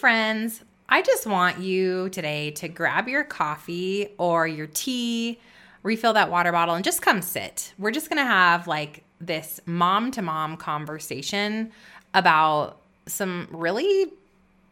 friends. 0.00 0.64
I 0.88 1.02
just 1.02 1.26
want 1.26 1.58
you 1.58 2.08
today 2.08 2.52
to 2.52 2.68
grab 2.68 3.06
your 3.06 3.22
coffee 3.22 4.08
or 4.16 4.46
your 4.46 4.66
tea, 4.66 5.38
refill 5.82 6.14
that 6.14 6.30
water 6.30 6.50
bottle, 6.52 6.74
and 6.74 6.82
just 6.82 7.02
come 7.02 7.20
sit. 7.20 7.74
We're 7.78 7.90
just 7.90 8.08
gonna 8.08 8.24
have 8.24 8.66
like 8.66 9.04
this 9.20 9.60
mom 9.66 10.10
to 10.12 10.22
mom 10.22 10.56
conversation 10.56 11.70
about 12.14 12.80
some 13.04 13.46
really 13.50 14.10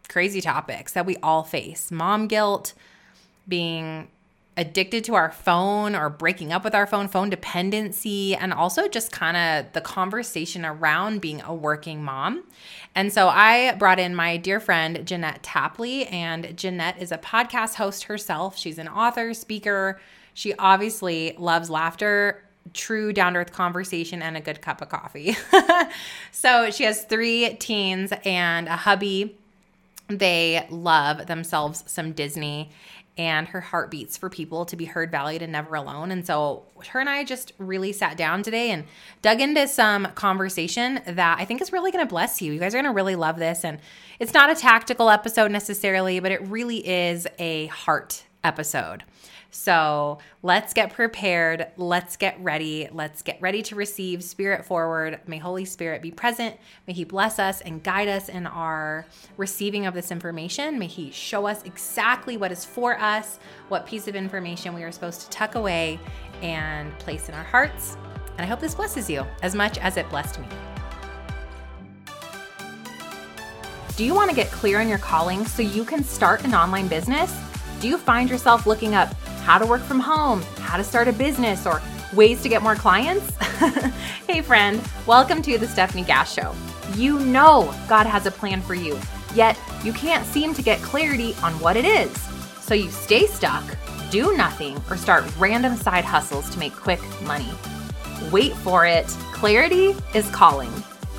crazy 0.07 0.41
topics 0.41 0.93
that 0.93 1.05
we 1.05 1.15
all 1.17 1.43
face 1.43 1.91
mom 1.91 2.27
guilt, 2.27 2.73
being 3.47 4.07
addicted 4.59 5.05
to 5.05 5.15
our 5.15 5.31
phone 5.31 5.95
or 5.95 6.09
breaking 6.09 6.51
up 6.51 6.65
with 6.65 6.75
our 6.75 6.85
phone, 6.85 7.07
phone 7.07 7.29
dependency, 7.29 8.35
and 8.35 8.51
also 8.51 8.89
just 8.89 9.09
kind 9.09 9.37
of 9.37 9.71
the 9.71 9.79
conversation 9.79 10.65
around 10.65 11.21
being 11.21 11.41
a 11.43 11.55
working 11.55 12.03
mom. 12.03 12.43
And 12.93 13.13
so 13.13 13.29
I 13.29 13.73
brought 13.75 13.99
in 13.99 14.13
my 14.13 14.35
dear 14.35 14.59
friend, 14.59 15.07
Jeanette 15.07 15.43
Tapley, 15.43 16.07
and 16.07 16.57
Jeanette 16.57 17.01
is 17.01 17.13
a 17.13 17.17
podcast 17.17 17.75
host 17.75 18.03
herself. 18.03 18.57
She's 18.57 18.77
an 18.77 18.89
author, 18.89 19.33
speaker. 19.33 20.01
She 20.33 20.53
obviously 20.55 21.35
loves 21.37 21.69
laughter 21.69 22.43
true 22.73 23.13
down 23.13 23.33
to 23.33 23.39
earth 23.39 23.53
conversation 23.53 24.21
and 24.21 24.35
a 24.35 24.41
good 24.41 24.61
cup 24.61 24.81
of 24.81 24.89
coffee. 24.89 25.37
so 26.33 26.69
she 26.69 26.83
has 26.83 27.05
three 27.05 27.55
teens 27.61 28.11
and 28.25 28.67
a 28.67 28.75
hubby. 28.75 29.37
They 30.09 30.67
love 30.69 31.27
themselves 31.27 31.83
some 31.87 32.11
Disney 32.11 32.71
and 33.19 33.49
her 33.49 33.59
heart 33.59 33.91
beats 33.91 34.15
for 34.15 34.29
people 34.29 34.65
to 34.65 34.77
be 34.77 34.85
heard, 34.85 35.11
valued, 35.11 35.41
and 35.41 35.51
never 35.51 35.75
alone. 35.75 36.09
And 36.09 36.25
so 36.25 36.63
her 36.87 37.01
and 37.01 37.09
I 37.09 37.25
just 37.25 37.51
really 37.57 37.91
sat 37.91 38.15
down 38.15 38.43
today 38.43 38.71
and 38.71 38.85
dug 39.21 39.41
into 39.41 39.67
some 39.67 40.05
conversation 40.15 41.01
that 41.05 41.37
I 41.37 41.43
think 41.43 41.61
is 41.61 41.73
really 41.73 41.91
going 41.91 42.05
to 42.05 42.09
bless 42.09 42.41
you. 42.41 42.53
You 42.53 42.59
guys 42.61 42.73
are 42.73 42.77
going 42.77 42.85
to 42.85 42.95
really 42.95 43.17
love 43.17 43.35
this. 43.35 43.65
And 43.65 43.79
it's 44.19 44.33
not 44.33 44.49
a 44.49 44.55
tactical 44.55 45.09
episode 45.09 45.51
necessarily, 45.51 46.21
but 46.21 46.31
it 46.31 46.47
really 46.47 46.87
is 46.87 47.27
a 47.39 47.67
heart 47.67 48.23
episode. 48.43 49.03
So 49.51 50.19
let's 50.43 50.73
get 50.73 50.93
prepared. 50.93 51.67
Let's 51.75 52.17
get 52.17 52.39
ready. 52.39 52.87
Let's 52.91 53.21
get 53.21 53.41
ready 53.41 53.63
to 53.63 53.75
receive 53.75 54.23
Spirit 54.23 54.63
forward. 54.65 55.19
May 55.25 55.39
Holy 55.39 55.65
Spirit 55.65 56.01
be 56.01 56.11
present. 56.11 56.55
May 56.85 56.93
He 56.93 57.03
bless 57.03 57.39
us 57.39 57.61
and 57.61 57.81
guide 57.81 58.07
us 58.07 58.29
in 58.29 58.45
our 58.45 59.07
receiving 59.37 59.87
of 59.87 59.93
this 59.93 60.11
information. 60.11 60.77
May 60.77 60.87
He 60.87 61.09
show 61.11 61.47
us 61.47 61.63
exactly 61.63 62.37
what 62.37 62.51
is 62.51 62.63
for 62.63 62.99
us, 62.99 63.39
what 63.69 63.87
piece 63.87 64.07
of 64.07 64.15
information 64.15 64.75
we 64.75 64.83
are 64.83 64.91
supposed 64.91 65.21
to 65.21 65.29
tuck 65.29 65.55
away 65.55 65.99
and 66.41 66.97
place 66.99 67.27
in 67.27 67.35
our 67.35 67.43
hearts. 67.43 67.97
And 68.37 68.41
I 68.41 68.45
hope 68.45 68.59
this 68.59 68.75
blesses 68.75 69.09
you 69.09 69.25
as 69.41 69.55
much 69.55 69.77
as 69.79 69.97
it 69.97 70.07
blessed 70.09 70.39
me. 70.39 70.47
Do 73.97 74.05
you 74.05 74.13
want 74.13 74.29
to 74.29 74.35
get 74.35 74.49
clear 74.49 74.79
on 74.79 74.87
your 74.87 74.99
calling 74.99 75.45
so 75.45 75.61
you 75.61 75.83
can 75.83 76.05
start 76.05 76.45
an 76.45 76.53
online 76.53 76.87
business? 76.87 77.48
Do 77.79 77.87
you 77.87 77.97
find 77.97 78.29
yourself 78.29 78.67
looking 78.67 78.93
up 78.93 79.13
how 79.43 79.57
to 79.57 79.65
work 79.65 79.81
from 79.81 80.01
home, 80.01 80.41
how 80.59 80.75
to 80.75 80.83
start 80.83 81.07
a 81.07 81.13
business, 81.13 81.65
or 81.65 81.81
ways 82.13 82.41
to 82.41 82.49
get 82.49 82.61
more 82.61 82.75
clients? 82.75 83.33
hey, 84.27 84.41
friend, 84.41 84.81
welcome 85.07 85.41
to 85.43 85.57
the 85.57 85.65
Stefanie 85.65 86.05
Gass 86.05 86.33
Show. 86.33 86.53
You 86.95 87.19
know 87.19 87.73
God 87.87 88.05
has 88.05 88.25
a 88.25 88.31
plan 88.31 88.61
for 88.61 88.73
you, 88.73 88.99
yet 89.33 89.57
you 89.81 89.93
can't 89.93 90.25
seem 90.25 90.53
to 90.55 90.61
get 90.61 90.81
clarity 90.81 91.35
on 91.41 91.53
what 91.61 91.77
it 91.77 91.85
is. 91.85 92.11
So 92.59 92.73
you 92.73 92.91
stay 92.91 93.27
stuck, 93.27 93.63
do 94.11 94.35
nothing, 94.35 94.81
or 94.89 94.97
start 94.97 95.23
random 95.37 95.77
side 95.77 96.03
hustles 96.03 96.49
to 96.49 96.59
make 96.59 96.73
quick 96.73 96.99
money. 97.21 97.49
Wait 98.29 98.53
for 98.55 98.85
it. 98.85 99.07
Clarity 99.31 99.95
is 100.13 100.29
calling. 100.31 100.71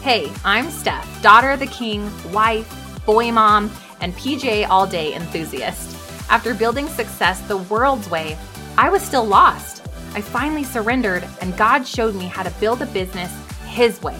Hey, 0.03 0.31
I'm 0.45 0.67
Stef, 0.67 1.23
daughter 1.23 1.53
of 1.53 1.61
the 1.61 1.69
king, 1.69 2.11
wife, 2.33 2.71
boy 3.07 3.33
mom, 3.33 3.71
and 4.03 4.13
PJ 4.15 4.69
all 4.69 4.87
day 4.87 5.15
enthusiast. 5.15 5.97
After 6.31 6.55
building 6.55 6.87
success 6.89 7.41
the 7.41 7.57
world's 7.57 8.09
way, 8.09 8.39
I 8.79 8.89
was 8.89 9.03
still 9.03 9.25
lost. 9.25 9.85
I 10.15 10.21
finally 10.21 10.63
surrendered, 10.63 11.27
and 11.41 11.57
God 11.57 11.85
showed 11.85 12.15
me 12.15 12.27
how 12.27 12.45
to 12.45 12.61
build 12.61 12.83
a 12.83 12.87
business 12.87 13.33
His 13.67 14.01
way. 14.01 14.17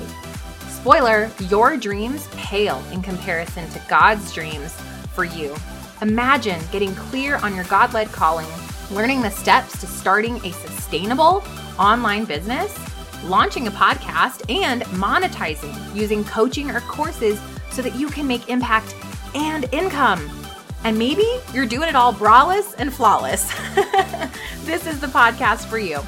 Spoiler, 0.69 1.31
your 1.49 1.77
dreams 1.77 2.27
pale 2.33 2.83
in 2.91 3.01
comparison 3.01 3.71
to 3.71 3.83
God's 3.89 4.33
dreams 4.35 4.73
for 5.15 5.25
you. 5.25 5.55
Imagine 6.03 6.61
getting 6.73 6.93
clear 6.97 7.37
on 7.37 7.55
your 7.55 7.65
God 7.67 7.95
led 7.95 8.09
calling, 8.09 8.49
learning 8.91 9.23
the 9.23 9.31
steps 9.31 9.81
to 9.81 9.87
starting 9.87 10.45
a 10.45 10.51
sustainable 10.51 11.45
online 11.79 12.25
business, 12.25 12.77
launching 13.23 13.69
a 13.69 13.71
podcast, 13.71 14.51
and 14.51 14.83
monetizing 14.83 15.95
using 15.95 16.25
coaching 16.25 16.73
or 16.73 16.81
courses 16.81 17.41
so 17.71 17.83
that 17.83 17.95
you 17.95 18.09
can 18.09 18.27
make 18.27 18.49
impact 18.49 18.97
and 19.37 19.73
income. 19.73 20.40
And 20.85 20.99
maybe 20.99 21.27
you're 21.53 21.67
doing 21.67 21.89
it 21.89 21.95
all 21.95 22.13
braless 22.13 22.75
and 22.79 22.93
flawless. 22.93 23.53
this 24.65 24.87
is 24.87 25.01
the 25.01 25.07
podcast 25.07 25.67
for 25.67 25.79
you. 25.79 26.01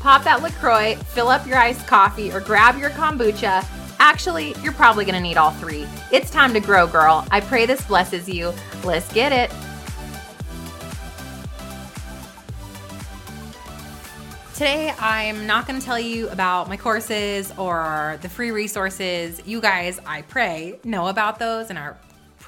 Pop 0.00 0.22
that 0.24 0.42
LaCroix, 0.42 0.96
fill 0.96 1.28
up 1.28 1.46
your 1.46 1.58
iced 1.58 1.86
coffee, 1.86 2.30
or 2.30 2.40
grab 2.40 2.78
your 2.78 2.90
kombucha. 2.90 3.64
Actually, 3.98 4.54
you're 4.62 4.72
probably 4.72 5.04
gonna 5.04 5.20
need 5.20 5.36
all 5.36 5.50
three. 5.52 5.86
It's 6.12 6.30
time 6.30 6.52
to 6.52 6.60
grow, 6.60 6.86
girl. 6.86 7.26
I 7.30 7.40
pray 7.40 7.66
this 7.66 7.84
blesses 7.86 8.28
you. 8.28 8.52
Let's 8.84 9.12
get 9.12 9.32
it. 9.32 9.50
Today, 14.58 14.92
I'm 14.98 15.46
not 15.46 15.68
going 15.68 15.78
to 15.78 15.86
tell 15.86 16.00
you 16.00 16.28
about 16.30 16.68
my 16.68 16.76
courses 16.76 17.52
or 17.56 18.18
the 18.22 18.28
free 18.28 18.50
resources. 18.50 19.40
You 19.46 19.60
guys, 19.60 20.00
I 20.04 20.22
pray, 20.22 20.80
know 20.82 21.06
about 21.06 21.38
those 21.38 21.70
and 21.70 21.78
are 21.78 21.96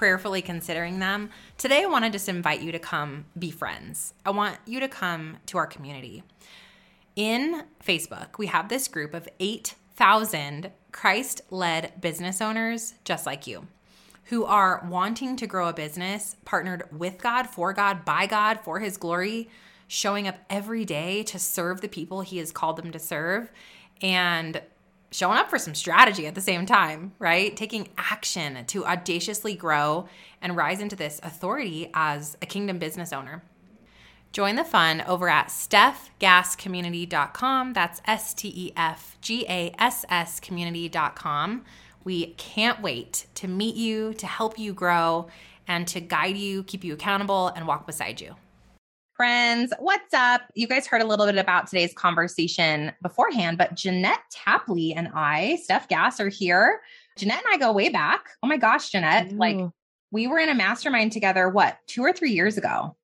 prayerfully 0.01 0.41
considering 0.41 0.99
them, 0.99 1.29
today 1.59 1.83
I 1.83 1.87
want 1.87 2.07
to 2.07 2.11
just 2.11 2.27
invite 2.27 2.63
you 2.63 2.73
to 2.73 2.79
come 2.79 3.27
be 3.39 3.51
friends. 3.51 4.15
I 4.25 4.31
want 4.31 4.57
you 4.65 4.81
to 4.81 4.89
come 4.89 5.37
to 5.45 5.59
our 5.59 5.67
community. 5.67 6.23
In 7.17 7.65
Facebook, 7.87 8.39
we 8.39 8.47
have 8.47 8.71
this 8.71 8.89
group 8.89 9.13
of 9.13 9.29
8,000 9.39 10.71
Christ 10.91 11.43
led 11.51 12.01
business 12.01 12.41
owners 12.41 12.95
just 13.05 13.27
like 13.27 13.47
you 13.47 13.67
who 14.25 14.47
are 14.47 14.87
wanting 14.89 15.37
to 15.37 15.47
grow 15.47 15.69
a 15.69 15.75
business 15.75 16.35
partnered 16.47 16.85
with 16.91 17.19
God, 17.19 17.47
for 17.47 17.75
God, 17.75 18.03
by 18.07 18.25
God, 18.25 18.61
for 18.61 18.81
His 18.81 18.97
glory, 18.97 19.51
showing 19.87 20.27
up 20.27 20.39
every 20.49 20.87
day 20.87 21.23
to 21.25 21.39
serve 21.39 21.83
the 21.83 21.89
people 21.89 22.23
He 22.23 22.39
has 22.39 22.53
called 22.53 22.79
them 22.79 22.91
to 22.93 22.99
serve. 22.99 23.53
And 24.01 24.63
showing 25.11 25.39
up 25.39 25.51
for 25.51 25.59
some 25.59 25.75
strategy 25.75 26.27
at 26.27 26.35
the 26.35 26.41
same 26.41 26.65
time, 26.67 27.13
right? 27.19 27.55
Taking 27.57 27.89
action 27.99 28.65
to 28.67 28.87
audaciously 28.87 29.55
grow 29.55 30.09
and 30.41 30.57
rise 30.57 30.81
into 30.81 30.97
this 30.97 31.21
authority 31.23 31.91
as 31.95 32.37
a 32.41 32.47
kingdom 32.47 32.79
business 32.79 33.13
owner. 33.13 33.43
Join 34.33 34.55
the 34.55 34.65
fun 34.65 35.01
over 35.03 35.29
at 35.29 35.49
stefgasscommunity.com. 35.49 37.73
That's 37.73 38.01
S 38.07 38.33
T 38.33 38.53
E 38.55 38.73
F 38.77 39.19
G 39.21 39.45
A 39.49 39.75
S 39.79 40.05
S 40.09 40.39
community.com. 40.39 41.65
We 42.05 42.27
can't 42.35 42.81
wait 42.81 43.27
to 43.35 43.49
meet 43.49 43.75
you, 43.75 44.15
to 44.15 44.27
help 44.27 44.57
you 44.59 44.73
grow, 44.73 45.27
and 45.67 45.89
to 45.89 46.01
guide 46.01 46.37
you, 46.37 46.63
keep 46.63 46.85
you 46.85 46.95
accountable, 46.95 47.49
and 47.49 47.67
walk 47.67 47.87
beside 47.87 48.21
you 48.21 48.37
friends. 49.21 49.71
What's 49.79 50.15
up? 50.15 50.41
You 50.55 50.67
guys 50.67 50.87
heard 50.87 51.03
a 51.03 51.05
little 51.05 51.27
bit 51.27 51.37
about 51.37 51.67
today's 51.67 51.93
conversation 51.93 52.91
beforehand, 53.03 53.59
but 53.59 53.75
Jeanette 53.75 54.23
Tapley 54.31 54.95
and 54.95 55.11
I, 55.15 55.59
Stef 55.63 55.89
Gass, 55.89 56.21
are 56.21 56.31
here. 56.31 56.81
Jeanette 57.19 57.43
and 57.45 57.53
I 57.53 57.59
go 57.59 57.71
way 57.71 57.91
back. 57.91 58.31
Oh 58.43 58.47
my 58.47 58.57
gosh, 58.57 58.89
Jeanette. 58.89 59.31
Ooh. 59.31 59.37
Like 59.37 59.59
we 60.11 60.27
were 60.27 60.39
in 60.39 60.49
a 60.49 60.55
mastermind 60.55 61.13
together, 61.13 61.51
what, 61.51 61.77
two 61.87 62.01
or 62.01 62.15
three 62.15 62.31
years 62.31 62.57
ago? 62.57 62.97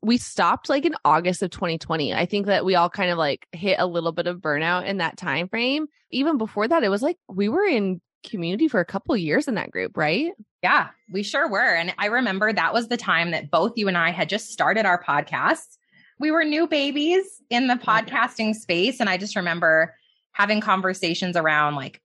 We 0.00 0.16
stopped 0.16 0.70
like 0.70 0.86
in 0.86 0.94
August 1.04 1.42
of 1.42 1.50
2020. 1.50 2.14
I 2.14 2.24
think 2.24 2.46
that 2.46 2.64
we 2.64 2.74
all 2.74 2.88
kind 2.88 3.10
of 3.10 3.18
like 3.18 3.46
hit 3.52 3.76
a 3.78 3.86
little 3.86 4.12
bit 4.12 4.26
of 4.26 4.38
burnout 4.38 4.86
in 4.86 4.96
that 4.96 5.18
time 5.18 5.48
frame. 5.48 5.86
Even 6.10 6.38
before 6.38 6.66
that, 6.66 6.82
it 6.82 6.88
was 6.88 7.02
like 7.02 7.18
we 7.28 7.50
were 7.50 7.66
in 7.66 8.00
community 8.26 8.68
for 8.68 8.80
a 8.80 8.86
couple 8.86 9.14
years 9.18 9.46
in 9.46 9.56
that 9.56 9.70
group, 9.70 9.98
right? 9.98 10.32
Yeah, 10.62 10.88
we 11.12 11.22
sure 11.22 11.48
were. 11.48 11.74
And 11.74 11.94
I 11.98 12.06
remember 12.06 12.52
that 12.52 12.74
was 12.74 12.88
the 12.88 12.96
time 12.96 13.30
that 13.30 13.50
both 13.50 13.74
you 13.76 13.88
and 13.88 13.96
I 13.96 14.10
had 14.10 14.28
just 14.28 14.50
started 14.50 14.86
our 14.86 15.02
podcasts. 15.02 15.78
We 16.18 16.30
were 16.30 16.44
new 16.44 16.66
babies 16.66 17.24
in 17.48 17.68
the 17.68 17.74
oh, 17.74 17.84
podcasting 17.84 18.54
space. 18.54 18.98
And 18.98 19.08
I 19.08 19.18
just 19.18 19.36
remember 19.36 19.94
having 20.32 20.60
conversations 20.60 21.36
around 21.36 21.76
like 21.76 22.00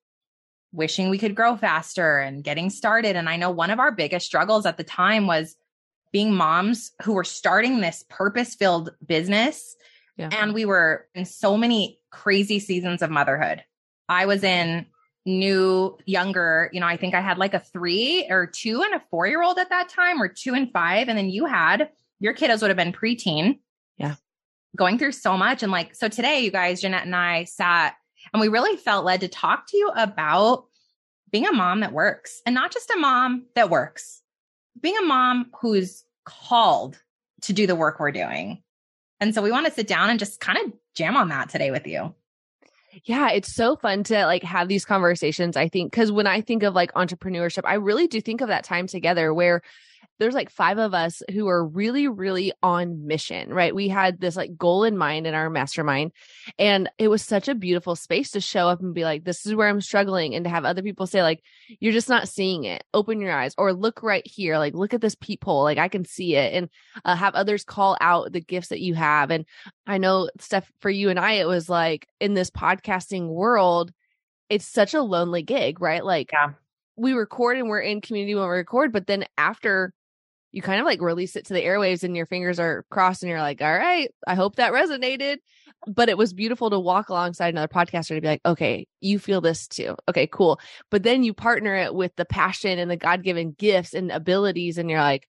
wishing 0.71 1.09
we 1.09 1.17
could 1.17 1.35
grow 1.35 1.55
faster 1.55 2.19
and 2.19 2.44
getting 2.44 2.69
started. 2.69 3.15
And 3.15 3.29
I 3.29 3.38
know 3.38 3.51
one 3.51 3.71
of 3.71 3.79
our 3.79 3.91
biggest 3.91 4.25
struggles 4.25 4.65
at 4.65 4.77
the 4.77 4.83
time 4.83 5.27
was 5.27 5.55
being 6.11 6.33
moms 6.33 6.91
who 7.01 7.13
were 7.13 7.23
starting 7.23 7.81
this 7.81 8.03
purpose 8.09 8.55
filled 8.55 8.91
business. 9.05 9.75
Yeah. 10.17 10.29
And 10.31 10.53
we 10.53 10.65
were 10.65 11.07
in 11.15 11.25
so 11.25 11.57
many 11.57 12.00
crazy 12.11 12.59
seasons 12.59 13.01
of 13.01 13.09
motherhood. 13.09 13.63
I 14.09 14.27
was 14.27 14.44
in 14.44 14.85
new, 15.25 15.97
younger, 16.05 16.69
you 16.73 16.79
know, 16.79 16.87
I 16.87 16.97
think 16.97 17.13
I 17.13 17.21
had 17.21 17.37
like 17.37 17.53
a 17.53 17.59
three 17.59 18.27
or 18.29 18.45
two 18.45 18.81
and 18.81 18.93
a 18.93 19.03
four 19.09 19.27
year 19.27 19.41
old 19.41 19.57
at 19.57 19.69
that 19.69 19.89
time, 19.89 20.21
or 20.21 20.27
two 20.27 20.53
and 20.53 20.71
five. 20.71 21.07
And 21.07 21.17
then 21.17 21.29
you 21.29 21.45
had 21.45 21.89
your 22.19 22.33
kiddos 22.33 22.61
would 22.61 22.69
have 22.69 22.77
been 22.77 22.93
preteen. 22.93 23.59
Yeah. 23.97 24.15
Going 24.75 24.97
through 24.97 25.11
so 25.11 25.37
much. 25.37 25.63
And 25.63 25.71
like, 25.71 25.95
so 25.95 26.07
today, 26.07 26.41
you 26.41 26.51
guys, 26.51 26.81
Jeanette 26.81 27.05
and 27.05 27.15
I 27.15 27.43
sat 27.43 27.95
and 28.33 28.41
we 28.41 28.47
really 28.47 28.77
felt 28.77 29.05
led 29.05 29.21
to 29.21 29.27
talk 29.27 29.67
to 29.67 29.77
you 29.77 29.89
about 29.95 30.65
being 31.31 31.47
a 31.47 31.51
mom 31.51 31.81
that 31.81 31.93
works 31.93 32.41
and 32.45 32.55
not 32.55 32.71
just 32.71 32.89
a 32.91 32.97
mom 32.97 33.45
that 33.55 33.69
works, 33.69 34.21
being 34.79 34.97
a 34.97 35.05
mom 35.05 35.51
who's 35.59 36.03
called 36.25 36.97
to 37.41 37.53
do 37.53 37.67
the 37.67 37.75
work 37.75 37.99
we're 37.99 38.11
doing. 38.11 38.61
And 39.19 39.33
so 39.33 39.41
we 39.41 39.51
want 39.51 39.65
to 39.65 39.71
sit 39.71 39.87
down 39.87 40.09
and 40.09 40.19
just 40.19 40.39
kind 40.39 40.57
of 40.59 40.73
jam 40.95 41.17
on 41.17 41.29
that 41.29 41.49
today 41.49 41.71
with 41.71 41.87
you. 41.87 42.13
Yeah, 43.05 43.31
it's 43.31 43.53
so 43.53 43.75
fun 43.75 44.03
to 44.05 44.25
like 44.25 44.43
have 44.43 44.67
these 44.67 44.85
conversations. 44.85 45.57
I 45.57 45.67
think 45.67 45.91
because 45.91 46.11
when 46.11 46.27
I 46.27 46.41
think 46.41 46.63
of 46.63 46.75
like 46.75 46.93
entrepreneurship, 46.93 47.63
I 47.65 47.75
really 47.75 48.07
do 48.07 48.21
think 48.21 48.41
of 48.41 48.49
that 48.49 48.63
time 48.63 48.87
together 48.87 49.33
where 49.33 49.61
there's 50.19 50.36
like 50.36 50.50
five 50.50 50.77
of 50.77 50.94
us 50.94 51.21
who 51.31 51.48
are 51.48 51.65
really, 51.65 52.07
really 52.07 52.54
on 52.62 53.07
mission, 53.07 53.50
right? 53.51 53.74
We 53.74 53.88
had 53.88 54.19
this 54.19 54.36
like 54.36 54.56
goal 54.56 54.83
in 54.83 54.98
mind 54.98 55.25
in 55.25 55.33
our 55.33 55.50
mastermind. 55.50 56.12
And 56.60 56.89
it 56.98 57.07
was 57.07 57.21
such 57.21 57.48
a 57.48 57.56
beautiful 57.56 57.95
space 57.95 58.31
to 58.31 58.42
show 58.42 58.69
up 58.69 58.80
and 58.80 58.94
be 58.94 59.04
like, 59.04 59.24
this 59.24 59.45
is 59.45 59.56
where 59.56 59.68
I'm 59.68 59.81
struggling. 59.81 60.36
And 60.36 60.45
to 60.45 60.50
have 60.50 60.65
other 60.65 60.83
people 60.83 61.07
say, 61.07 61.24
like, 61.24 61.42
you're 61.80 61.94
just 61.94 62.10
not 62.10 62.30
seeing 62.30 62.63
it. 62.63 62.83
Open 62.94 63.19
your 63.19 63.33
eyes 63.33 63.56
or 63.57 63.74
look 63.74 64.04
right 64.04 64.25
here. 64.25 64.57
Like, 64.57 64.75
look 64.75 64.94
at 64.94 65.01
this 65.01 65.15
peephole. 65.15 65.63
Like, 65.63 65.80
I 65.80 65.88
can 65.88 66.06
see 66.06 66.36
it. 66.36 66.54
And 66.54 66.69
uh, 67.04 67.15
have 67.15 67.36
others 67.36 67.63
call 67.63 67.98
out 68.00 68.31
the 68.31 68.42
gifts 68.42 68.68
that 68.69 68.81
you 68.81 68.94
have. 68.94 69.31
And 69.31 69.45
I 69.88 69.98
know, 69.98 70.30
Stef, 70.39 70.63
for 70.80 70.89
you 70.89 71.10
and 71.10 71.19
I, 71.19 71.33
it 71.33 71.48
was 71.48 71.69
like 71.69 72.07
in 72.19 72.33
this 72.36 72.51
podcasting 72.51 73.27
world, 73.27 73.92
it's 74.50 74.68
such 74.68 74.94
a 74.94 75.01
lonely 75.01 75.42
gig, 75.42 75.81
right? 75.81 76.06
Like, 76.06 76.30
yeah. 76.31 76.51
we 76.95 77.13
record 77.13 77.57
and 77.57 77.68
we're 77.68 77.80
in 77.80 78.01
community 78.01 78.36
when 78.36 78.44
we 78.44 78.50
record, 78.50 78.94
but 78.94 79.07
then 79.07 79.25
after 79.38 79.92
you 80.53 80.61
kind 80.61 80.79
of 80.79 80.85
like 80.85 81.01
release 81.01 81.35
it 81.35 81.47
to 81.47 81.53
the 81.53 81.63
airwaves 81.63 82.03
and 82.03 82.15
your 82.15 82.27
fingers 82.27 82.59
are 82.59 82.85
crossed 82.91 83.23
and 83.23 83.29
you're 83.29 83.41
like, 83.41 83.61
all 83.61 83.75
right, 83.75 84.09
I 84.25 84.35
hope 84.35 84.55
that 84.55 84.71
resonated. 84.71 85.38
But 85.88 86.09
it 86.09 86.17
was 86.17 86.31
beautiful 86.31 86.69
to 86.69 86.79
walk 86.79 87.09
alongside 87.09 87.50
another 87.50 87.67
podcaster 87.67 88.15
to 88.15 88.21
be 88.21 88.27
like, 88.27 88.41
okay, 88.45 88.88
you 89.01 89.17
feel 89.17 89.41
this 89.41 89.67
too. 89.67 89.95
Okay, 90.07 90.27
cool. 90.27 90.59
But 90.91 91.01
then 91.01 91.23
you 91.23 91.33
partner 91.33 91.75
it 91.75 91.94
with 91.94 92.15
the 92.15 92.23
passion 92.23 92.77
and 92.77 92.89
the 92.89 92.95
God 92.95 93.23
given 93.23 93.51
gifts 93.57 93.95
and 93.95 94.11
abilities, 94.11 94.77
and 94.77 94.89
you're 94.89 95.01
like, 95.01 95.27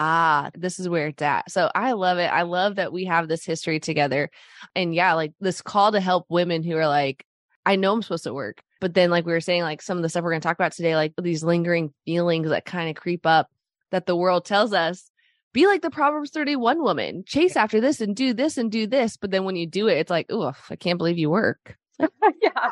ah, 0.00 0.50
this 0.58 0.80
is 0.80 0.88
where 0.88 1.06
it's 1.06 1.22
at. 1.22 1.50
So 1.52 1.70
I 1.72 1.92
love 1.92 2.18
it. 2.18 2.26
I 2.26 2.42
love 2.42 2.74
that 2.76 2.92
we 2.92 3.04
have 3.04 3.28
this 3.28 3.44
history 3.44 3.78
together. 3.78 4.28
And 4.74 4.92
yeah, 4.92 5.14
like 5.14 5.32
this 5.40 5.62
call 5.62 5.92
to 5.92 6.00
help 6.00 6.26
women 6.28 6.64
who 6.64 6.76
are 6.76 6.88
like, 6.88 7.24
I 7.64 7.76
know 7.76 7.92
I'm 7.92 8.02
supposed 8.02 8.24
to 8.24 8.34
work. 8.34 8.60
But 8.80 8.92
then, 8.92 9.08
like 9.08 9.24
we 9.24 9.32
were 9.32 9.40
saying, 9.40 9.62
like 9.62 9.80
some 9.80 9.96
of 9.96 10.02
the 10.02 10.08
stuff 10.08 10.24
we're 10.24 10.32
going 10.32 10.42
to 10.42 10.46
talk 10.46 10.58
about 10.58 10.72
today, 10.72 10.96
like 10.96 11.14
these 11.16 11.44
lingering 11.44 11.94
feelings 12.04 12.48
that 12.48 12.64
kind 12.64 12.90
of 12.90 12.96
creep 12.96 13.24
up 13.24 13.48
that 13.94 14.06
the 14.06 14.16
world 14.16 14.44
tells 14.44 14.72
us 14.72 15.08
be 15.52 15.68
like 15.68 15.82
the 15.82 15.90
Proverbs 15.90 16.30
31 16.30 16.82
woman, 16.82 17.22
chase 17.24 17.56
after 17.56 17.80
this 17.80 18.00
and 18.00 18.16
do 18.16 18.34
this 18.34 18.58
and 18.58 18.72
do 18.72 18.88
this. 18.88 19.16
But 19.16 19.30
then 19.30 19.44
when 19.44 19.54
you 19.54 19.68
do 19.68 19.86
it, 19.86 19.98
it's 19.98 20.10
like, 20.10 20.26
oh, 20.30 20.52
I 20.68 20.74
can't 20.74 20.98
believe 20.98 21.16
you 21.16 21.30
work. 21.30 21.76
yeah. 21.98 22.70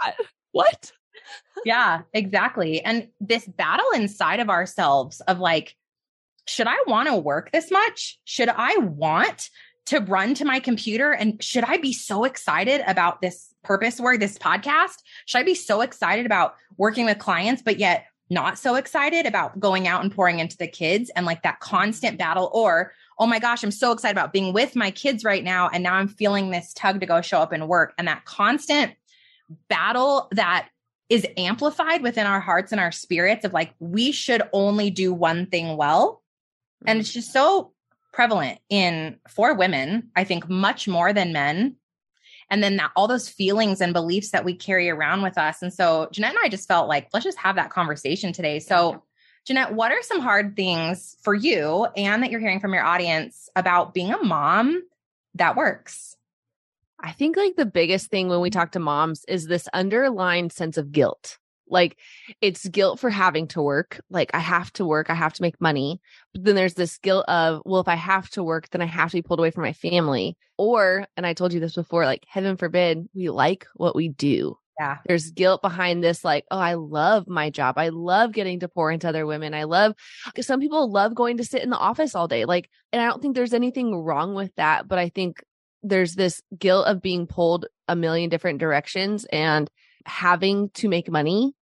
What? 0.50 0.90
yeah, 1.64 2.00
exactly. 2.12 2.82
And 2.82 3.06
this 3.20 3.46
battle 3.46 3.86
inside 3.94 4.40
of 4.40 4.50
ourselves 4.50 5.20
of 5.20 5.38
like, 5.38 5.76
should 6.48 6.66
I 6.66 6.74
want 6.88 7.08
to 7.08 7.14
work 7.14 7.52
this 7.52 7.70
much? 7.70 8.18
Should 8.25 8.48
I 8.48 8.78
want 8.78 9.48
to 9.86 10.00
run 10.00 10.34
to 10.34 10.44
my 10.44 10.58
computer? 10.58 11.12
And 11.12 11.40
should 11.40 11.62
I 11.62 11.76
be 11.76 11.92
so 11.92 12.25
excited 12.25 12.82
about 12.88 13.20
this 13.20 13.54
purpose 13.62 14.00
work, 14.00 14.18
this 14.18 14.38
podcast? 14.38 14.96
Should 15.26 15.38
I 15.38 15.44
be 15.44 15.54
so 15.54 15.82
excited 15.82 16.26
about 16.26 16.56
working 16.76 17.04
with 17.04 17.20
clients, 17.20 17.62
but 17.62 17.78
yet 17.78 18.06
not 18.32 18.58
so 18.58 18.75
excited 18.75 19.26
about 19.26 19.61
going 19.61 19.87
out 19.87 20.02
and 20.02 20.12
pouring 20.12 20.38
into 20.40 20.56
the 20.56 20.67
kids 20.67 21.11
and 21.14 21.26
like 21.26 21.43
that 21.43 21.61
constant 21.61 22.19
battle 22.19 22.50
or 22.52 22.93
oh 23.19 23.26
my 23.26 23.38
gosh 23.38 23.62
i'm 23.62 23.70
so 23.70 23.93
excited 23.93 24.17
about 24.17 24.32
being 24.32 24.52
with 24.52 24.75
my 24.75 24.90
kids 24.90 25.23
right 25.25 25.44
now 25.44 25.69
and 25.69 25.82
now 25.82 25.94
i'm 25.94 26.08
feeling 26.08 26.50
this 26.50 26.73
tug 26.73 27.00
to 27.00 27.06
go 27.06 27.20
show 27.20 27.38
up 27.38 27.52
and 27.52 27.69
work. 27.69 27.93
And 27.99 28.08
that 28.08 28.25
constant 28.25 28.94
battle 29.69 30.29
that 30.32 30.69
is 31.08 31.26
amplified 31.37 32.02
within 32.02 32.26
our 32.26 32.40
hearts 32.40 32.73
and 32.73 32.81
our 32.81 32.93
spirits 32.93 33.44
of 33.44 33.52
like 33.52 33.75
we 33.79 34.12
should 34.12 34.43
only 34.52 34.90
do 34.90 35.12
one 35.12 35.46
thing 35.46 35.76
well. 35.76 36.23
And 36.87 36.96
mm. 36.96 37.00
it's 37.00 37.12
just 37.12 37.32
so 37.32 37.73
prevalent 38.12 38.58
in 38.69 39.19
for 39.26 39.55
women 39.55 40.11
i 40.14 40.23
think 40.23 40.46
much 40.46 40.87
more 40.87 41.14
than 41.14 41.32
men 41.32 41.75
and 42.52 42.62
then 42.62 42.76
that 42.76 42.93
all 42.94 43.08
those 43.08 43.31
feelings 43.31 43.81
and 43.81 43.94
beliefs 43.94 44.31
that 44.31 44.44
we 44.44 44.54
carry 44.54 44.90
around 44.90 45.22
with 45.22 45.38
us. 45.38 45.62
And 45.62 45.72
so 45.72 46.08
Jeanette 46.12 46.34
and 46.34 46.38
I 46.44 46.50
just 46.50 46.69
felt 46.69 46.87
like 46.87 47.08
let's 47.14 47.25
just 47.25 47.38
have 47.38 47.56
that 47.56 47.70
conversation 47.70 48.31
today. 48.34 48.58
So 48.58 49.02
Jeanette, 49.46 49.72
what 49.72 49.90
are 49.90 50.02
some 50.02 50.20
hard 50.20 50.54
things 50.54 51.16
for 51.22 51.34
you 51.34 51.87
and 51.96 52.22
that 52.22 52.31
you're 52.31 52.40
hearing 52.40 52.60
from 52.60 52.75
your 52.75 52.84
audience 52.84 53.49
about 53.56 53.94
being 53.94 54.12
a 54.12 54.22
mom 54.22 54.82
that 55.34 55.56
works? 55.56 56.14
I 57.00 57.12
think 57.12 57.38
like 57.38 57.56
the 57.56 57.64
biggest 57.64 58.10
thing 58.10 58.28
when 58.28 58.43
we 58.43 58.50
talk 58.50 58.72
to 58.72 58.78
moms 58.78 59.25
is 59.26 59.46
this 59.46 59.66
underlying 59.72 60.50
sense 60.50 60.76
of 60.76 60.93
guilt. 60.93 61.38
Like 61.72 61.96
it's 62.40 62.69
guilt 62.69 63.00
for 63.00 63.10
having 63.10 63.48
to 63.48 63.62
work. 63.62 64.00
Like 64.10 64.30
I 64.34 64.38
have 64.38 64.72
to 64.74 64.84
work, 64.84 65.10
I 65.10 65.14
have 65.14 65.32
to 65.34 65.42
make 65.42 65.60
money. 65.60 66.00
But 66.32 66.44
then 66.44 66.54
there's 66.54 66.74
this 66.74 66.98
guilt 66.98 67.24
of, 67.26 67.62
well, 67.64 67.80
if 67.80 67.88
I 67.88 67.96
have 67.96 68.30
to 68.30 68.44
work, 68.44 68.69
then 68.70 68.82
I 68.82 68.86
have 68.86 69.10
to 69.10 69.16
be 69.16 69.22
pulled 69.22 69.40
away 69.40 69.50
from 69.50 69.64
my 69.64 69.72
family. 69.72 70.36
Or, 70.58 71.06
and 71.16 71.26
I 71.26 71.34
told 71.34 71.52
you 71.52 71.60
this 71.60 71.74
before, 71.74 72.04
like 72.04 72.24
heaven 72.28 72.56
forbid, 72.56 73.08
we 73.14 73.30
like 73.30 73.66
what 73.74 73.96
we 73.96 74.08
do. 74.08 74.58
Yeah. 74.78 74.98
There's 75.06 75.30
guilt 75.30 75.60
behind 75.60 76.02
this, 76.02 76.24
like, 76.24 76.44
oh, 76.50 76.58
I 76.58 76.74
love 76.74 77.28
my 77.28 77.50
job. 77.50 77.76
I 77.76 77.90
love 77.90 78.32
getting 78.32 78.60
to 78.60 78.68
pour 78.68 78.90
into 78.90 79.08
other 79.08 79.26
women. 79.26 79.54
I 79.54 79.64
love, 79.64 79.94
some 80.40 80.60
people 80.60 80.90
love 80.90 81.14
going 81.14 81.36
to 81.36 81.44
sit 81.44 81.62
in 81.62 81.70
the 81.70 81.76
office 81.76 82.14
all 82.14 82.26
day. 82.26 82.46
Like, 82.46 82.70
and 82.92 83.02
I 83.02 83.06
don't 83.06 83.20
think 83.20 83.34
there's 83.34 83.54
anything 83.54 83.94
wrong 83.94 84.34
with 84.34 84.54
that. 84.56 84.88
But 84.88 84.98
I 84.98 85.10
think 85.10 85.44
there's 85.82 86.14
this 86.14 86.40
guilt 86.58 86.86
of 86.86 87.02
being 87.02 87.26
pulled 87.26 87.66
a 87.86 87.96
million 87.96 88.30
different 88.30 88.60
directions 88.60 89.26
and 89.26 89.68
having 90.06 90.70
to 90.70 90.88
make 90.88 91.10
money 91.10 91.54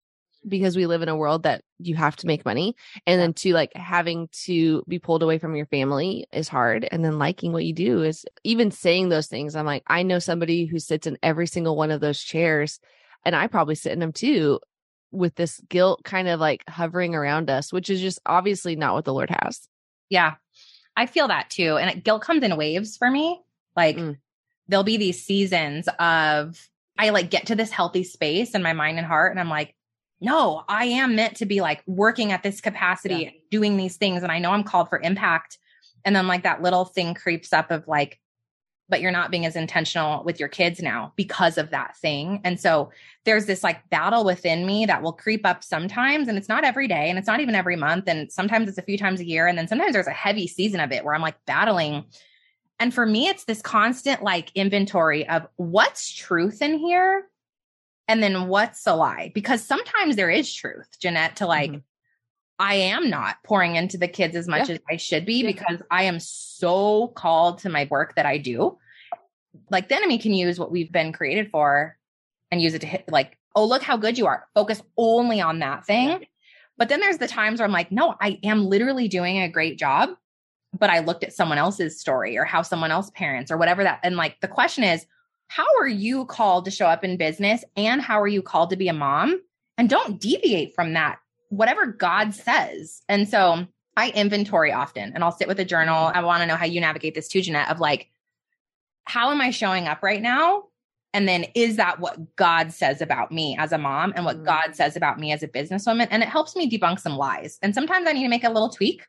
because 0.50 0.76
we 0.76 0.88
live 0.88 1.02
in 1.02 1.10
a 1.10 1.16
world 1.16 1.44
that 1.44 1.64
you 1.78 1.96
have 1.96 2.16
to 2.18 2.28
make 2.28 2.46
money. 2.46 2.76
And 3.06 3.22
then 3.22 3.34
to 3.34 3.54
like 3.54 3.74
having 3.76 4.28
to 4.46 4.84
be 4.88 5.00
pulled 5.00 5.24
away 5.24 5.38
from 5.38 5.56
your 5.56 5.68
family 5.68 6.28
is 6.34 6.48
hard. 6.48 6.88
And 6.92 7.06
then 7.06 7.20
liking 7.20 7.54
what 7.54 7.66
you 7.66 7.74
do 7.74 8.04
is 8.04 8.26
even 8.44 8.72
saying 8.72 9.10
those 9.10 9.28
things 9.28 9.56
i'm 9.56 9.66
like 9.66 9.84
i 9.88 10.04
know 10.04 10.20
somebody 10.20 10.66
who 10.66 10.80
sits 10.80 11.08
in 11.08 11.18
every 11.24 11.48
single 11.48 11.76
one 11.76 11.92
of 11.92 12.02
those 12.02 12.22
chairs 12.22 12.80
and 13.26 13.36
i 13.36 13.48
probably 13.48 13.76
sit 13.76 13.92
in 13.92 14.00
them 14.00 14.12
too 14.12 14.60
with 15.12 15.36
this 15.36 15.60
guilt 15.70 16.04
kind 16.04 16.28
of 16.28 16.40
like 16.40 16.64
hovering 16.68 17.16
around 17.16 17.50
us 17.50 17.72
which 17.74 17.90
is 17.90 18.02
just 18.02 18.20
obviously 18.26 18.76
not 18.76 18.94
what 18.94 19.06
the 19.06 19.14
lord 19.14 19.30
has. 19.42 19.68
Yeah. 20.10 20.36
I 20.98 21.06
feel 21.06 21.30
that 21.30 21.50
too. 21.50 21.78
And 21.78 22.04
guilt 22.04 22.24
comes 22.24 22.44
in 22.44 22.58
waves 22.58 22.98
for 22.98 23.10
me. 23.10 23.40
Like 23.76 23.96
mm. 23.96 24.18
there'll 24.68 24.84
be 24.84 24.98
these 24.98 25.24
seasons 25.24 25.88
of 26.00 26.70
i 26.98 27.10
like 27.10 27.30
get 27.30 27.48
to 27.48 27.56
this 27.56 27.72
healthy 27.72 28.04
space 28.04 28.54
in 28.54 28.62
my 28.62 28.74
mind 28.74 28.98
and 28.98 29.08
heart 29.08 29.32
and 29.32 29.40
i'm 29.40 29.50
like 29.50 29.74
no, 30.22 30.64
I 30.68 30.86
am 30.86 31.16
meant 31.16 31.38
to 31.38 31.46
be 31.46 31.62
like 31.62 31.82
working 31.88 32.32
at 32.32 32.44
this 32.44 32.62
capacity, 32.62 33.16
yeah. 33.16 33.30
doing 33.52 33.78
these 33.78 33.98
things. 33.98 34.24
And 34.24 34.32
I 34.32 34.40
know 34.40 34.52
I'm 34.52 34.64
called 34.64 34.90
for 34.90 35.00
impact. 35.00 35.58
And 36.04 36.16
then 36.16 36.28
like 36.28 36.44
that 36.44 36.62
little 36.62 36.86
thing 36.86 37.14
creeps 37.14 37.54
up 37.54 37.72
of 37.72 37.88
like, 37.88 38.20
but 38.90 39.02
you're 39.02 39.12
not 39.12 39.32
being 39.32 39.46
as 39.46 39.56
intentional 39.56 40.24
with 40.24 40.40
your 40.40 40.50
kids 40.50 40.82
now 40.82 41.14
because 41.16 41.58
of 41.58 41.70
that 41.70 41.96
thing. 41.98 42.42
And 42.44 42.60
so 42.60 42.92
there's 43.24 43.46
this 43.46 43.64
like 43.64 43.88
battle 43.90 44.26
within 44.26 44.66
me 44.66 44.86
that 44.88 45.04
will 45.04 45.14
creep 45.14 45.46
up 45.46 45.64
sometimes. 45.64 46.28
And 46.28 46.38
it's 46.38 46.50
not 46.50 46.64
every 46.64 46.88
day 46.88 47.10
and 47.10 47.18
it's 47.18 47.28
not 47.28 47.40
even 47.40 47.56
every 47.56 47.76
month. 47.76 48.06
And 48.08 48.32
sometimes 48.32 48.68
it's 48.68 48.80
a 48.80 48.84
few 48.84 48.98
times 48.98 49.20
a 49.20 49.26
year. 49.26 49.48
And 49.48 49.58
then 49.58 49.68
sometimes 49.68 49.94
there's 49.94 50.08
a 50.08 50.12
heavy 50.12 50.48
season 50.48 50.80
of 50.80 50.92
it 50.92 51.06
where 51.06 51.14
I'm 51.14 51.22
like 51.22 51.38
battling. 51.46 52.06
And 52.80 52.94
for 52.94 53.06
me, 53.06 53.28
it's 53.28 53.44
this 53.46 53.62
constant 53.62 54.24
like 54.24 54.52
inventory 54.56 55.30
of 55.30 55.48
what's 55.58 56.12
truth 56.12 56.62
in 56.62 56.80
here 56.80 57.29
and 58.10 58.24
then 58.24 58.48
what's 58.48 58.88
a 58.88 58.96
lie? 58.96 59.32
Because 59.36 59.64
sometimes 59.64 60.16
there 60.16 60.32
is 60.32 60.52
truth, 60.52 60.88
Jeanette, 61.00 61.36
to 61.38 61.46
like, 61.46 61.70
mm-hmm. 61.70 61.80
I 62.58 62.74
am 62.74 63.08
not 63.12 63.38
pouring 63.44 63.76
into 63.76 64.00
the 64.00 64.08
kids 64.08 64.36
as 64.36 64.48
much 64.48 64.68
yeah. 64.68 64.76
as 64.76 64.82
I 64.90 64.98
should 64.98 65.28
be 65.28 65.44
yeah. 65.44 65.52
because 65.52 65.82
I 65.92 66.04
am 66.04 66.20
so 66.20 67.10
called 67.10 67.60
to 67.60 67.70
my 67.70 67.88
work 67.92 68.16
that 68.16 68.26
I 68.26 68.40
do. 68.40 68.80
Like 69.70 69.90
the 69.90 69.96
enemy 69.96 70.18
can 70.18 70.34
use 70.34 70.58
what 70.58 70.72
we've 70.72 70.92
been 70.92 71.14
created 71.14 71.52
for 71.52 71.98
and 72.50 72.60
use 72.60 72.74
it 72.74 72.82
to 72.82 72.88
hit 72.88 73.06
like, 73.10 73.38
oh, 73.56 73.66
look 73.66 73.84
how 73.84 73.96
good 73.96 74.18
you 74.18 74.26
are. 74.26 74.48
Focus 74.56 74.82
only 74.98 75.40
on 75.40 75.60
that 75.60 75.86
thing. 75.86 76.26
But 76.78 76.90
then 76.90 77.02
there's 77.02 77.20
the 77.20 77.28
times 77.28 77.60
where 77.60 77.66
I'm 77.68 77.72
like, 77.72 77.92
no, 77.92 78.16
I 78.20 78.40
am 78.44 78.66
literally 78.66 79.08
doing 79.08 79.38
a 79.38 79.50
great 79.50 79.78
job. 79.78 80.10
But 80.76 80.90
I 80.90 81.00
looked 81.00 81.24
at 81.24 81.34
someone 81.34 81.60
else's 81.60 82.02
story 82.02 82.40
or 82.40 82.44
how 82.44 82.64
someone 82.64 82.90
else 82.90 83.12
parents 83.12 83.52
or 83.52 83.58
whatever 83.58 83.84
that. 83.84 84.00
And 84.02 84.16
like 84.18 84.40
the 84.42 84.48
question 84.48 84.84
is, 84.84 85.06
how 85.50 85.66
are 85.80 85.88
you 85.88 86.26
called 86.26 86.66
to 86.66 86.72
show 86.72 86.86
up 86.86 87.04
in 87.04 87.18
business 87.18 87.66
and 87.76 88.02
how 88.02 88.22
are 88.22 88.28
you 88.28 88.42
called 88.42 88.70
to 88.70 88.76
be 88.76 88.88
a 88.88 88.94
mom? 88.94 89.42
And 89.80 89.90
don't 89.90 90.22
deviate 90.22 90.76
from 90.76 90.94
that, 90.94 91.18
whatever 91.50 91.88
God 91.88 92.36
says. 92.36 93.02
And 93.10 93.28
so 93.28 93.66
I 93.98 94.12
inventory 94.12 94.72
often 94.72 95.12
and 95.14 95.24
I'll 95.24 95.32
sit 95.32 95.48
with 95.48 95.60
a 95.60 95.66
journal. 95.66 96.12
I 96.14 96.24
want 96.24 96.42
to 96.42 96.48
know 96.48 96.56
how 96.56 96.68
you 96.68 96.80
navigate 96.80 97.16
this 97.16 97.28
too, 97.28 97.42
Jeanette, 97.42 97.70
of 97.70 97.80
like, 97.80 98.12
how 99.06 99.32
am 99.32 99.42
I 99.42 99.50
showing 99.50 99.88
up 99.88 100.04
right 100.04 100.22
now? 100.22 100.66
And 101.16 101.28
then 101.28 101.46
is 101.56 101.78
that 101.78 102.00
what 102.00 102.36
God 102.36 102.72
says 102.72 103.02
about 103.02 103.32
me 103.32 103.58
as 103.58 103.72
a 103.72 103.80
mom 103.80 104.14
and 104.16 104.26
what 104.26 104.36
mm-hmm. 104.36 104.46
God 104.46 104.76
says 104.76 104.96
about 104.96 105.20
me 105.20 105.32
as 105.32 105.42
a 105.42 105.48
businesswoman? 105.48 106.10
And 106.12 106.22
it 106.22 106.30
helps 106.30 106.56
me 106.56 106.70
debunk 106.70 107.00
some 107.00 107.18
lies. 107.18 107.58
And 107.64 107.74
sometimes 107.74 108.08
I 108.08 108.12
need 108.12 108.24
to 108.24 108.30
make 108.30 108.44
a 108.44 108.52
little 108.52 108.70
tweak. 108.70 109.08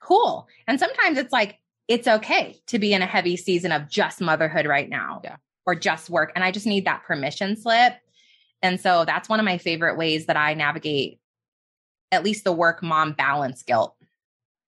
Cool. 0.00 0.46
And 0.68 0.78
sometimes 0.78 1.18
it's 1.18 1.32
like, 1.32 1.58
it's 1.88 2.06
okay 2.06 2.60
to 2.68 2.78
be 2.78 2.94
in 2.94 3.02
a 3.02 3.06
heavy 3.06 3.36
season 3.36 3.72
of 3.72 3.88
just 3.88 4.20
motherhood 4.20 4.66
right 4.66 4.88
now. 4.88 5.20
Yeah 5.24 5.36
or 5.66 5.74
just 5.74 6.10
work. 6.10 6.32
And 6.34 6.44
I 6.44 6.50
just 6.50 6.66
need 6.66 6.86
that 6.86 7.04
permission 7.04 7.56
slip. 7.56 7.94
And 8.62 8.80
so 8.80 9.04
that's 9.04 9.28
one 9.28 9.40
of 9.40 9.44
my 9.44 9.58
favorite 9.58 9.96
ways 9.96 10.26
that 10.26 10.36
I 10.36 10.54
navigate 10.54 11.18
at 12.12 12.24
least 12.24 12.44
the 12.44 12.52
work 12.52 12.82
mom 12.82 13.12
balance 13.12 13.62
guilt. 13.62 13.94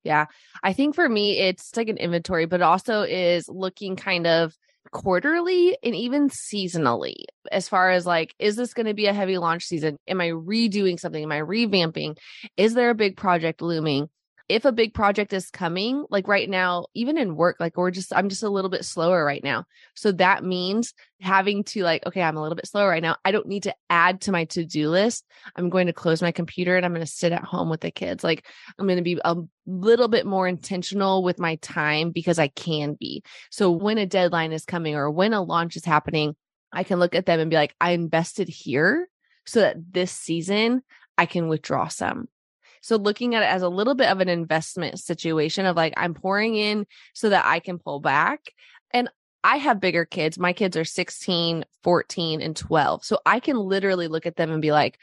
Yeah. 0.04 0.26
I 0.62 0.72
think 0.72 0.94
for 0.94 1.08
me, 1.08 1.38
it's 1.38 1.76
like 1.76 1.88
an 1.88 1.96
inventory, 1.96 2.46
but 2.46 2.62
also 2.62 3.02
is 3.02 3.48
looking 3.48 3.96
kind 3.96 4.26
of 4.26 4.56
quarterly 4.92 5.76
and 5.82 5.94
even 5.94 6.28
seasonally 6.28 7.24
as 7.50 7.68
far 7.68 7.90
as 7.90 8.06
like 8.06 8.34
is 8.38 8.56
this 8.56 8.72
going 8.72 8.86
to 8.86 8.94
be 8.94 9.06
a 9.06 9.12
heavy 9.12 9.36
launch 9.36 9.64
season 9.64 9.96
am 10.06 10.20
i 10.20 10.28
redoing 10.28 10.98
something 10.98 11.24
am 11.24 11.32
i 11.32 11.40
revamping 11.40 12.16
is 12.56 12.74
there 12.74 12.90
a 12.90 12.94
big 12.94 13.16
project 13.16 13.60
looming 13.60 14.08
if 14.48 14.64
a 14.64 14.72
big 14.72 14.94
project 14.94 15.32
is 15.32 15.50
coming, 15.50 16.04
like 16.08 16.28
right 16.28 16.48
now, 16.48 16.86
even 16.94 17.18
in 17.18 17.34
work, 17.34 17.56
like 17.58 17.76
we're 17.76 17.90
just, 17.90 18.14
I'm 18.14 18.28
just 18.28 18.44
a 18.44 18.48
little 18.48 18.70
bit 18.70 18.84
slower 18.84 19.24
right 19.24 19.42
now. 19.42 19.64
So 19.94 20.12
that 20.12 20.44
means 20.44 20.94
having 21.20 21.64
to 21.64 21.82
like, 21.82 22.06
okay, 22.06 22.22
I'm 22.22 22.36
a 22.36 22.42
little 22.42 22.54
bit 22.54 22.68
slower 22.68 22.88
right 22.88 23.02
now. 23.02 23.16
I 23.24 23.32
don't 23.32 23.48
need 23.48 23.64
to 23.64 23.74
add 23.90 24.20
to 24.22 24.32
my 24.32 24.44
to 24.46 24.64
do 24.64 24.88
list. 24.88 25.24
I'm 25.56 25.68
going 25.68 25.88
to 25.88 25.92
close 25.92 26.22
my 26.22 26.30
computer 26.30 26.76
and 26.76 26.86
I'm 26.86 26.92
going 26.92 27.04
to 27.04 27.10
sit 27.10 27.32
at 27.32 27.42
home 27.42 27.68
with 27.68 27.80
the 27.80 27.90
kids. 27.90 28.22
Like 28.22 28.46
I'm 28.78 28.86
going 28.86 28.98
to 28.98 29.02
be 29.02 29.18
a 29.24 29.36
little 29.66 30.08
bit 30.08 30.26
more 30.26 30.46
intentional 30.46 31.24
with 31.24 31.40
my 31.40 31.56
time 31.56 32.10
because 32.10 32.38
I 32.38 32.48
can 32.48 32.94
be. 32.94 33.24
So 33.50 33.72
when 33.72 33.98
a 33.98 34.06
deadline 34.06 34.52
is 34.52 34.64
coming 34.64 34.94
or 34.94 35.10
when 35.10 35.32
a 35.32 35.42
launch 35.42 35.74
is 35.74 35.84
happening, 35.84 36.36
I 36.72 36.84
can 36.84 37.00
look 37.00 37.16
at 37.16 37.26
them 37.26 37.40
and 37.40 37.50
be 37.50 37.56
like, 37.56 37.74
I 37.80 37.92
invested 37.92 38.48
here 38.48 39.08
so 39.44 39.60
that 39.60 39.76
this 39.92 40.12
season 40.12 40.82
I 41.18 41.26
can 41.26 41.48
withdraw 41.48 41.88
some. 41.88 42.28
So 42.86 42.94
looking 42.94 43.34
at 43.34 43.42
it 43.42 43.46
as 43.46 43.62
a 43.62 43.68
little 43.68 43.96
bit 43.96 44.08
of 44.08 44.20
an 44.20 44.28
investment 44.28 45.00
situation 45.00 45.66
of 45.66 45.74
like, 45.74 45.92
I'm 45.96 46.14
pouring 46.14 46.54
in 46.54 46.86
so 47.14 47.30
that 47.30 47.44
I 47.44 47.58
can 47.58 47.80
pull 47.80 47.98
back. 47.98 48.52
And 48.92 49.10
I 49.42 49.56
have 49.56 49.80
bigger 49.80 50.04
kids. 50.04 50.38
My 50.38 50.52
kids 50.52 50.76
are 50.76 50.84
16, 50.84 51.64
14, 51.82 52.40
and 52.40 52.54
12. 52.56 53.04
So 53.04 53.18
I 53.26 53.40
can 53.40 53.56
literally 53.58 54.06
look 54.06 54.24
at 54.24 54.36
them 54.36 54.52
and 54.52 54.62
be 54.62 54.70
like, 54.70 55.00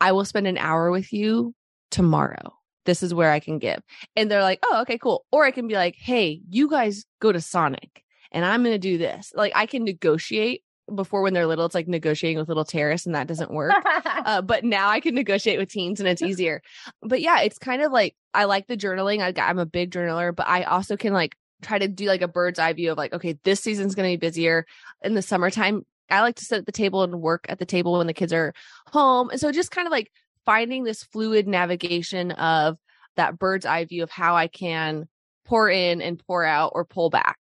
I 0.00 0.12
will 0.12 0.24
spend 0.24 0.46
an 0.46 0.56
hour 0.56 0.90
with 0.90 1.12
you 1.12 1.54
tomorrow. 1.90 2.54
This 2.86 3.02
is 3.02 3.12
where 3.12 3.30
I 3.30 3.40
can 3.40 3.58
give. 3.58 3.82
And 4.16 4.30
they're 4.30 4.40
like, 4.40 4.60
oh, 4.64 4.80
okay, 4.80 4.96
cool. 4.96 5.26
Or 5.30 5.44
I 5.44 5.50
can 5.50 5.68
be 5.68 5.74
like, 5.74 5.96
hey, 5.98 6.40
you 6.48 6.70
guys 6.70 7.04
go 7.20 7.30
to 7.30 7.42
Sonic 7.42 8.04
and 8.32 8.42
I'm 8.42 8.62
going 8.62 8.74
to 8.74 8.78
do 8.78 8.96
this. 8.96 9.32
Like 9.34 9.52
I 9.54 9.66
can 9.66 9.84
negotiate 9.84 10.62
before 10.94 11.22
when 11.22 11.34
they're 11.34 11.46
little, 11.46 11.66
it's 11.66 11.74
like 11.74 11.88
negotiating 11.88 12.38
with 12.38 12.48
little 12.48 12.64
terrorists 12.64 13.06
and 13.06 13.14
that 13.14 13.26
doesn't 13.26 13.50
work. 13.50 13.74
uh, 14.04 14.42
but 14.42 14.64
now 14.64 14.88
I 14.88 15.00
can 15.00 15.14
negotiate 15.14 15.58
with 15.58 15.70
teens 15.70 16.00
and 16.00 16.08
it's 16.08 16.22
easier. 16.22 16.62
But 17.02 17.20
yeah, 17.20 17.40
it's 17.40 17.58
kind 17.58 17.82
of 17.82 17.92
like 17.92 18.14
I 18.32 18.44
like 18.44 18.66
the 18.66 18.76
journaling. 18.76 19.20
I, 19.20 19.40
I'm 19.42 19.58
a 19.58 19.66
big 19.66 19.90
journaler, 19.90 20.34
but 20.34 20.46
I 20.48 20.62
also 20.64 20.96
can 20.96 21.12
like 21.12 21.36
try 21.62 21.78
to 21.78 21.88
do 21.88 22.06
like 22.06 22.22
a 22.22 22.28
bird's 22.28 22.58
eye 22.58 22.72
view 22.72 22.92
of 22.92 22.98
like, 22.98 23.12
okay, 23.12 23.38
this 23.44 23.60
season's 23.60 23.94
going 23.94 24.10
to 24.10 24.16
be 24.18 24.26
busier 24.26 24.66
in 25.02 25.14
the 25.14 25.22
summertime. 25.22 25.84
I 26.10 26.20
like 26.20 26.36
to 26.36 26.44
sit 26.44 26.58
at 26.58 26.66
the 26.66 26.72
table 26.72 27.02
and 27.02 27.20
work 27.20 27.46
at 27.48 27.58
the 27.58 27.66
table 27.66 27.98
when 27.98 28.06
the 28.06 28.14
kids 28.14 28.32
are 28.32 28.52
home. 28.88 29.30
And 29.30 29.40
so 29.40 29.50
just 29.50 29.70
kind 29.70 29.86
of 29.86 29.92
like 29.92 30.12
finding 30.44 30.84
this 30.84 31.02
fluid 31.02 31.48
navigation 31.48 32.30
of 32.32 32.78
that 33.16 33.38
bird's 33.38 33.66
eye 33.66 33.84
view 33.84 34.02
of 34.02 34.10
how 34.10 34.36
I 34.36 34.46
can 34.46 35.08
pour 35.44 35.68
in 35.68 36.00
and 36.02 36.22
pour 36.26 36.44
out 36.44 36.72
or 36.74 36.84
pull 36.84 37.10
back. 37.10 37.38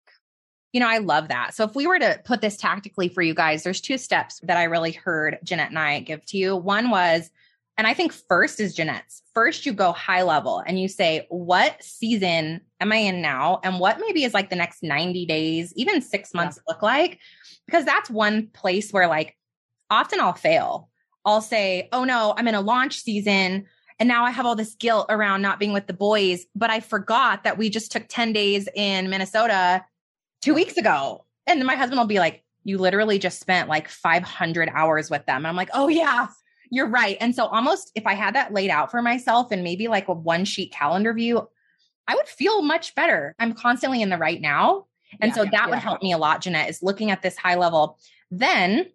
You 0.75 0.81
know, 0.81 0.88
I 0.88 0.99
love 0.99 1.28
that. 1.28 1.54
So 1.54 1.62
if 1.62 1.76
we 1.76 1.87
were 1.87 2.00
to 2.00 2.21
put 2.25 2.40
this 2.40 2.57
tactically 2.57 3.09
for 3.09 3.23
you 3.23 3.33
guys, 3.33 3.62
there's 3.62 3.81
two 3.81 3.97
steps 3.97 4.40
that 4.43 4.57
I 4.57 4.64
really 4.64 4.90
heard 4.90 5.38
Jeanette 5.45 5.69
and 5.71 5.78
I 5.78 6.00
give 6.00 6.26
to 6.26 6.37
you. 6.37 6.57
One 6.57 6.90
was, 6.90 7.31
and 7.78 7.87
I 7.87 7.95
think 7.95 8.12
first 8.12 8.59
is 8.59 8.75
Jeanette's. 8.75 9.23
First, 9.35 9.66
you 9.66 9.73
go 9.73 9.93
high 9.93 10.23
level 10.23 10.64
and 10.66 10.81
you 10.81 10.88
say, 10.88 11.26
what 11.28 11.81
season 11.81 12.61
am 12.81 12.90
I 12.90 12.97
in 12.97 13.23
now? 13.23 13.61
And 13.62 13.78
what 13.78 14.00
maybe 14.00 14.25
is 14.25 14.35
like 14.35 14.50
the 14.50 14.57
next 14.57 14.83
90 14.83 15.25
days, 15.26 15.73
even 15.76 16.02
six 16.02 16.35
months 16.35 16.59
yeah. 16.59 16.73
look 16.73 16.83
like? 16.83 17.21
Because 17.66 17.85
that's 17.85 18.11
one 18.11 18.49
place 18.49 18.93
where 18.93 19.07
like 19.07 19.37
often 19.90 20.19
I'll 20.19 20.33
fail. 20.33 20.90
I'll 21.25 21.40
say, 21.40 21.88
oh 21.93 22.02
no, 22.02 22.35
I'm 22.37 22.49
in 22.49 22.57
a 22.57 22.61
launch 22.61 22.99
season. 22.99 23.66
And 24.00 24.09
now 24.09 24.25
I 24.25 24.33
have 24.33 24.45
all 24.45 24.57
this 24.57 24.75
guilt 24.75 25.07
around 25.09 25.40
not 25.40 25.61
being 25.61 25.73
with 25.73 25.87
the 25.87 25.93
boys, 25.93 26.47
but 26.57 26.71
I 26.71 26.81
forgot 26.81 27.45
that 27.45 27.59
we 27.59 27.71
just 27.71 27.93
took 27.93 28.07
10 28.09 28.33
days 28.33 28.69
in 28.75 29.09
Minnesota 29.09 29.85
two 30.44 30.54
weeks 30.54 30.76
ago. 30.76 31.24
And 31.46 31.64
my 31.64 31.74
husband 31.74 31.98
will 31.98 32.06
be 32.06 32.18
like, 32.18 32.44
you 32.64 32.78
literally 32.78 33.18
just 33.18 33.40
spent 33.40 33.68
like 33.68 33.88
500 33.88 34.70
hours 34.72 35.10
with 35.10 35.24
them. 35.26 35.38
And 35.38 35.46
I'm 35.46 35.56
like, 35.56 35.70
oh, 35.74 35.88
yeah, 35.88 36.28
you're 36.70 36.88
right. 36.88 37.16
And 37.20 37.34
so, 37.34 37.46
almost 37.46 37.90
if 37.94 38.06
I 38.06 38.14
had 38.14 38.34
that 38.34 38.52
laid 38.52 38.70
out 38.70 38.90
for 38.90 39.02
myself 39.02 39.50
and 39.50 39.64
maybe 39.64 39.88
like 39.88 40.08
a 40.08 40.12
one 40.12 40.44
sheet 40.44 40.72
calendar 40.72 41.12
view, 41.12 41.48
I 42.06 42.14
would 42.14 42.28
feel 42.28 42.62
much 42.62 42.94
better. 42.94 43.34
I'm 43.38 43.54
constantly 43.54 44.02
in 44.02 44.10
the 44.10 44.18
right 44.18 44.40
now. 44.40 44.86
And 45.20 45.30
yeah, 45.30 45.34
so, 45.34 45.44
that 45.44 45.52
yeah. 45.52 45.66
would 45.66 45.78
help 45.78 46.02
me 46.02 46.12
a 46.12 46.18
lot, 46.18 46.42
Jeanette, 46.42 46.70
is 46.70 46.82
looking 46.82 47.10
at 47.10 47.22
this 47.22 47.36
high 47.36 47.56
level. 47.56 47.98
Then, 48.30 48.86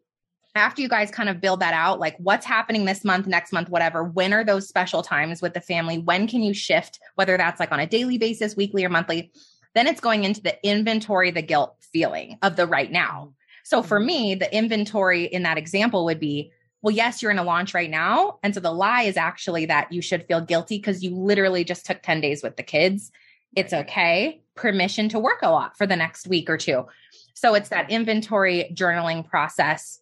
after 0.56 0.82
you 0.82 0.90
guys 0.90 1.12
kind 1.12 1.30
of 1.30 1.40
build 1.40 1.60
that 1.60 1.76
out, 1.76 2.00
like 2.00 2.18
what's 2.18 2.46
happening 2.46 2.86
this 2.86 3.06
month, 3.06 3.28
next 3.28 3.54
month, 3.54 3.70
whatever, 3.70 4.04
when 4.04 4.34
are 4.34 4.44
those 4.44 4.68
special 4.68 5.04
times 5.04 5.42
with 5.42 5.54
the 5.54 5.62
family? 5.62 6.00
When 6.00 6.28
can 6.28 6.42
you 6.42 6.54
shift, 6.54 7.00
whether 7.16 7.38
that's 7.38 7.60
like 7.60 7.72
on 7.72 7.80
a 7.80 7.88
daily 7.88 8.18
basis, 8.18 8.56
weekly, 8.56 8.84
or 8.84 8.90
monthly? 8.90 9.32
Then 9.80 9.88
it's 9.88 10.02
going 10.02 10.26
into 10.26 10.42
the 10.42 10.58
inventory, 10.68 11.32
the 11.32 11.42
guilt 11.42 11.74
feeling 11.94 12.38
of 12.42 12.58
the 12.58 12.68
right 12.68 12.92
now. 12.92 13.32
So 13.64 13.82
for 13.82 13.98
mm-hmm. 13.98 14.08
me, 14.08 14.36
the 14.36 14.54
inventory 14.54 15.24
in 15.24 15.44
that 15.44 15.58
example 15.58 16.04
would 16.04 16.20
be, 16.20 16.52
well, 16.82 16.94
yes, 16.94 17.22
you're 17.22 17.32
in 17.32 17.40
a 17.40 17.46
launch 17.46 17.74
right 17.74 17.90
now. 17.90 18.40
And 18.44 18.54
so 18.54 18.60
the 18.60 18.74
lie 18.74 19.04
is 19.04 19.16
actually 19.16 19.68
that 19.68 19.94
you 19.94 20.02
should 20.02 20.28
feel 20.28 20.42
guilty 20.42 20.80
because 20.80 21.02
you 21.02 21.16
literally 21.16 21.64
just 21.64 21.86
took 21.86 22.02
10 22.02 22.20
days 22.20 22.44
with 22.44 22.58
the 22.58 22.64
kids. 22.64 23.10
It's 23.56 23.72
okay. 23.72 24.42
Permission 24.56 25.08
to 25.08 25.18
work 25.18 25.40
a 25.44 25.50
lot 25.50 25.78
for 25.78 25.88
the 25.88 25.96
next 25.96 26.28
week 26.28 26.50
or 26.50 26.58
two. 26.58 26.86
So 27.34 27.54
it's 27.54 27.70
that 27.70 27.90
inventory 27.90 28.74
journaling 28.76 29.26
process. 29.26 30.02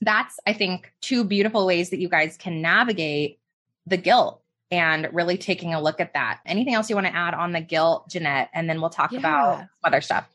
That's, 0.00 0.36
I 0.48 0.52
think, 0.52 0.92
two 1.00 1.22
beautiful 1.22 1.64
ways 1.64 1.90
that 1.90 2.00
you 2.00 2.08
guys 2.08 2.36
can 2.36 2.60
navigate 2.60 3.38
the 3.86 3.98
guilt 3.98 4.42
and 4.70 5.08
really 5.12 5.38
taking 5.38 5.74
a 5.74 5.80
look 5.80 6.00
at 6.00 6.14
that. 6.14 6.40
Anything 6.44 6.74
else 6.74 6.90
you 6.90 6.96
want 6.96 7.06
to 7.06 7.14
add 7.14 7.34
on 7.34 7.52
the 7.52 7.60
guilt, 7.60 8.08
Jeanette? 8.08 8.50
And 8.52 8.68
then 8.68 8.80
we'll 8.80 8.90
talk 8.90 9.12
yeah. 9.12 9.18
about 9.18 9.64
other 9.84 10.00
stuff. 10.00 10.28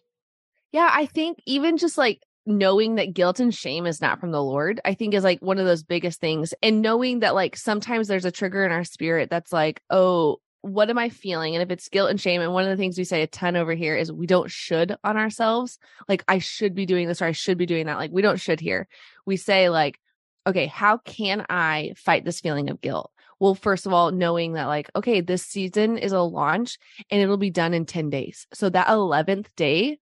Yeah, 0.72 0.90
I 0.92 1.06
think 1.06 1.40
even 1.46 1.78
just 1.78 1.98
like 1.98 2.22
knowing 2.46 2.96
that 2.96 3.14
guilt 3.14 3.40
and 3.40 3.54
shame 3.54 3.86
is 3.86 4.02
not 4.02 4.20
from 4.20 4.32
the 4.32 4.42
Lord, 4.42 4.80
I 4.86 4.94
think 4.94 5.14
is 5.14 5.24
like 5.24 5.42
one 5.42 5.60
of 5.60 5.66
those 5.66 5.84
biggest 5.84 6.20
things. 6.22 6.54
And 6.64 6.82
knowing 6.82 7.20
that 7.20 7.36
like 7.36 7.56
sometimes 7.58 8.08
there's 8.08 8.26
a 8.26 8.32
trigger 8.32 8.66
in 8.66 8.72
our 8.72 8.86
spirit 8.86 9.30
that's 9.30 9.52
like, 9.52 9.82
oh, 9.90 10.40
what 10.62 10.90
am 10.90 10.98
I 10.98 11.10
feeling? 11.10 11.56
And 11.56 11.64
if 11.64 11.72
it's 11.72 11.90
guilt 11.90 12.10
and 12.10 12.22
shame, 12.22 12.40
and 12.40 12.54
one 12.54 12.64
of 12.64 12.70
the 12.70 12.78
things 12.78 12.98
we 12.98 13.04
say 13.04 13.24
a 13.24 13.28
ton 13.28 13.56
over 13.56 13.74
here 13.74 13.96
is 13.96 14.12
we 14.12 14.28
don't 14.28 14.50
should 14.50 14.96
on 15.04 15.18
ourselves. 15.18 15.80
Like, 16.08 16.24
I 16.28 16.38
should 16.38 16.76
be 16.76 16.86
doing 16.86 17.08
this 17.08 17.22
or 17.22 17.26
I 17.26 17.32
should 17.32 17.58
be 17.58 17.66
doing 17.66 17.88
that. 17.88 17.98
Like, 17.98 18.12
we 18.12 18.22
don't 18.22 18.40
should 18.40 18.60
here. 18.60 18.88
We 19.26 19.38
say, 19.38 19.70
like, 19.70 20.00
okay, 20.46 20.68
how 20.68 20.98
can 20.98 21.46
I 21.50 21.94
fight 21.98 22.26
this 22.26 22.42
feeling 22.42 22.70
of 22.70 22.80
guilt? 22.80 23.12
Well, 23.42 23.56
first 23.56 23.88
of 23.88 23.92
all, 23.92 24.12
knowing 24.12 24.54
that 24.54 24.68
like, 24.68 24.92
okay, 24.96 25.20
this 25.20 25.44
season 25.44 25.98
is 25.98 26.12
a 26.12 26.22
launch 26.22 26.78
and 27.10 27.20
it'll 27.20 27.38
be 27.38 27.50
done 27.50 27.74
in 27.74 27.88
10 27.88 28.12
days. 28.12 28.46
So 28.54 28.70
that 28.70 28.86
11th 28.86 29.48
day, 29.56 29.98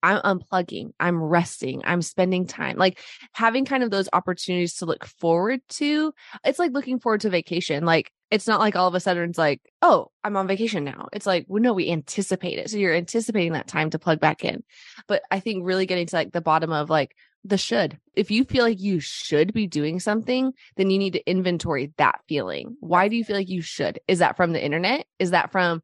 I'm 0.00 0.20
unplugging, 0.20 0.92
I'm 1.00 1.20
resting, 1.20 1.82
I'm 1.84 2.02
spending 2.02 2.46
time, 2.46 2.76
like 2.76 3.00
having 3.32 3.64
kind 3.64 3.82
of 3.82 3.90
those 3.90 4.08
opportunities 4.12 4.76
to 4.76 4.86
look 4.86 5.06
forward 5.06 5.60
to. 5.70 6.14
It's 6.44 6.60
like 6.60 6.70
looking 6.70 7.00
forward 7.00 7.22
to 7.22 7.30
vacation. 7.30 7.84
Like 7.84 8.12
it's 8.30 8.46
not 8.46 8.60
like 8.60 8.76
all 8.76 8.86
of 8.86 8.94
a 8.94 9.00
sudden 9.00 9.28
it's 9.28 9.38
like, 9.38 9.60
oh, 9.82 10.12
I'm 10.22 10.36
on 10.36 10.46
vacation 10.46 10.84
now. 10.84 11.08
It's 11.12 11.26
like, 11.26 11.46
well, 11.48 11.62
no, 11.62 11.72
we 11.72 11.90
anticipate 11.90 12.60
it. 12.60 12.70
So 12.70 12.76
you're 12.76 12.94
anticipating 12.94 13.54
that 13.54 13.66
time 13.66 13.90
to 13.90 13.98
plug 13.98 14.20
back 14.20 14.44
in. 14.44 14.62
But 15.08 15.22
I 15.32 15.40
think 15.40 15.66
really 15.66 15.86
getting 15.86 16.06
to 16.06 16.14
like 16.14 16.30
the 16.30 16.40
bottom 16.40 16.70
of 16.70 16.90
like, 16.90 17.16
the 17.44 17.58
should. 17.58 17.98
If 18.14 18.30
you 18.30 18.44
feel 18.44 18.64
like 18.64 18.80
you 18.80 19.00
should 19.00 19.52
be 19.52 19.66
doing 19.66 20.00
something, 20.00 20.52
then 20.76 20.90
you 20.90 20.98
need 20.98 21.12
to 21.12 21.30
inventory 21.30 21.92
that 21.98 22.20
feeling. 22.28 22.76
Why 22.80 23.08
do 23.08 23.16
you 23.16 23.24
feel 23.24 23.36
like 23.36 23.48
you 23.48 23.60
should? 23.62 24.00
Is 24.08 24.20
that 24.20 24.36
from 24.36 24.52
the 24.52 24.64
internet? 24.64 25.06
Is 25.18 25.30
that 25.32 25.52
from 25.52 25.82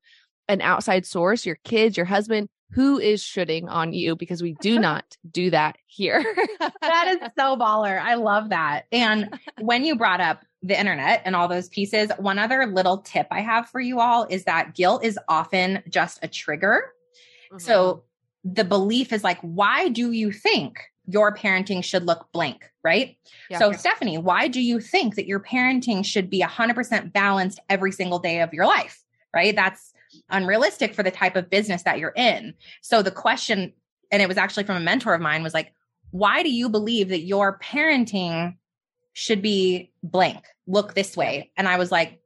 an 0.49 0.63
outside 0.63 1.05
source, 1.05 1.45
your 1.45 1.59
kids, 1.65 1.97
your 1.97 2.07
husband? 2.07 2.49
Who 2.73 2.99
is 2.99 3.23
shoulding 3.23 3.69
on 3.69 3.93
you? 3.93 4.17
Because 4.17 4.43
we 4.43 4.55
do 4.61 4.79
not 4.81 5.05
do 5.31 5.51
that 5.51 5.77
here. 5.87 6.25
that 6.81 7.09
is 7.09 7.29
so 7.39 7.57
baller. 7.57 8.01
I 8.01 8.15
love 8.15 8.49
that. 8.51 8.87
And 8.91 9.39
when 9.61 9.85
you 9.85 9.97
brought 9.97 10.21
up 10.21 10.45
the 10.63 10.79
internet 10.79 11.23
and 11.25 11.37
all 11.37 11.49
those 11.49 11.69
pieces, 11.69 12.11
one 12.19 12.39
other 12.39 12.67
little 12.67 12.99
tip 12.99 13.27
I 13.31 13.41
have 13.41 13.69
for 13.69 13.81
you 13.81 14.01
all 14.01 14.27
is 14.31 14.45
that 14.45 14.75
guilt 14.75 15.05
is 15.05 15.19
often 15.29 15.83
just 15.89 16.21
a 16.23 16.29
trigger. 16.29 16.93
Mm-hmm. 17.53 17.59
So 17.59 18.05
the 18.45 18.65
belief 18.65 19.13
is 19.13 19.23
like, 19.23 19.39
why 19.41 19.89
do 19.89 20.13
you 20.13 20.33
think 20.33 20.81
your 21.13 21.35
parenting 21.35 21.83
should 21.83 22.07
look 22.07 22.31
blank, 22.33 22.71
right? 22.85 23.17
Yeah, 23.49 23.59
so. 23.59 23.71
Stefanie, 23.73 24.23
why 24.23 24.49
do 24.49 24.61
you 24.61 24.81
think 24.81 25.17
that 25.17 25.27
your 25.27 25.41
parenting 25.41 26.05
should 26.05 26.31
be 26.31 26.41
100% 26.43 27.13
balanced 27.13 27.61
every 27.69 27.93
single 27.93 28.19
day 28.19 28.41
of 28.41 28.53
your 28.53 28.67
life, 28.67 29.03
right? 29.35 29.55
That's 29.55 29.93
unrealistic 30.29 30.95
for 30.95 31.03
the 31.03 31.11
type 31.11 31.37
of 31.37 31.51
business 31.51 31.83
that 31.85 31.99
you're 31.99 32.15
in. 32.17 32.55
So, 32.83 33.03
the 33.03 33.11
question, 33.11 33.73
and 34.11 34.23
it 34.23 34.29
was 34.29 34.39
actually 34.39 34.65
from 34.65 34.77
a 34.77 34.81
mentor 34.81 35.15
of 35.15 35.21
mine, 35.21 35.43
was 35.43 35.55
like, 35.55 35.73
why 36.11 36.43
do 36.43 36.51
you 36.51 36.69
believe 36.69 37.09
that 37.11 37.21
your 37.21 37.59
parenting 37.59 38.57
should 39.13 39.43
be 39.43 39.93
blank, 40.03 40.45
look 40.67 40.95
this 40.95 41.17
way? 41.17 41.51
And 41.57 41.69
I 41.69 41.79
was 41.79 41.93
like, 41.93 42.21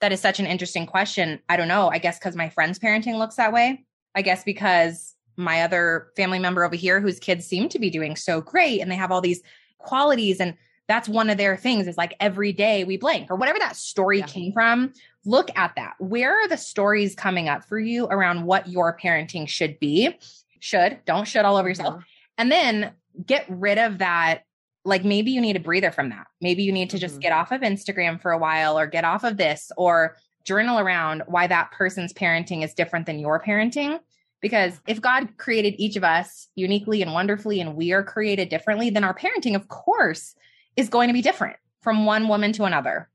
that 0.00 0.12
is 0.12 0.20
such 0.20 0.38
an 0.38 0.46
interesting 0.46 0.86
question. 0.86 1.40
I 1.48 1.56
don't 1.56 1.68
know. 1.68 1.88
I 1.88 1.98
guess 1.98 2.18
because 2.18 2.36
my 2.36 2.48
friend's 2.48 2.78
parenting 2.78 3.18
looks 3.18 3.36
that 3.36 3.52
way. 3.52 3.84
I 4.14 4.22
guess 4.22 4.44
because 4.44 5.14
my 5.38 5.62
other 5.62 6.08
family 6.16 6.38
member 6.38 6.64
over 6.64 6.76
here 6.76 7.00
whose 7.00 7.18
kids 7.18 7.46
seem 7.46 7.68
to 7.68 7.78
be 7.78 7.88
doing 7.90 8.16
so 8.16 8.40
great 8.40 8.80
and 8.80 8.90
they 8.90 8.96
have 8.96 9.10
all 9.10 9.20
these 9.20 9.40
qualities 9.78 10.40
and 10.40 10.54
that's 10.88 11.08
one 11.08 11.30
of 11.30 11.36
their 11.36 11.56
things 11.56 11.86
is 11.86 11.96
like 11.98 12.14
every 12.18 12.52
day 12.52 12.82
we 12.82 12.96
blank 12.96 13.30
or 13.30 13.36
whatever 13.36 13.58
that 13.58 13.76
story 13.76 14.20
yeah. 14.20 14.26
came 14.26 14.52
from 14.52 14.92
look 15.28 15.50
at 15.56 15.74
that. 15.76 15.94
Where 15.98 16.32
are 16.32 16.48
the 16.48 16.56
stories 16.56 17.14
coming 17.14 17.48
up 17.48 17.62
for 17.62 17.78
you 17.78 18.06
around 18.06 18.44
what 18.44 18.66
your 18.66 18.96
parenting 18.96 19.46
should 19.46 19.78
be? 19.78 20.16
Should, 20.58 20.98
don't 21.04 21.28
should 21.28 21.44
all 21.44 21.56
over 21.56 21.68
yourself. 21.68 21.96
Mhm. 21.96 22.04
And 22.38 22.52
then 22.52 22.92
get 23.26 23.44
rid 23.48 23.78
of 23.78 23.98
that. 23.98 24.44
Like 24.84 25.04
maybe 25.04 25.30
you 25.30 25.40
need 25.40 25.56
a 25.56 25.60
breather 25.60 25.90
from 25.90 26.08
that. 26.10 26.26
Maybe 26.40 26.62
you 26.62 26.72
need 26.72 26.90
to 26.90 26.98
just 26.98 27.16
Mhm. 27.18 27.20
get 27.20 27.32
off 27.32 27.52
of 27.52 27.60
Instagram 27.60 28.20
for 28.20 28.32
a 28.32 28.38
while 28.38 28.78
or 28.78 28.86
get 28.86 29.04
off 29.04 29.22
of 29.22 29.36
this 29.36 29.70
or 29.76 30.16
journal 30.44 30.78
around 30.78 31.22
why 31.26 31.46
that 31.46 31.72
person's 31.72 32.14
parenting 32.14 32.64
is 32.64 32.72
different 32.72 33.04
than 33.04 33.18
your 33.18 33.38
parenting. 33.38 34.00
Because 34.40 34.80
if 34.86 35.00
God 35.00 35.36
created 35.36 35.74
each 35.78 35.96
of 35.96 36.04
us 36.04 36.48
uniquely 36.54 37.02
and 37.02 37.12
wonderfully, 37.12 37.60
and 37.60 37.74
we 37.74 37.92
are 37.92 38.04
created 38.04 38.48
differently, 38.48 38.90
then 38.90 39.04
our 39.04 39.14
parenting, 39.14 39.56
of 39.56 39.68
course, 39.68 40.34
is 40.76 40.88
going 40.88 41.08
to 41.08 41.14
be 41.14 41.22
different 41.22 41.56
from 41.82 42.06
one 42.06 42.28
woman 42.28 42.52
to 42.52 42.64
another. 42.64 43.08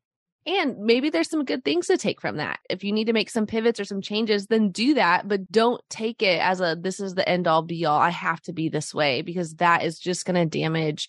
And 0.46 0.80
maybe 0.80 1.10
there's 1.10 1.30
some 1.30 1.46
good 1.46 1.64
things 1.64 1.88
to 1.88 1.96
take 1.96 2.20
from 2.20 2.38
that. 2.38 2.60
If 2.70 2.84
you 2.84 2.92
need 2.92 3.06
to 3.06 3.14
make 3.14 3.30
some 3.30 3.48
pivots 3.48 3.80
or 3.80 3.86
some 3.86 4.02
changes, 4.02 4.48
then 4.48 4.72
do 4.72 4.96
that, 4.96 5.28
but 5.28 5.50
don't 5.50 5.82
take 5.90 6.22
it 6.22 6.42
as 6.42 6.60
a 6.60 6.78
this 6.78 7.00
is 7.00 7.16
the 7.16 7.28
end 7.28 7.48
all 7.48 7.62
be 7.62 7.86
all. 7.86 8.00
I 8.00 8.10
have 8.10 8.42
to 8.42 8.54
be 8.54 8.68
this 8.68 8.94
way 8.94 9.22
because 9.22 9.56
that 9.56 9.84
is 9.84 9.98
just 9.98 10.26
going 10.26 10.36
to 10.36 10.46
damage 10.46 11.08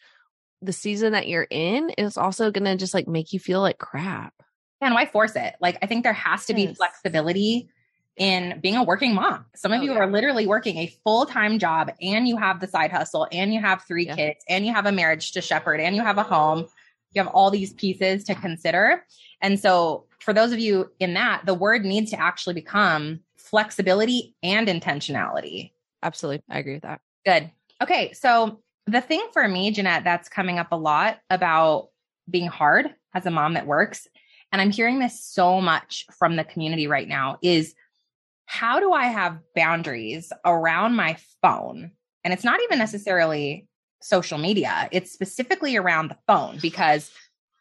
the 0.63 0.73
season 0.73 1.13
that 1.13 1.27
you're 1.27 1.49
in. 1.51 1.91
It's 1.99 2.17
also 2.17 2.53
going 2.53 2.65
to 2.65 2.77
just 2.77 2.95
like 2.95 3.09
make 3.09 3.33
you 3.33 3.41
feel 3.41 3.61
like 3.61 3.79
crap. 3.79 4.35
And 4.81 4.95
why 4.95 5.07
force 5.07 5.35
it? 5.35 5.55
Like, 5.61 5.79
I 5.83 5.87
think 5.87 6.05
there 6.05 6.13
has 6.13 6.47
to 6.47 6.55
be 6.55 6.63
Yes. 6.65 6.77
flexibility 6.77 7.71
in 8.17 8.61
being 8.61 8.77
a 8.77 8.83
working 8.83 9.15
mom. 9.15 9.45
Some 9.57 9.73
of 9.73 9.81
Oh, 9.81 9.85
you 9.85 9.93
yeah. 9.93 9.99
are 10.01 10.07
literally 10.11 10.47
working 10.47 10.79
a 10.79 10.87
full 11.05 11.27
time 11.27 11.59
job 11.59 11.91
and 12.01 12.29
you 12.29 12.37
have 12.37 12.61
the 12.61 12.69
side 12.69 12.93
hustle 12.93 13.27
and 13.33 13.53
you 13.53 13.61
have 13.61 13.83
three 13.83 14.07
Yeah. 14.07 14.17
kids 14.17 14.45
and 14.49 14.65
you 14.67 14.73
have 14.73 14.87
a 14.87 14.93
marriage 14.93 15.33
to 15.33 15.41
shepherd 15.41 15.81
and 15.81 15.97
you 15.97 16.03
have 16.03 16.19
a 16.19 16.23
home. 16.23 16.67
You 17.13 17.23
have 17.23 17.33
all 17.33 17.51
these 17.51 17.73
pieces 17.73 18.25
to 18.25 18.35
consider. 18.35 19.05
And 19.41 19.59
so, 19.59 20.07
for 20.21 20.33
those 20.33 20.53
of 20.53 20.59
you 20.59 20.91
in 21.01 21.15
that, 21.15 21.45
the 21.45 21.55
word 21.55 21.85
needs 21.85 22.11
to 22.13 22.19
actually 22.21 22.55
become 22.55 23.21
flexibility 23.37 24.35
and 24.43 24.69
intentionality. 24.69 25.73
Absolutely. 26.03 26.43
I 26.49 26.59
agree 26.59 26.75
with 26.75 26.83
that. 26.83 27.01
Good. 27.27 27.51
Okay. 27.83 28.13
So 28.13 28.61
the 28.87 29.01
thing 29.01 29.27
for 29.33 29.47
me, 29.47 29.71
Jeanette, 29.71 30.05
that's 30.05 30.29
coming 30.29 30.59
up 30.59 30.69
a 30.73 30.77
lot 30.77 31.19
about 31.31 31.89
being 32.31 32.47
hard 32.47 32.95
as 33.15 33.27
a 33.27 33.31
mom 33.31 33.55
that 33.55 33.67
works, 33.67 34.07
and 34.51 34.61
I'm 34.63 34.71
hearing 34.71 34.99
this 34.99 35.23
so 35.25 35.61
much 35.61 36.07
from 36.17 36.37
the 36.37 36.45
community 36.45 36.87
right 36.87 37.09
now, 37.09 37.39
is 37.43 37.75
how 38.47 38.81
do 38.81 38.93
I 38.93 39.07
have 39.07 39.39
boundaries 39.55 40.33
around 40.45 40.97
my 40.97 41.17
phone? 41.43 41.91
And 42.23 42.33
it's 42.33 42.45
not 42.45 42.61
even 42.63 42.79
necessarily 42.79 43.67
social 44.01 44.39
media, 44.39 44.89
it's 44.93 45.13
specifically 45.13 45.77
around 45.77 46.09
the 46.09 46.19
phone 46.27 46.59
because 46.61 47.11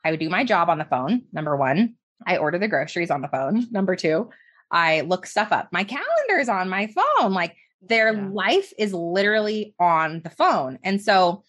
I 0.04 0.12
would 0.12 0.20
do 0.20 0.30
my 0.30 0.44
job 0.44 0.70
on 0.70 0.78
the 0.78 0.86
phone, 0.86 1.24
number 1.32 1.56
one. 1.56 1.96
I 2.28 2.38
order 2.38 2.60
the 2.60 2.68
groceries 2.68 3.12
on 3.12 3.22
the 3.22 3.28
phone, 3.30 3.68
number 3.72 3.96
two. 3.96 4.30
I 4.72 5.02
look 5.02 5.26
stuff 5.26 5.52
up. 5.52 5.70
My 5.72 5.84
calendar 5.84 6.40
is 6.40 6.50
on 6.50 6.70
my 6.70 6.88
phone. 6.88 7.34
Like 7.34 7.56
their 7.82 8.14
Yeah. 8.14 8.28
life 8.32 8.74
is 8.78 8.94
literally 8.94 9.76
on 9.80 10.22
the 10.24 10.30
phone. 10.30 10.80
And 10.84 11.02
so 11.02 11.44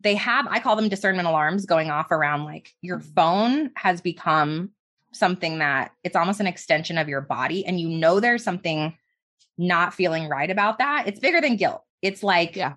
they 0.00 0.14
have, 0.14 0.46
I 0.48 0.60
call 0.60 0.76
them 0.76 0.88
discernment 0.88 1.28
alarms 1.28 1.66
going 1.66 1.90
off 1.90 2.10
around 2.10 2.44
like 2.44 2.70
your 2.80 2.98
mm-hmm. 2.98 3.14
phone 3.14 3.70
has 3.76 4.00
become 4.00 4.70
something 5.12 5.58
that 5.58 5.92
it's 6.04 6.16
almost 6.16 6.40
an 6.40 6.46
extension 6.46 6.98
of 6.98 7.08
your 7.08 7.20
body. 7.20 7.64
And 7.66 7.78
you 7.80 7.88
know 7.88 8.20
there's 8.20 8.42
something 8.44 8.96
not 9.58 9.94
feeling 9.94 10.28
right 10.28 10.50
about 10.50 10.78
that. 10.78 11.06
It's 11.06 11.20
bigger 11.20 11.40
than 11.40 11.56
guilt. 11.56 11.82
It's 12.00 12.22
like, 12.22 12.56
Yeah. 12.56 12.74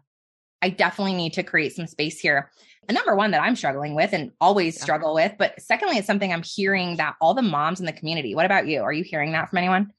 I 0.62 0.70
definitely 0.70 1.14
need 1.14 1.34
to 1.34 1.44
create 1.44 1.76
some 1.76 1.86
space 1.88 2.20
here. 2.20 2.52
And 2.88 2.96
number 2.96 3.16
one, 3.16 3.32
that 3.32 3.42
I'm 3.42 3.56
struggling 3.56 3.96
with 3.96 4.14
and 4.14 4.32
always 4.42 4.76
Yeah. 4.78 4.84
struggle 4.84 5.14
with. 5.14 5.34
But 5.38 5.60
secondly, 5.62 5.98
it's 5.98 6.08
something 6.08 6.32
I'm 6.34 6.44
hearing 6.44 6.98
that 6.98 7.16
all 7.22 7.34
the 7.34 7.42
moms 7.42 7.80
in 7.80 7.86
the 7.86 7.94
community, 7.94 8.36
what 8.36 8.46
about 8.46 8.68
you? 8.68 8.82
Are 8.82 8.94
you 8.94 9.04
hearing 9.04 9.32
that 9.34 9.50
from 9.50 9.58
anyone? 9.58 9.92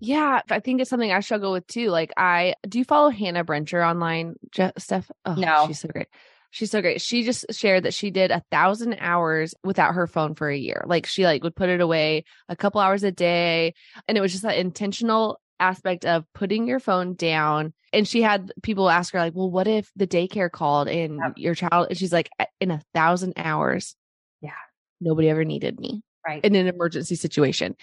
Yeah, 0.00 0.40
I 0.50 0.60
think 0.60 0.80
it's 0.80 0.90
something 0.90 1.10
I 1.10 1.20
struggle 1.20 1.52
with 1.52 1.66
too. 1.66 1.88
Like, 1.90 2.12
I 2.16 2.54
do 2.68 2.78
you 2.78 2.84
follow 2.84 3.10
Hannah 3.10 3.44
Brencher 3.44 3.84
online, 3.84 4.36
Je- 4.52 4.72
Stef? 4.78 5.10
Oh, 5.24 5.34
No. 5.34 5.66
she's 5.66 5.80
so 5.80 5.88
great. 5.88 6.06
She's 6.50 6.70
so 6.70 6.80
great. 6.80 7.00
She 7.00 7.24
just 7.24 7.44
shared 7.50 7.82
that 7.84 7.92
she 7.94 8.10
did 8.10 8.30
a 8.30 8.42
thousand 8.50 8.96
hours 9.00 9.54
without 9.64 9.94
her 9.94 10.06
phone 10.06 10.34
for 10.34 10.48
a 10.48 10.56
year. 10.56 10.82
Like, 10.86 11.04
she 11.06 11.24
like 11.24 11.42
would 11.42 11.54
put 11.54 11.68
it 11.68 11.80
away 11.80 12.24
a 12.48 12.56
couple 12.56 12.80
hours 12.80 13.04
a 13.04 13.12
day, 13.12 13.74
and 14.06 14.16
it 14.16 14.20
was 14.22 14.32
just 14.32 14.44
that 14.44 14.56
intentional 14.56 15.40
aspect 15.60 16.04
of 16.06 16.24
putting 16.34 16.66
your 16.66 16.80
phone 16.80 17.14
down. 17.14 17.74
And 17.92 18.06
she 18.08 18.22
had 18.22 18.52
people 18.62 18.88
ask 18.88 19.12
her 19.12 19.18
like, 19.18 19.34
"Well, 19.34 19.50
what 19.50 19.66
if 19.66 19.90
the 19.96 20.06
daycare 20.06 20.50
called 20.50 20.88
and 20.88 21.18
Yep. 21.22 21.32
your 21.36 21.54
child?" 21.54 21.88
And 21.90 21.98
she's 21.98 22.12
like, 22.12 22.30
"In 22.60 22.70
a 22.70 22.80
thousand 22.94 23.34
hours, 23.36 23.94
Yeah. 24.40 24.52
nobody 25.00 25.28
ever 25.28 25.44
needed 25.44 25.78
me." 25.78 26.02
Right. 26.26 26.44
in 26.44 26.54
an 26.56 26.66
emergency 26.66 27.14
situation. 27.14 27.74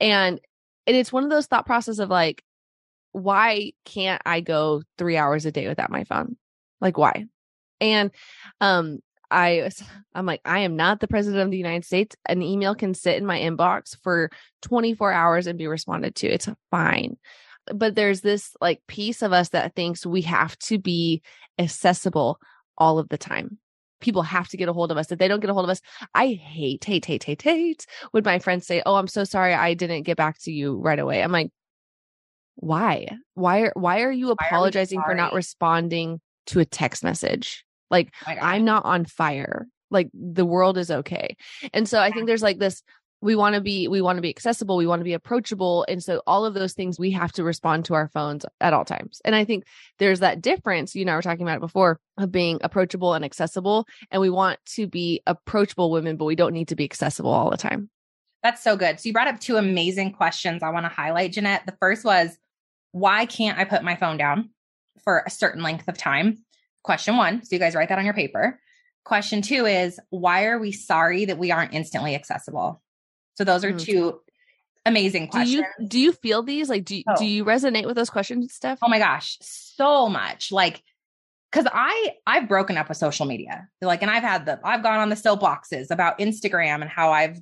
And 0.00 0.38
and 0.86 0.96
it's 0.96 1.12
one 1.12 1.24
of 1.24 1.30
those 1.30 1.46
thought 1.46 1.64
process 1.66 1.98
of 1.98 2.10
like, 2.10 2.42
why 3.12 3.72
can't 3.86 4.20
I 4.26 4.40
go 4.40 4.82
three 4.98 5.16
hours 5.16 5.46
a 5.46 5.52
day 5.52 5.66
without 5.66 5.90
my 5.90 6.04
phone? 6.04 6.36
Like 6.80 6.98
why? 6.98 7.24
And 7.80 8.10
um 8.60 9.00
I 9.30 9.70
I'm 10.14 10.26
like, 10.26 10.40
I 10.44 10.60
am 10.60 10.76
not 10.76 11.00
the 11.00 11.08
president 11.08 11.42
of 11.42 11.50
the 11.50 11.56
United 11.56 11.84
States. 11.84 12.16
An 12.26 12.42
email 12.42 12.74
can 12.74 12.94
sit 12.94 13.16
in 13.16 13.26
my 13.26 13.38
inbox 13.38 13.96
for 14.02 14.30
24 14.62 15.12
hours 15.12 15.46
and 15.46 15.58
be 15.58 15.66
responded 15.66 16.14
to. 16.16 16.28
It's 16.28 16.48
fine. 16.70 17.16
But 17.74 17.96
there's 17.96 18.20
this 18.20 18.54
like 18.60 18.80
piece 18.86 19.22
of 19.22 19.32
us 19.32 19.48
that 19.50 19.74
thinks 19.74 20.06
we 20.06 20.22
have 20.22 20.56
to 20.60 20.78
be 20.78 21.22
accessible 21.58 22.38
all 22.78 22.98
of 22.98 23.08
the 23.08 23.18
time. 23.18 23.58
People 24.00 24.22
have 24.22 24.48
to 24.48 24.56
get 24.56 24.68
a 24.68 24.72
hold 24.72 24.92
of 24.92 24.98
us. 24.98 25.10
If 25.10 25.18
they 25.18 25.26
don't 25.26 25.40
get 25.40 25.50
a 25.50 25.54
hold 25.54 25.64
of 25.64 25.70
us, 25.70 25.80
I 26.14 26.28
hate, 26.28 26.84
hate, 26.84 27.04
hate, 27.04 27.24
hate, 27.24 27.42
hate 27.42 27.86
when 28.12 28.22
my 28.24 28.38
friends 28.38 28.66
say, 28.66 28.82
Oh, 28.86 28.94
I'm 28.94 29.08
so 29.08 29.24
sorry 29.24 29.54
I 29.54 29.74
didn't 29.74 30.04
get 30.04 30.16
back 30.16 30.38
to 30.42 30.52
you 30.52 30.76
right 30.76 30.98
away. 30.98 31.22
I'm 31.22 31.32
like, 31.32 31.50
why? 32.56 33.08
Why 33.34 33.60
are 33.60 33.72
why 33.74 34.02
are 34.02 34.12
you 34.12 34.30
apologizing 34.30 35.02
for 35.02 35.14
not 35.14 35.34
responding 35.34 36.20
to 36.46 36.60
a 36.60 36.64
text 36.64 37.04
message? 37.04 37.65
Like 37.90 38.12
Oh. 38.26 38.32
I'm 38.40 38.64
not 38.64 38.84
on 38.84 39.04
fire. 39.04 39.66
Like 39.90 40.10
the 40.12 40.44
world 40.44 40.78
is 40.78 40.90
okay. 40.90 41.36
And 41.72 41.88
so 41.88 42.00
I 42.00 42.10
think 42.10 42.26
there's 42.26 42.42
like 42.42 42.58
this 42.58 42.82
we 43.22 43.34
want 43.34 43.54
to 43.54 43.60
be 43.60 43.88
we 43.88 44.02
want 44.02 44.16
to 44.16 44.22
be 44.22 44.28
accessible, 44.28 44.76
we 44.76 44.86
want 44.86 45.00
to 45.00 45.04
be 45.04 45.14
approachable 45.14 45.86
and 45.88 46.02
so 46.02 46.22
all 46.26 46.44
of 46.44 46.54
those 46.54 46.74
things 46.74 46.98
we 46.98 47.10
have 47.12 47.32
to 47.32 47.44
respond 47.44 47.84
to 47.86 47.94
our 47.94 48.08
phones 48.08 48.44
at 48.60 48.72
all 48.72 48.84
times. 48.84 49.22
And 49.24 49.34
I 49.34 49.44
think 49.44 49.64
there's 49.98 50.20
that 50.20 50.42
difference, 50.42 50.94
you 50.94 51.02
and 51.02 51.10
I 51.10 51.16
were 51.16 51.22
talking 51.22 51.42
about 51.42 51.56
it 51.56 51.60
before, 51.60 51.98
of 52.18 52.30
being 52.30 52.58
approachable 52.62 53.14
and 53.14 53.24
accessible 53.24 53.86
and 54.10 54.20
we 54.20 54.30
want 54.30 54.58
to 54.74 54.86
be 54.86 55.22
approachable 55.26 55.90
women 55.90 56.16
but 56.16 56.26
we 56.26 56.36
don't 56.36 56.52
need 56.52 56.68
to 56.68 56.76
be 56.76 56.84
accessible 56.84 57.30
all 57.30 57.50
the 57.50 57.56
time. 57.56 57.90
That's 58.42 58.62
so 58.62 58.76
good. 58.76 59.00
So 59.00 59.08
you 59.08 59.12
brought 59.12 59.28
up 59.28 59.40
two 59.40 59.56
amazing 59.56 60.12
questions 60.12 60.62
I 60.62 60.70
want 60.70 60.84
to 60.84 60.90
highlight, 60.90 61.32
Jeanette. 61.32 61.66
The 61.66 61.76
first 61.80 62.04
was, 62.04 62.36
why 62.92 63.26
can't 63.26 63.58
I 63.58 63.64
put 63.64 63.82
my 63.82 63.96
phone 63.96 64.18
down 64.18 64.50
for 65.02 65.24
a 65.26 65.30
certain 65.30 65.62
length 65.62 65.88
of 65.88 65.98
time? 65.98 66.44
Question 66.86 67.16
one. 67.16 67.44
So 67.44 67.48
you 67.54 67.58
guys 67.58 67.74
write 67.74 67.88
that 67.88 67.98
on 67.98 68.04
your 68.04 68.14
paper. 68.14 68.60
Question 69.04 69.42
two 69.42 69.66
is, 69.66 69.98
why 70.10 70.44
are 70.44 70.56
we 70.58 70.70
sorry 70.70 71.24
that 71.24 71.36
we 71.36 71.50
aren't 71.50 71.74
instantly 71.74 72.14
accessible? 72.14 72.80
So 73.34 73.42
those 73.42 73.64
are 73.64 73.72
Mm. 73.72 73.80
two 73.84 74.20
amazing 74.86 75.24
Do 75.24 75.30
questions. 75.32 75.64
you 75.80 75.88
do 75.88 75.98
you 75.98 76.12
feel 76.12 76.44
these 76.44 76.68
like 76.68 76.84
do 76.84 76.94
you, 76.96 77.02
Oh. 77.08 77.16
do 77.18 77.24
you 77.26 77.44
resonate 77.44 77.86
with 77.86 77.96
those 77.96 78.08
questions, 78.08 78.56
Stef? 78.56 78.78
oh 78.82 78.88
my 78.88 79.00
gosh, 79.00 79.36
so 79.42 80.08
much. 80.08 80.52
Like, 80.52 80.80
because 81.50 81.66
I 81.72 82.14
I've 82.24 82.48
broken 82.48 82.76
up 82.78 82.88
with 82.88 82.98
social 82.98 83.26
media. 83.26 83.68
Like, 83.82 84.02
and 84.02 84.10
I've 84.10 84.22
had 84.22 84.46
the 84.46 84.60
I've 84.62 84.84
gone 84.84 85.00
on 85.00 85.08
the 85.08 85.16
soapboxes 85.16 85.90
about 85.90 86.20
Instagram 86.20 86.82
and 86.82 86.88
how 86.90 87.10
I've 87.10 87.36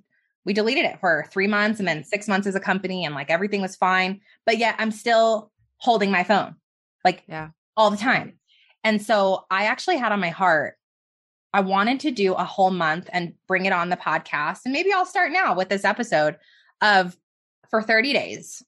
we 0.46 0.54
deleted 0.54 0.86
it 0.86 1.00
for 1.00 1.26
three 1.30 1.46
months 1.48 1.80
and 1.80 1.86
then 1.88 2.02
six 2.02 2.28
months 2.28 2.46
as 2.46 2.54
a 2.54 2.60
company 2.60 3.04
and 3.04 3.14
like 3.14 3.30
everything 3.30 3.60
was 3.60 3.76
fine. 3.76 4.20
But 4.46 4.56
yet 4.56 4.76
I'm 4.78 4.90
still 4.90 5.50
holding 5.78 6.10
my 6.10 6.24
phone. 6.24 6.56
Like 7.04 7.24
Yeah. 7.26 7.50
all 7.76 7.90
the 7.90 7.96
time. 7.98 8.38
And 8.84 9.02
so 9.02 9.46
I 9.50 9.64
actually 9.64 9.96
had 9.96 10.12
on 10.12 10.20
my 10.20 10.28
heart, 10.28 10.76
I 11.54 11.60
wanted 11.60 12.00
to 12.00 12.10
do 12.10 12.34
a 12.34 12.44
whole 12.44 12.70
month 12.70 13.08
and 13.12 13.32
bring 13.48 13.64
it 13.64 13.72
on 13.72 13.88
the 13.88 13.96
podcast. 13.96 14.60
And 14.64 14.72
maybe 14.72 14.92
I'll 14.92 15.06
start 15.06 15.32
now 15.32 15.56
with 15.56 15.68
this 15.70 15.84
episode 15.84 16.36
of 16.82 17.16
for 17.70 17.80
30 17.80 18.12
days, 18.12 18.62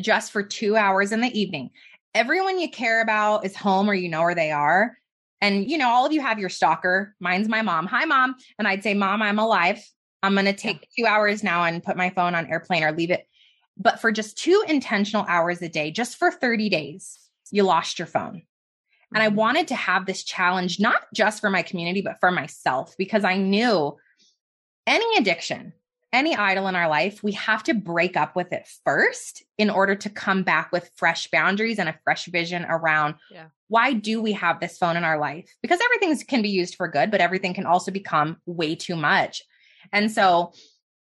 just 0.00 0.32
for 0.32 0.42
two 0.42 0.76
hours 0.76 1.12
in 1.12 1.20
the 1.20 1.38
evening. 1.38 1.70
Everyone 2.14 2.60
you 2.60 2.70
care 2.70 3.00
about 3.00 3.44
is 3.44 3.56
home 3.56 3.88
or 3.88 3.94
you 3.94 4.08
know 4.08 4.22
where 4.22 4.34
they 4.34 4.50
are. 4.50 4.98
And, 5.40 5.70
you 5.70 5.78
know, 5.78 5.88
all 5.88 6.06
of 6.06 6.12
you 6.12 6.20
have 6.20 6.38
your 6.38 6.48
stalker. 6.48 7.14
Mine's 7.20 7.48
my 7.48 7.62
mom. 7.62 7.86
Hi, 7.86 8.04
mom. 8.04 8.34
And 8.58 8.66
I'd 8.66 8.82
say, 8.82 8.94
Mom, 8.94 9.22
I'm 9.22 9.38
alive. 9.38 9.84
I'm 10.22 10.34
going 10.34 10.46
to 10.46 10.54
take 10.54 10.88
two 10.96 11.06
hours 11.06 11.42
now 11.44 11.64
and 11.64 11.82
put 11.82 11.96
my 11.96 12.10
phone 12.10 12.34
on 12.34 12.46
airplane 12.46 12.82
or 12.82 12.92
leave 12.92 13.10
it. 13.10 13.26
But 13.76 14.00
for 14.00 14.10
just 14.10 14.38
two 14.38 14.64
intentional 14.68 15.26
hours 15.28 15.60
a 15.60 15.68
day, 15.68 15.90
just 15.90 16.16
for 16.16 16.30
30 16.30 16.68
days, 16.68 17.18
you 17.50 17.62
lost 17.62 17.98
your 17.98 18.06
phone. 18.06 18.42
And 19.12 19.22
I 19.22 19.28
Mhm. 19.28 19.34
wanted 19.34 19.68
to 19.68 19.74
have 19.74 20.06
this 20.06 20.24
challenge, 20.24 20.80
not 20.80 21.06
just 21.12 21.40
for 21.40 21.50
my 21.50 21.62
community, 21.62 22.00
but 22.00 22.18
for 22.20 22.30
myself, 22.30 22.94
because 22.96 23.24
I 23.24 23.36
knew 23.36 23.96
any 24.86 25.16
addiction, 25.18 25.72
any 26.12 26.34
idol 26.36 26.68
in 26.68 26.76
our 26.76 26.88
life, 26.88 27.22
we 27.22 27.32
have 27.32 27.62
to 27.64 27.74
break 27.74 28.16
up 28.16 28.36
with 28.36 28.52
it 28.52 28.68
first 28.84 29.42
in 29.58 29.70
order 29.70 29.94
to 29.96 30.10
come 30.10 30.42
back 30.42 30.70
with 30.72 30.90
fresh 30.96 31.28
boundaries 31.30 31.78
and 31.78 31.88
a 31.88 31.98
fresh 32.04 32.26
vision 32.26 32.64
around 32.68 33.16
Yeah. 33.30 33.46
why 33.68 33.94
do 33.94 34.20
we 34.22 34.32
have 34.32 34.60
this 34.60 34.78
phone 34.78 34.96
in 34.96 35.04
our 35.04 35.18
life? 35.18 35.52
Because 35.62 35.80
everything 35.80 36.16
can 36.26 36.42
be 36.42 36.50
used 36.50 36.76
for 36.76 36.86
good, 36.86 37.10
but 37.10 37.20
everything 37.20 37.54
can 37.54 37.66
also 37.66 37.90
become 37.90 38.36
way 38.46 38.74
too 38.74 38.94
much. 38.94 39.42
And 39.92 40.12
so 40.12 40.52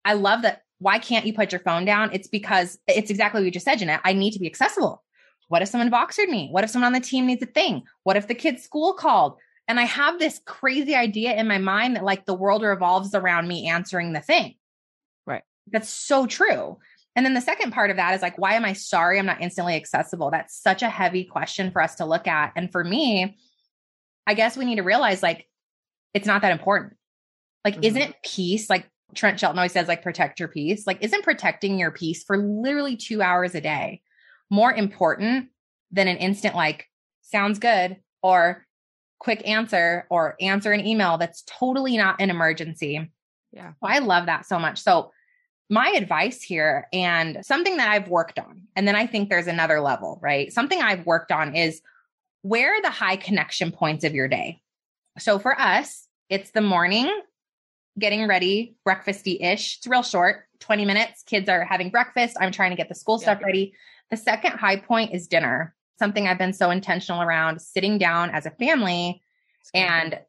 I 0.06 0.13
love 0.13 0.42
that 0.42 0.62
why 0.80 1.00
can't 1.00 1.26
you 1.26 1.34
put 1.34 1.52
your 1.52 1.62
phone 1.62 1.86
down? 1.86 2.10
It's 2.12 2.28
because 2.28 2.78
it's 2.88 3.10
exactly 3.12 3.39
what 3.39 3.46
you 3.46 3.52
just 3.52 3.66
said, 3.66 3.80
Jeanette. 3.80 4.02
I 4.04 4.13
need 4.13 4.32
to 4.32 4.39
be 4.39 4.48
accessible. 4.48 5.04
What 5.47 5.62
if 5.62 5.69
someone 5.69 5.91
Voxered 5.91 6.29
me? 6.29 6.49
What 6.51 6.63
if 6.63 6.69
someone 6.69 6.88
on 6.88 6.93
the 6.93 6.99
team 6.99 7.25
needs 7.25 7.43
a 7.43 7.47
thing? 7.47 7.84
What 8.03 8.17
if 8.17 8.27
the 8.27 8.36
kid's 8.36 8.63
school 8.63 8.93
called? 8.93 9.38
And 9.67 9.79
I 9.79 9.84
have 9.84 10.19
this 10.19 10.41
crazy 10.45 10.95
idea 10.95 11.34
in 11.36 11.47
my 11.47 11.58
mind 11.58 11.95
that 11.95 12.03
like 12.03 12.25
the 12.25 12.34
world 12.34 12.63
revolves 12.63 13.15
around 13.15 13.47
me 13.47 13.67
answering 13.69 14.13
the 14.13 14.19
thing. 14.19 14.56
Right. 15.25 15.43
That's 15.71 15.89
so 15.89 16.25
true. 16.27 16.77
And 17.15 17.25
then 17.25 17.34
the 17.34 17.41
second 17.41 17.71
part 17.71 17.91
of 17.91 17.97
that 17.97 18.15
is 18.15 18.21
like, 18.21 18.38
why 18.38 18.56
am 18.56 18.65
I 18.65 18.73
sorry 18.73 19.19
I'm 19.19 19.25
not 19.25 19.41
instantly 19.41 19.75
accessible? 19.75 20.32
That's 20.32 20.60
such 20.60 20.82
a 20.82 20.89
heavy 20.89 21.23
question 21.23 21.71
for 21.71 21.82
us 21.82 21.95
to 21.95 22.06
look 22.06 22.27
at. 22.27 22.53
And 22.56 22.71
for 22.71 22.84
me, 22.84 23.38
I 24.25 24.34
guess 24.34 24.58
we 24.58 24.65
need 24.65 24.77
to 24.77 24.84
realize 24.84 25.21
like, 25.21 25.47
it's 26.13 26.27
not 26.27 26.41
that 26.41 26.51
important. 26.51 26.95
Like, 27.63 27.75
mm-hmm. 27.75 27.84
isn't 27.84 28.15
peace 28.23 28.69
like 28.69 28.89
Trent 29.15 29.39
Shelton 29.39 29.60
always 29.60 29.71
says, 29.71 29.88
like, 29.88 30.01
protect 30.03 30.39
your 30.39 30.49
peace? 30.49 30.86
Like, 30.88 31.03
isn't 31.03 31.23
protecting 31.23 31.79
your 31.79 31.91
peace 31.91 32.23
for 32.23 32.38
literally 32.38 32.97
two 32.97 33.21
hours 33.21 33.56
a 33.56 33.62
day 33.62 34.01
more 34.54 34.72
important 34.72 35.50
than 35.92 36.08
an 36.08 36.18
instant, 36.18 36.56
like, 36.56 36.88
sounds 37.22 37.58
good 37.58 37.98
or 38.22 38.68
quick 39.20 39.42
answer 39.48 40.06
or 40.12 40.36
answer 40.39 40.72
an 40.72 40.86
email 40.86 41.18
that's 41.18 41.44
totally 41.48 41.98
not 41.98 42.22
an 42.22 42.30
emergency? 42.30 43.10
Yeah. 43.52 43.74
I 43.82 43.98
love 43.98 44.28
that 44.28 44.46
so 44.46 44.60
much. 44.60 44.80
So, 44.80 45.12
my 45.70 45.94
advice 45.96 46.44
here 46.44 46.88
and 46.94 47.44
something 47.44 47.78
that 47.78 47.89
I've 47.89 48.10
worked 48.10 48.38
on, 48.38 48.63
and 48.76 48.88
then 48.88 48.96
I 48.96 49.08
think 49.08 49.30
there's 49.30 49.48
another 49.48 49.80
level, 49.80 50.20
right? 50.22 50.54
Something 50.54 50.82
I've 50.82 51.06
worked 51.08 51.32
on 51.32 51.56
is 51.56 51.82
where 52.44 52.78
are 52.78 52.82
the 52.82 52.92
high 52.92 53.16
connection 53.16 53.72
points 53.72 54.04
of 54.04 54.13
your 54.13 54.28
day? 54.28 54.62
So 55.18 55.39
for 55.39 55.60
us, 55.60 56.08
it's 56.30 56.52
the 56.52 56.62
morning, 56.62 57.10
getting 57.98 58.28
ready, 58.28 58.76
breakfasty 58.88 59.42
ish. 59.42 59.78
It's 59.78 59.88
real 59.88 60.04
short, 60.04 60.46
20 60.60 60.86
minutes. 60.86 61.24
Kids 61.24 61.50
are 61.50 61.63
having 61.63 61.89
breakfast. 61.89 62.38
I'm 62.39 62.52
trying 62.52 62.72
to 62.72 62.78
get 62.78 62.89
the 62.89 62.96
school 62.96 63.18
yeah. 63.20 63.24
stuff 63.24 63.42
ready. 63.44 63.74
The 64.13 64.17
second 64.17 64.60
high 64.60 64.76
point 64.76 65.12
is 65.12 65.26
dinner, 65.26 65.73
something 65.97 66.28
I've 66.28 66.38
been 66.38 66.54
so 66.54 66.69
intentional 66.69 67.23
around 67.23 67.60
sitting 67.60 67.97
down 67.97 68.30
as 68.30 68.45
a 68.45 68.52
family 68.52 69.23
and 69.73 70.19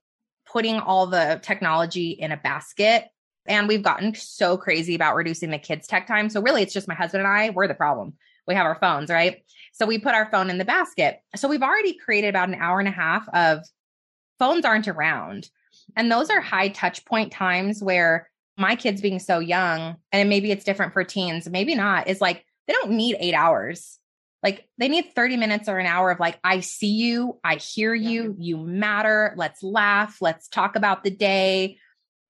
putting 0.51 0.81
all 0.81 1.07
the 1.07 1.39
technology 1.43 2.13
in 2.13 2.33
a 2.33 2.39
basket 2.39 3.09
and 3.45 3.69
we've 3.69 3.83
gotten 3.83 4.15
so 4.15 4.57
crazy 4.57 4.95
about 4.95 5.17
reducing 5.17 5.51
the 5.51 5.59
kids' 5.59 5.87
tech 5.87 6.07
time. 6.07 6.31
So 6.31 6.41
really, 6.41 6.63
it's 6.63 6.73
just 6.73 6.89
my 6.89 6.95
husband 6.95 7.25
and 7.25 7.31
I. 7.31 7.51
We're 7.51 7.69
the 7.69 7.75
problem. 7.75 8.15
We 8.49 8.55
have 8.55 8.65
our 8.65 8.77
phones, 8.77 9.11
right? 9.11 9.45
So 9.75 9.85
we 9.85 9.99
put 9.99 10.15
our 10.15 10.31
phone 10.31 10.49
in 10.49 10.57
the 10.57 10.65
basket. 10.65 11.21
So 11.37 11.47
we've 11.47 11.63
already 11.63 11.93
created 11.93 12.29
about 12.29 12.49
an 12.49 12.55
hour 12.55 12.79
and 12.79 12.89
a 12.89 12.91
half 12.91 13.29
of 13.35 13.67
phones 14.39 14.65
aren't 14.65 14.89
around. 14.89 15.51
And 15.95 16.11
those 16.11 16.31
are 16.31 16.41
high 16.41 16.69
touch 16.69 17.05
point 17.05 17.33
times 17.33 17.83
where 17.83 18.31
my 18.57 18.77
kids 18.77 19.03
being 19.03 19.19
so 19.19 19.41
young, 19.41 19.97
and 20.11 20.31
maybe 20.31 20.51
it's 20.51 20.65
different 20.65 20.95
for 20.95 21.05
teens, 21.05 21.51
maybe 21.51 21.75
not, 21.75 22.09
is 22.09 22.23
like 22.23 22.47
they 22.67 22.73
don't 22.73 22.93
need 22.93 23.17
eight 23.19 23.35
hours. 23.35 23.99
Like 24.43 24.69
they 24.77 24.89
need 24.89 25.15
30 25.15 25.39
minutes 25.39 25.69
or 25.69 25.79
an 25.79 25.87
hour 25.87 26.11
of 26.11 26.21
like, 26.21 26.39
I 26.45 26.61
see 26.61 26.93
you, 26.93 27.39
I 27.43 27.57
hear 27.57 27.95
you, 27.95 28.37
you 28.39 28.59
matter. 28.59 29.33
Let's 29.37 29.63
laugh, 29.63 30.19
let's 30.21 30.49
talk 30.49 30.77
about 30.77 31.03
the 31.03 31.11
day 31.11 31.79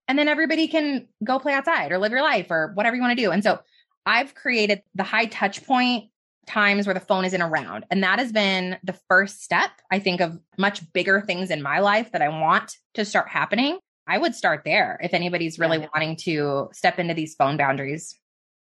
and 0.09 0.19
then 0.19 0.29
everybody 0.29 0.69
can 0.69 1.09
go 1.23 1.39
play 1.39 1.55
outside 1.55 1.93
or 1.93 1.99
live 1.99 2.13
your 2.13 2.23
life 2.23 2.51
or 2.51 2.73
whatever 2.75 2.97
you 2.97 3.03
want 3.03 3.17
to 3.17 3.23
do. 3.23 3.31
And 3.31 3.43
so 3.43 3.61
I've 4.05 4.35
created 4.35 4.83
the 4.95 5.03
high 5.03 5.27
touch 5.27 5.65
point 5.65 6.11
times 6.47 6.87
where 6.87 6.95
the 6.95 7.01
phone 7.01 7.25
isn't 7.25 7.41
around. 7.41 7.87
And 7.91 8.03
that 8.03 8.19
has 8.19 8.31
been 8.31 8.77
the 8.83 8.99
first 9.09 9.43
step, 9.43 9.71
I 9.91 9.99
think, 9.99 10.21
of 10.21 10.39
much 10.59 10.93
bigger 10.93 11.23
things 11.23 11.51
in 11.51 11.63
my 11.63 11.79
life 11.79 12.13
that 12.13 12.21
I 12.21 12.29
want 12.29 12.77
to 12.95 13.05
start 13.05 13.29
happening. 13.29 13.79
I 14.07 14.19
would 14.19 14.35
start 14.35 14.63
there 14.67 15.01
if 15.03 15.15
anybody's 15.15 15.59
really 15.59 15.79
yeah. 15.79 15.87
wanting 15.95 16.17
to 16.25 16.69
step 16.73 16.99
into 16.99 17.15
these 17.15 17.35
phone 17.35 17.57
boundaries. 17.57 18.19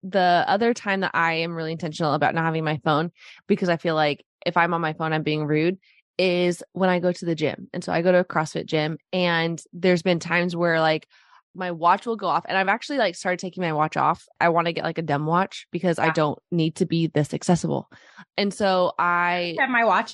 The 0.03 0.45
other 0.47 0.73
time 0.73 1.01
that 1.01 1.11
I 1.13 1.33
am 1.33 1.55
really 1.55 1.71
intentional 1.71 2.13
about 2.13 2.33
not 2.33 2.45
having 2.45 2.63
my 2.63 2.79
phone, 2.83 3.11
because 3.47 3.69
I 3.69 3.77
feel 3.77 3.95
like 3.95 4.23
if 4.45 4.55
I'm 4.55 4.73
on 4.73 4.81
my 4.81 4.93
phone, 4.93 5.13
I'm 5.13 5.23
being 5.23 5.45
rude, 5.45 5.77
is 6.17 6.61
when 6.73 6.89
I 6.89 6.99
go 6.99 7.11
to 7.11 7.25
the 7.25 7.35
gym. 7.35 7.69
And 7.73 7.83
so 7.83 7.93
I 7.93 8.01
go 8.01 8.11
to 8.11 8.19
a 8.19 8.25
CrossFit 8.25 8.65
gym 8.65 8.97
and 9.13 9.61
there's 9.71 10.01
been 10.01 10.19
times 10.19 10.55
where 10.55 10.81
like 10.81 11.07
my 11.55 11.71
watch 11.71 12.05
will 12.05 12.15
go 12.15 12.27
off 12.27 12.45
and 12.47 12.57
I've 12.57 12.67
actually 12.67 12.97
like 12.97 13.15
started 13.15 13.39
taking 13.39 13.61
my 13.63 13.73
watch 13.73 13.97
off. 13.97 14.25
I 14.39 14.49
want 14.49 14.67
to 14.67 14.73
get 14.73 14.83
like 14.83 14.97
a 14.97 15.03
dumb 15.03 15.25
watch 15.25 15.65
because 15.71 15.97
yeah. 15.97 16.05
I 16.05 16.09
don't 16.11 16.37
need 16.51 16.75
to 16.75 16.85
be 16.85 17.07
this 17.07 17.33
accessible. 17.33 17.89
And 18.37 18.53
so 18.53 18.93
I 18.99 19.55
have 19.59 19.69
my 19.69 19.85
watch. 19.85 20.13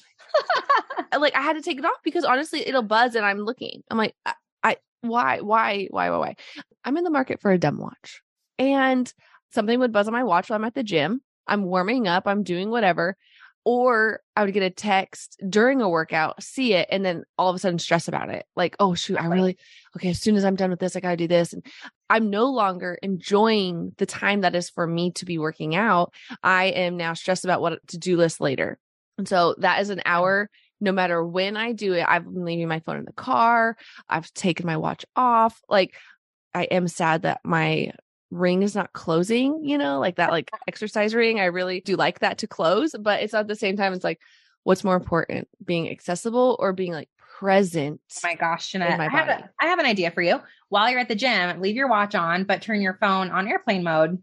like 1.18 1.36
I 1.36 1.42
had 1.42 1.54
to 1.54 1.62
take 1.62 1.80
it 1.80 1.86
off 1.86 1.98
because 2.04 2.24
honestly 2.24 2.66
it'll 2.68 2.84
buzz 2.84 3.16
and 3.16 3.26
I'm 3.26 3.40
looking. 3.40 3.82
I'm 3.90 3.98
like 3.98 4.16
I, 4.26 4.34
I 4.64 4.78
why 5.02 5.42
why 5.42 5.88
why 5.90 6.12
why 6.12 6.18
why? 6.18 6.36
I'm 6.84 6.98
in 6.98 7.04
the 7.04 7.10
market 7.10 7.42
for 7.42 7.52
a 7.52 7.58
dumb 7.58 7.80
watch. 7.80 8.22
And 8.58 9.12
something 9.52 9.80
would 9.80 9.92
buzz 9.92 10.08
on 10.08 10.14
my 10.14 10.24
watch 10.24 10.50
while 10.50 10.58
I'm 10.58 10.66
at 10.66 10.76
the 10.76 10.84
gym. 10.84 11.22
I'm 11.48 11.64
warming 11.64 12.08
up, 12.08 12.28
I'm 12.28 12.44
doing 12.44 12.70
whatever 12.70 13.18
or 13.66 14.22
I 14.36 14.46
would 14.46 14.54
get 14.54 14.62
a 14.62 14.70
text 14.70 15.42
during 15.50 15.82
a 15.82 15.90
workout, 15.90 16.42
see 16.42 16.74
it, 16.74 16.88
and 16.92 17.04
then 17.04 17.24
all 17.36 17.50
of 17.50 17.56
a 17.56 17.60
sudden 17.60 17.80
stress 17.80 18.08
about 18.08 18.30
it. 18.30 18.46
Like, 18.56 18.76
oh, 18.80 18.94
shoot, 18.94 19.20
I 19.20 19.26
really, 19.26 19.58
okay, 19.98 20.10
as 20.10 20.22
soon 20.22 20.36
as 20.36 20.46
I'm 20.46 20.56
done 20.56 20.70
with 20.70 20.80
this, 20.80 20.96
I 20.96 21.00
got 21.00 21.10
to 21.10 21.18
do 21.18 21.28
this. 21.28 21.52
And 21.52 21.66
I'm 22.08 22.30
no 22.30 22.46
longer 22.46 23.00
enjoying 23.02 23.94
the 23.98 24.06
time 24.06 24.42
that 24.42 24.56
is 24.56 24.70
for 24.70 24.86
me 24.86 25.12
to 25.14 25.26
be 25.26 25.40
working 25.40 25.76
out. 25.76 26.14
I 26.44 26.66
am 26.66 26.96
now 26.96 27.14
stressed 27.14 27.44
about 27.44 27.60
what 27.60 27.86
to 27.88 27.98
do 27.98 28.18
list 28.18 28.40
later. 28.40 28.78
And 29.18 29.28
so 29.28 29.56
that 29.58 29.82
is 29.82 29.90
an 29.90 30.04
hour. 30.06 30.52
No 30.80 30.92
matter 30.92 31.26
when 31.26 31.58
I 31.58 31.72
do 31.72 31.94
it, 31.94 32.06
I've 32.08 32.26
been 32.26 32.46
leaving 32.46 32.68
my 32.68 32.82
phone 32.82 32.98
in 32.98 33.06
the 33.06 33.14
car. 33.14 33.78
I've 34.08 34.32
taken 34.34 34.68
my 34.68 34.78
watch 34.78 35.06
off. 35.16 35.60
Like, 35.68 35.96
I 36.54 36.64
am 36.66 36.88
sad 36.88 37.24
that 37.24 37.40
my 37.44 37.94
ring 38.32 38.64
is 38.64 38.76
not 38.76 38.94
closing, 38.94 39.64
you 39.64 39.78
know, 39.78 40.00
like 40.00 40.16
that 40.16 40.32
like 40.32 40.52
exercise 40.68 41.14
ring. 41.14 41.40
I 41.40 41.46
really 41.46 41.82
do 41.82 41.96
like 41.96 42.20
that 42.20 42.40
to 42.40 42.48
close, 42.48 42.96
but 43.00 43.22
it's 43.22 43.34
at 43.34 43.48
the 43.48 43.56
same 43.56 43.78
time, 43.78 43.94
it's 43.94 44.04
like, 44.04 44.20
what's 44.64 44.84
more 44.84 44.96
important, 44.96 45.48
being 45.64 45.90
accessible 45.90 46.56
or 46.60 46.74
being 46.74 46.92
like 46.92 47.10
present? 47.40 48.02
Oh 48.12 48.28
my 48.28 48.36
gosh, 48.36 48.72
Jeanette, 48.72 48.98
my 48.98 49.08
I, 49.08 49.10
have 49.10 49.28
a, 49.28 49.50
I 49.62 49.68
have 49.68 49.80
an 49.80 49.86
idea 49.86 50.12
for 50.12 50.22
you. 50.22 50.42
While 50.70 50.90
you're 50.90 51.00
at 51.00 51.08
the 51.08 51.16
gym, 51.16 51.62
leave 51.62 51.76
your 51.76 51.88
watch 51.88 52.16
on, 52.16 52.44
but 52.46 52.62
turn 52.62 52.82
your 52.82 52.98
phone 53.00 53.30
on 53.30 53.48
airplane 53.48 53.84
mode. 53.84 54.22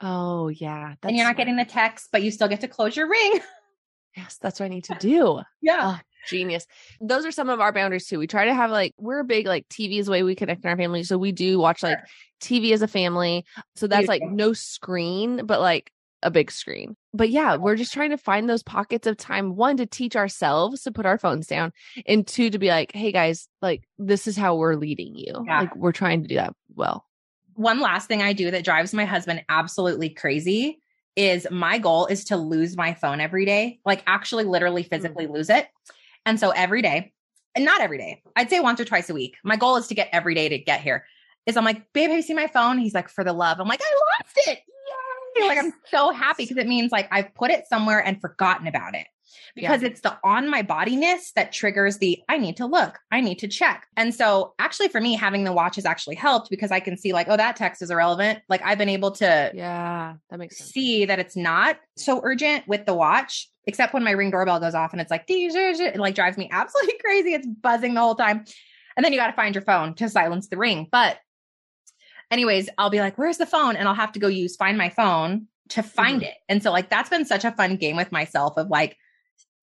Oh 0.00 0.48
yeah. 0.48 0.94
and 1.02 1.16
you're 1.16 1.24
not 1.24 1.30
smart. 1.30 1.36
getting 1.38 1.56
the 1.56 1.64
text, 1.64 2.08
but 2.12 2.22
you 2.22 2.30
still 2.30 2.48
get 2.48 2.60
to 2.60 2.68
close 2.68 2.96
your 2.96 3.08
ring. 3.08 3.40
Yes, 4.16 4.36
that's 4.40 4.58
what 4.58 4.66
I 4.66 4.70
need 4.70 4.84
to 4.84 4.96
do. 4.98 5.42
yeah. 5.62 5.98
Genius. 6.26 6.66
Those 7.00 7.24
are 7.24 7.32
some 7.32 7.48
of 7.48 7.60
our 7.60 7.72
boundaries 7.72 8.06
too. 8.06 8.18
We 8.18 8.26
try 8.26 8.46
to 8.46 8.54
have 8.54 8.70
like 8.70 8.94
we're 8.98 9.22
big 9.22 9.46
like 9.46 9.68
TV 9.68 9.98
is 9.98 10.06
the 10.06 10.12
way 10.12 10.22
we 10.22 10.34
connect 10.34 10.64
in 10.64 10.70
our 10.70 10.76
family. 10.76 11.04
So 11.04 11.18
we 11.18 11.32
do 11.32 11.58
watch 11.58 11.82
like 11.82 11.98
TV 12.40 12.72
as 12.72 12.82
a 12.82 12.88
family. 12.88 13.44
So 13.76 13.86
that's 13.86 14.08
like 14.08 14.22
no 14.22 14.52
screen, 14.52 15.46
but 15.46 15.60
like 15.60 15.92
a 16.22 16.30
big 16.30 16.50
screen. 16.50 16.96
But 17.14 17.30
yeah, 17.30 17.56
we're 17.56 17.76
just 17.76 17.92
trying 17.92 18.10
to 18.10 18.18
find 18.18 18.48
those 18.48 18.62
pockets 18.62 19.06
of 19.06 19.16
time 19.16 19.56
one 19.56 19.76
to 19.76 19.86
teach 19.86 20.16
ourselves 20.16 20.82
to 20.82 20.92
put 20.92 21.06
our 21.06 21.18
phones 21.18 21.46
down 21.46 21.72
and 22.06 22.26
two 22.26 22.50
to 22.50 22.58
be 22.58 22.68
like, 22.68 22.92
"Hey 22.92 23.12
guys, 23.12 23.48
like 23.62 23.84
this 23.98 24.26
is 24.26 24.36
how 24.36 24.56
we're 24.56 24.74
leading 24.74 25.14
you." 25.14 25.44
Yeah. 25.46 25.60
Like 25.60 25.76
we're 25.76 25.92
trying 25.92 26.22
to 26.22 26.28
do 26.28 26.36
that 26.36 26.54
well. 26.74 27.04
One 27.54 27.80
last 27.80 28.06
thing 28.06 28.22
I 28.22 28.32
do 28.32 28.50
that 28.50 28.64
drives 28.64 28.94
my 28.94 29.04
husband 29.04 29.42
absolutely 29.48 30.10
crazy 30.10 30.80
is 31.16 31.48
my 31.50 31.78
goal 31.78 32.06
is 32.06 32.24
to 32.26 32.36
lose 32.36 32.76
my 32.76 32.94
phone 32.94 33.20
every 33.20 33.44
day, 33.44 33.80
like 33.84 34.04
actually 34.06 34.44
literally 34.44 34.84
physically 34.84 35.24
mm-hmm. 35.24 35.34
lose 35.34 35.50
it. 35.50 35.66
And 36.26 36.38
so 36.38 36.50
every 36.50 36.82
day, 36.82 37.12
and 37.54 37.64
not 37.64 37.80
every 37.80 37.98
day, 37.98 38.22
I'd 38.36 38.50
say 38.50 38.60
once 38.60 38.80
or 38.80 38.84
twice 38.84 39.10
a 39.10 39.14
week. 39.14 39.36
My 39.44 39.56
goal 39.56 39.76
is 39.76 39.86
to 39.88 39.94
get 39.94 40.08
every 40.12 40.34
day 40.34 40.48
to 40.48 40.58
get 40.58 40.80
here. 40.80 41.06
Is 41.46 41.56
I'm 41.56 41.64
like, 41.64 41.92
babe, 41.92 42.10
have 42.10 42.16
you 42.16 42.22
seen 42.22 42.36
my 42.36 42.46
phone? 42.46 42.78
He's 42.78 42.94
like, 42.94 43.08
for 43.08 43.24
the 43.24 43.32
love. 43.32 43.58
I'm 43.58 43.68
like, 43.68 43.80
I 43.82 44.22
lost 44.22 44.48
it. 44.48 44.58
Yay! 45.36 45.48
Like 45.48 45.58
I'm 45.58 45.72
so 45.90 46.10
happy 46.10 46.44
because 46.44 46.56
it 46.56 46.66
means 46.66 46.92
like 46.92 47.08
I've 47.10 47.34
put 47.34 47.50
it 47.50 47.66
somewhere 47.68 48.04
and 48.04 48.20
forgotten 48.20 48.66
about 48.66 48.94
it 48.94 49.06
because 49.54 49.82
yeah. 49.82 49.88
it's 49.88 50.00
the 50.00 50.16
on 50.24 50.48
my 50.48 50.62
bodiness 50.62 51.32
that 51.32 51.52
triggers 51.52 51.98
the 51.98 52.22
I 52.28 52.38
need 52.38 52.56
to 52.58 52.66
look, 52.66 52.98
I 53.10 53.20
need 53.20 53.38
to 53.40 53.48
check. 53.48 53.86
And 53.96 54.14
so, 54.14 54.54
actually, 54.58 54.88
for 54.88 55.00
me, 55.00 55.14
having 55.14 55.44
the 55.44 55.52
watch 55.52 55.76
has 55.76 55.84
actually 55.84 56.16
helped 56.16 56.50
because 56.50 56.70
I 56.70 56.80
can 56.80 56.96
see, 56.96 57.12
like, 57.12 57.28
oh, 57.28 57.36
that 57.36 57.56
text 57.56 57.82
is 57.82 57.90
irrelevant. 57.90 58.40
Like, 58.48 58.62
I've 58.64 58.78
been 58.78 58.88
able 58.88 59.10
to, 59.12 59.50
yeah, 59.54 60.14
that 60.30 60.38
makes 60.38 60.58
sense. 60.58 60.70
see 60.70 61.04
that 61.04 61.18
it's 61.18 61.36
not 61.36 61.78
so 61.96 62.20
urgent 62.22 62.66
with 62.68 62.86
the 62.86 62.94
watch, 62.94 63.48
except 63.66 63.94
when 63.94 64.04
my 64.04 64.12
ring 64.12 64.30
doorbell 64.30 64.60
goes 64.60 64.74
off 64.74 64.92
and 64.92 65.00
it's 65.00 65.10
like, 65.10 65.24
it 65.28 65.98
like 65.98 66.14
drives 66.14 66.38
me 66.38 66.48
absolutely 66.52 66.98
crazy. 67.00 67.34
It's 67.34 67.46
buzzing 67.46 67.94
the 67.94 68.00
whole 68.00 68.14
time. 68.14 68.44
And 68.96 69.04
then 69.04 69.12
you 69.12 69.18
got 69.18 69.28
to 69.28 69.36
find 69.36 69.54
your 69.54 69.62
phone 69.62 69.94
to 69.94 70.08
silence 70.08 70.48
the 70.48 70.56
ring. 70.56 70.88
But, 70.90 71.18
anyways, 72.30 72.68
I'll 72.78 72.90
be 72.90 73.00
like, 73.00 73.16
where's 73.16 73.38
the 73.38 73.46
phone? 73.46 73.76
And 73.76 73.88
I'll 73.88 73.94
have 73.94 74.12
to 74.12 74.18
go 74.18 74.28
use 74.28 74.56
find 74.56 74.76
my 74.76 74.88
phone 74.88 75.46
to 75.70 75.82
find 75.82 76.22
mm-hmm. 76.22 76.30
it. 76.30 76.34
And 76.48 76.62
so, 76.62 76.72
like, 76.72 76.90
that's 76.90 77.10
been 77.10 77.24
such 77.24 77.44
a 77.44 77.52
fun 77.52 77.76
game 77.76 77.96
with 77.96 78.12
myself 78.12 78.54
of 78.56 78.68
like, 78.68 78.96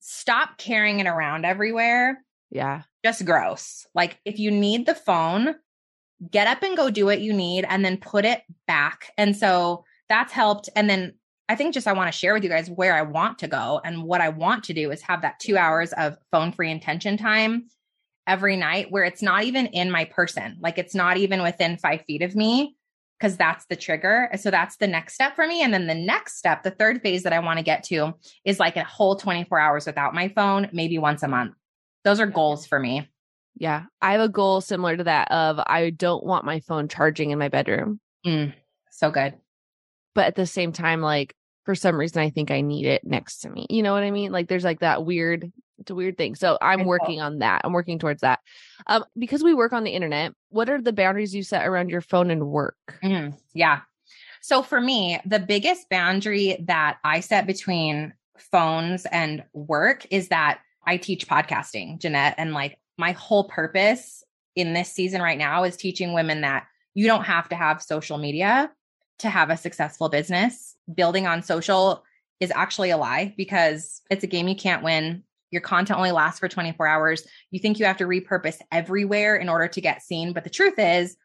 stop 0.08 0.60
carrying 0.60 1.00
it 1.00 1.08
around 1.08 1.46
everywhere. 1.46 2.24
Yeah. 2.52 2.84
Just 3.04 3.26
gross. 3.26 3.88
Like 3.96 4.20
if 4.24 4.38
you 4.38 4.52
need 4.52 4.86
the 4.86 4.94
phone, 4.94 5.56
get 6.30 6.46
up 6.46 6.62
and 6.62 6.78
go 6.78 6.92
do 6.92 7.06
what 7.06 7.22
you 7.22 7.34
need 7.34 7.66
and 7.68 7.84
then 7.84 7.98
put 7.98 8.24
it 8.24 8.44
back. 8.68 9.12
And 9.18 9.36
so 9.36 9.84
that's 10.08 10.32
helped. 10.32 10.70
And 10.76 10.88
then 10.88 11.16
I 11.50 11.56
think 11.56 11.74
just 11.74 11.88
I 11.88 11.94
want 11.94 12.12
to 12.12 12.18
share 12.18 12.36
with 12.36 12.44
you 12.44 12.50
guys 12.52 12.70
where 12.70 12.94
I 12.94 13.02
want 13.02 13.40
to 13.40 13.48
go 13.48 13.82
and 13.84 14.04
what 14.04 14.22
I 14.22 14.30
want 14.30 14.64
to 14.66 14.74
do 14.74 14.92
is 14.92 15.02
have 15.02 15.24
that 15.24 15.40
two 15.40 15.58
hours 15.58 15.92
of 15.94 16.18
phone 16.32 16.52
free 16.52 16.70
intention 16.70 17.18
time 17.18 17.66
every 18.28 18.58
night 18.58 18.92
where 18.92 19.06
it's 19.06 19.24
not 19.24 19.44
even 19.44 19.66
in 19.68 19.90
my 19.90 20.06
person. 20.06 20.58
Like 20.60 20.78
it's 20.78 20.94
not 20.94 21.18
even 21.18 21.42
within 21.42 21.78
five 21.78 22.04
feet 22.06 22.22
of 22.22 22.36
me. 22.36 22.76
Because 23.20 23.38
that's 23.38 23.66
the 23.66 23.76
trigger. 23.76 24.30
So 24.38 24.52
that's 24.52 24.78
the 24.78 24.88
next 24.88 25.14
step 25.14 25.36
for 25.36 25.48
me. 25.48 25.62
And 25.62 25.74
then 25.74 25.88
the 25.88 25.96
next 25.96 26.38
step, 26.38 26.64
the 26.64 26.72
third 26.72 27.02
phase 27.02 27.24
that 27.24 27.34
I 27.34 27.40
want 27.40 27.60
to 27.60 27.64
get 27.64 27.84
to 27.86 28.14
is 28.44 28.60
like 28.60 28.76
a 28.76 28.84
whole 28.84 29.16
24 29.16 29.58
hours 29.60 29.86
without 29.86 30.14
my 30.14 30.30
phone, 30.30 30.70
maybe 30.74 30.98
once 30.98 31.24
a 31.24 31.28
month. 31.28 31.54
Those 32.04 32.20
are 32.20 32.28
goals 32.28 32.66
for 32.66 32.80
me. 32.80 33.10
Yeah. 33.56 33.84
I 34.02 34.14
have 34.14 34.22
a 34.22 34.30
goal 34.30 34.60
similar 34.62 34.98
to 34.98 35.06
that 35.06 35.32
of 35.32 35.60
I 35.66 35.90
don't 35.92 36.26
want 36.26 36.46
my 36.46 36.60
phone 36.60 36.88
charging 36.88 37.32
in 37.32 37.40
my 37.40 37.50
bedroom. 37.50 38.00
Mm, 38.26 38.54
so 38.92 39.12
good. 39.12 39.36
But 40.14 40.26
at 40.26 40.36
the 40.36 40.46
same 40.46 40.72
time, 40.72 41.02
like 41.02 41.34
for 41.64 41.74
some 41.74 41.98
reason, 41.98 42.22
I 42.22 42.30
think 42.30 42.52
I 42.52 42.62
need 42.62 42.86
it 42.86 43.04
next 43.06 43.40
to 43.40 43.50
me. 43.50 43.66
You 43.70 43.82
know 43.82 43.94
what 43.94 44.04
I 44.04 44.12
mean? 44.12 44.32
Like 44.32 44.48
there's 44.48 44.64
like 44.64 44.82
that 44.82 45.06
weird, 45.06 45.52
it's 45.80 45.92
a 45.92 45.96
weird 45.96 46.18
thing. 46.18 46.36
So 46.36 46.58
I'm 46.62 46.86
working 46.86 47.22
on 47.22 47.40
that. 47.40 47.62
I'm 47.64 47.74
working 47.74 48.00
towards 48.00 48.22
that. 48.22 48.40
Um, 48.88 49.04
because 49.18 49.44
we 49.44 49.54
work 49.54 49.74
on 49.74 49.84
the 49.84 49.92
internet, 49.92 50.34
what 50.50 50.70
are 50.70 50.82
the 50.82 50.94
boundaries 50.94 51.36
you 51.36 51.44
set 51.44 51.68
around 51.68 51.90
your 51.90 52.02
phone 52.02 52.32
and 52.32 52.48
work? 52.48 53.00
Mm, 53.04 53.38
yeah. 53.54 53.82
So 54.42 54.62
for 54.62 54.80
me, 54.80 55.20
the 55.26 55.40
biggest 55.40 55.90
boundary 55.90 56.58
that 56.68 56.98
I 57.04 57.20
set 57.20 57.48
between 57.48 58.14
phones 58.38 59.06
and 59.08 59.44
work 59.54 60.06
is 60.12 60.30
that 60.30 60.60
I 60.86 60.98
teach 60.98 61.28
podcasting, 61.28 62.00
Jeanette, 62.00 62.36
and 62.38 62.54
like 62.54 62.78
my 62.98 63.14
whole 63.14 63.46
purpose 63.46 64.24
in 64.56 64.74
this 64.74 64.92
season 64.92 65.22
right 65.22 65.38
now 65.38 65.64
is 65.64 65.76
teaching 65.76 66.14
women 66.14 66.42
that 66.42 66.68
you 66.94 67.08
don't 67.08 67.26
have 67.26 67.50
to 67.50 67.56
have 67.56 67.82
social 67.82 68.18
media 68.18 68.72
to 69.20 69.30
have 69.30 69.50
a 69.50 69.58
successful 69.58 70.10
business. 70.10 70.76
Building 70.94 71.28
on 71.28 71.42
social 71.42 72.04
is 72.40 72.52
actually 72.52 72.92
a 72.92 72.98
lie 72.98 73.34
because 73.38 74.02
it's 74.10 74.24
a 74.24 74.28
game 74.28 74.48
you 74.48 74.56
can't 74.56 74.84
win. 74.84 75.24
Your 75.56 75.62
content 75.62 75.98
only 75.98 76.12
lasts 76.12 76.42
for 76.42 76.50
24 76.50 76.86
hours. 76.86 77.26
You 77.50 77.62
think 77.62 77.80
you 77.80 77.86
have 77.86 77.96
to 77.98 78.04
repurpose 78.04 78.60
everywhere 78.74 79.38
in 79.38 79.48
order 79.48 79.70
to 79.70 79.80
get 79.80 80.02
seen. 80.02 80.34
But 80.34 80.44
the 80.44 80.50
truth 80.50 80.78
is, 80.78 81.16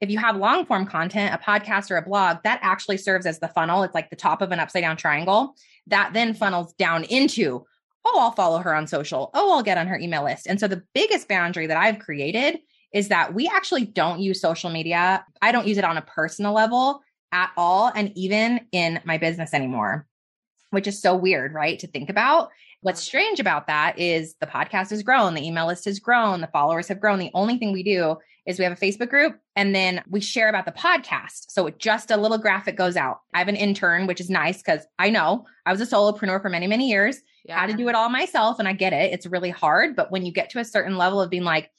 if 0.00 0.08
you 0.08 0.16
have 0.16 0.36
long 0.36 0.64
form 0.64 0.86
content, 0.86 1.34
a 1.34 1.38
podcast 1.38 1.90
or 1.90 1.98
a 1.98 2.02
blog, 2.02 2.38
that 2.44 2.60
actually 2.62 2.96
serves 2.96 3.26
as 3.26 3.40
the 3.40 3.48
funnel. 3.48 3.82
It's 3.82 3.94
like 3.94 4.08
the 4.08 4.16
top 4.16 4.40
of 4.40 4.52
an 4.52 4.58
upside 4.58 4.80
down 4.80 4.96
triangle 4.96 5.54
that 5.88 6.14
then 6.14 6.32
funnels 6.32 6.72
down 6.78 7.04
into, 7.04 7.66
oh, 8.06 8.18
I'll 8.18 8.32
follow 8.32 8.60
her 8.60 8.74
on 8.74 8.86
social. 8.86 9.30
Oh, 9.34 9.54
I'll 9.54 9.62
get 9.62 9.76
on 9.76 9.86
her 9.86 9.98
email 9.98 10.24
list. 10.24 10.46
And 10.46 10.58
so 10.58 10.66
the 10.66 10.82
biggest 10.94 11.28
boundary 11.28 11.66
that 11.66 11.76
I've 11.76 11.98
created 11.98 12.60
is 12.94 13.08
that 13.08 13.34
we 13.34 13.48
actually 13.48 13.84
don't 13.84 14.20
use 14.20 14.40
social 14.40 14.70
media. 14.70 15.26
I 15.42 15.52
don't 15.52 15.66
use 15.66 15.76
it 15.76 15.84
on 15.84 15.98
a 15.98 16.02
personal 16.02 16.54
level 16.54 17.02
at 17.32 17.50
all, 17.56 17.92
and 17.94 18.16
even 18.16 18.60
in 18.72 19.00
my 19.04 19.18
business 19.18 19.52
anymore, 19.52 20.06
which 20.70 20.86
is 20.86 21.02
so 21.02 21.16
weird, 21.16 21.52
right? 21.52 21.78
To 21.80 21.86
think 21.86 22.08
about. 22.08 22.50
What's 22.84 23.00
strange 23.00 23.40
about 23.40 23.66
that 23.68 23.98
is 23.98 24.34
the 24.42 24.46
podcast 24.46 24.90
has 24.90 25.02
grown, 25.02 25.32
the 25.32 25.42
email 25.42 25.66
list 25.66 25.86
has 25.86 25.98
grown, 25.98 26.42
the 26.42 26.48
followers 26.48 26.86
have 26.88 27.00
grown. 27.00 27.18
The 27.18 27.30
only 27.32 27.56
thing 27.56 27.72
we 27.72 27.82
do 27.82 28.18
is 28.44 28.58
we 28.58 28.64
have 28.66 28.74
a 28.74 28.76
Facebook 28.76 29.08
group 29.08 29.38
and 29.56 29.74
then 29.74 30.02
we 30.06 30.20
share 30.20 30.50
about 30.50 30.66
the 30.66 30.72
podcast. 30.72 31.46
So 31.48 31.70
just 31.70 32.10
a 32.10 32.18
little 32.18 32.36
graphic 32.36 32.76
goes 32.76 32.98
out. 32.98 33.20
I 33.32 33.38
have 33.38 33.48
an 33.48 33.56
intern, 33.56 34.06
which 34.06 34.20
is 34.20 34.28
nice 34.28 34.58
because 34.58 34.86
I 34.98 35.08
know 35.08 35.46
I 35.64 35.72
was 35.72 35.80
a 35.80 35.86
solopreneur 35.86 36.42
for 36.42 36.50
many, 36.50 36.66
many 36.66 36.90
years, 36.90 37.22
yeah. 37.46 37.58
had 37.58 37.70
to 37.70 37.72
do 37.74 37.88
it 37.88 37.94
all 37.94 38.10
myself. 38.10 38.58
And 38.58 38.68
I 38.68 38.74
get 38.74 38.92
it. 38.92 39.14
It's 39.14 39.24
really 39.24 39.48
hard. 39.48 39.96
But 39.96 40.12
when 40.12 40.26
you 40.26 40.30
get 40.30 40.50
to 40.50 40.58
a 40.58 40.64
certain 40.64 40.98
level 40.98 41.22
of 41.22 41.30
being 41.30 41.42
like, 41.42 41.70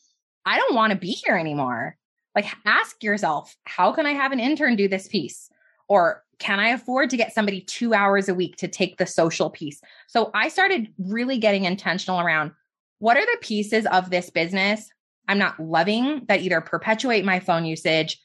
I 0.44 0.58
don't 0.58 0.74
want 0.74 0.92
to 0.92 0.98
be 0.98 1.12
here 1.12 1.38
anymore, 1.38 1.98
like 2.34 2.48
ask 2.66 3.04
yourself, 3.04 3.56
how 3.66 3.92
can 3.92 4.08
I 4.08 4.14
have 4.14 4.32
an 4.32 4.40
intern 4.40 4.76
do 4.76 4.88
this 4.88 5.08
piece? 5.08 5.52
Or 5.88 6.24
can 6.40 6.60
I 6.60 6.70
afford 6.70 7.10
to 7.10 7.18
get 7.18 7.34
somebody 7.34 7.62
two 7.62 7.94
hours 7.94 8.30
a 8.30 8.36
week 8.36 8.56
to 8.58 8.68
take 8.68 8.98
the 8.98 9.06
social 9.06 9.50
piece? 9.50 9.82
So 10.08 10.32
I 10.34 10.50
started 10.50 10.94
really 10.98 11.38
getting 11.38 11.66
intentional 11.66 12.20
around 12.20 12.52
what 13.00 13.18
are 13.18 13.26
the 13.26 13.38
pieces 13.42 13.86
of 13.88 14.10
this 14.10 14.30
business 14.30 14.90
I'm 15.28 15.38
not 15.38 15.60
loving 15.60 16.26
that 16.28 16.42
either 16.42 16.62
perpetuate 16.62 17.26
my 17.26 17.40
phone 17.40 17.66
usage, 17.66 18.20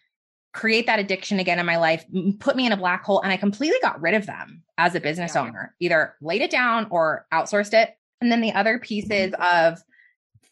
create 0.52 0.86
that 0.86 0.98
addiction 0.98 1.38
again 1.38 1.58
in 1.58 1.66
my 1.66 1.76
life, 1.76 2.04
put 2.40 2.56
me 2.56 2.66
in 2.66 2.72
a 2.72 2.76
black 2.76 3.04
hole. 3.04 3.20
And 3.20 3.32
I 3.32 3.36
completely 3.36 3.78
got 3.82 4.00
rid 4.00 4.14
of 4.14 4.26
them 4.26 4.62
as 4.78 4.94
a 4.94 5.00
business 5.00 5.34
yeah. 5.34 5.42
owner, 5.42 5.74
either 5.80 6.14
laid 6.20 6.42
it 6.42 6.50
down 6.50 6.86
or 6.90 7.26
outsourced 7.32 7.74
it. 7.74 7.96
And 8.20 8.30
then 8.30 8.40
the 8.40 8.52
other 8.52 8.78
pieces 8.78 9.32
of 9.40 9.78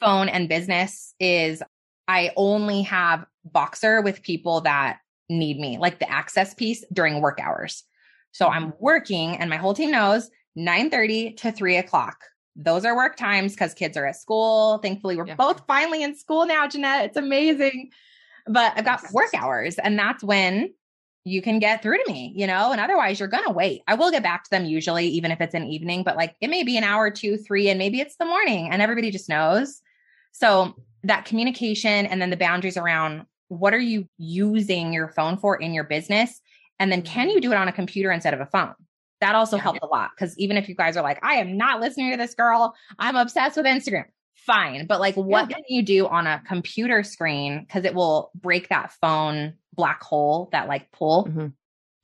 phone 0.01 0.29
and 0.29 0.49
business 0.49 1.15
is 1.19 1.63
I 2.07 2.33
only 2.37 2.83
have 2.83 3.27
Boxer 3.45 4.01
with 4.01 4.23
people 4.23 4.63
that 4.63 4.99
need 5.29 5.59
me, 5.59 5.79
like 5.79 5.99
the 5.99 6.11
access 6.11 6.55
piece 6.55 6.85
during 6.93 7.21
work 7.21 7.39
hours. 7.41 7.85
So 8.33 8.49
I'm 8.49 8.73
mm-hmm. 8.73 8.85
working 8.85 9.37
and 9.37 9.51
my 9.51 9.57
whole 9.57 9.75
team 9.75 9.91
knows 9.91 10.31
9 10.57 10.91
30 10.91 11.33
to 11.35 11.53
3 11.53 11.77
o'clock. 11.77 12.25
Those 12.57 12.85
are 12.85 12.97
work 12.97 13.17
times 13.17 13.55
because 13.55 13.75
kids 13.75 13.97
are 13.97 14.07
at 14.07 14.17
school. 14.17 14.79
Thankfully, 14.79 15.17
we're 15.17 15.27
yeah. 15.27 15.37
both 15.37 15.63
finally 15.67 16.03
in 16.03 16.17
school 16.17 16.45
now, 16.45 16.67
Jeanette. 16.67 17.07
It's 17.07 17.17
amazing. 17.17 17.91
But 18.47 18.73
I've 18.77 18.85
got 18.85 19.03
work 19.13 19.33
hours, 19.35 19.79
and 19.79 19.99
that's 19.99 20.25
when 20.25 20.73
you 21.25 21.43
can 21.43 21.59
get 21.59 21.83
through 21.83 21.99
to 21.99 22.13
me, 22.13 22.33
you 22.35 22.47
know, 22.47 22.73
and 22.73 22.81
otherwise 22.81 23.21
you're 23.21 23.29
going 23.29 23.45
to 23.45 23.53
wait. 23.53 23.83
I 23.87 23.95
will 23.95 24.11
get 24.11 24.23
back 24.23 24.45
to 24.45 24.51
them 24.51 24.65
usually, 24.65 25.07
even 25.09 25.31
if 25.31 25.41
it's 25.41 25.55
an 25.55 25.65
evening, 25.65 26.03
but 26.03 26.17
like 26.17 26.35
it 26.41 26.49
may 26.49 26.63
be 26.63 26.77
an 26.77 26.85
hour, 26.85 27.11
two, 27.11 27.37
three, 27.37 27.69
and 27.69 27.79
maybe 27.79 28.01
it's 28.01 28.17
the 28.17 28.25
morning 28.25 28.71
and 28.71 28.81
everybody 28.81 29.11
just 29.11 29.29
knows. 29.29 29.81
So 30.33 30.75
that 31.05 31.27
communication 31.27 32.07
and 32.07 32.21
then 32.21 32.31
the 32.31 32.37
boundaries 32.37 32.77
around 32.77 33.27
what 33.49 33.75
are 33.75 33.79
you 33.79 34.09
using 34.19 34.93
your 34.93 35.09
phone 35.09 35.37
for 35.37 35.57
in 35.57 35.75
your 35.75 35.85
business? 35.85 36.41
And 36.79 36.93
then 36.93 37.03
can 37.03 37.27
mm-hmm. 37.27 37.35
you 37.35 37.41
do 37.41 37.53
it 37.53 37.57
on 37.57 37.69
a 37.69 37.73
computer 37.73 38.13
instead 38.13 38.35
of 38.35 38.41
a 38.41 38.47
phone? 38.47 38.75
That 39.21 39.35
also 39.35 39.57
yeah. 39.57 39.63
helped 39.63 39.81
a 39.83 39.87
lot 39.87 40.11
because 40.17 40.39
even 40.39 40.57
if 40.57 40.69
you 40.69 40.77
guys 40.77 40.97
are 40.97 41.03
like, 41.03 41.19
I 41.25 41.35
am 41.35 41.57
not 41.57 41.81
listening 41.81 42.13
to 42.13 42.17
this 42.17 42.35
girl, 42.35 42.75
I'm 42.99 43.17
obsessed 43.17 43.57
with 43.57 43.67
Instagram. 43.67 44.05
Fine. 44.37 44.87
But 44.87 45.01
like, 45.01 45.17
what 45.17 45.51
yeah. 45.51 45.57
can 45.57 45.65
you 45.69 45.83
do 45.83 46.07
on 46.07 46.27
a 46.27 46.41
computer 46.47 47.03
screen? 47.03 47.65
Because 47.67 47.85
it 47.85 47.95
will 47.95 48.31
break 48.35 48.69
that 48.69 48.93
phone 49.01 49.55
black 49.75 50.03
hole, 50.03 50.49
that 50.53 50.69
like 50.69 50.91
pull. 50.93 51.27
Mm-hmm. 51.27 51.47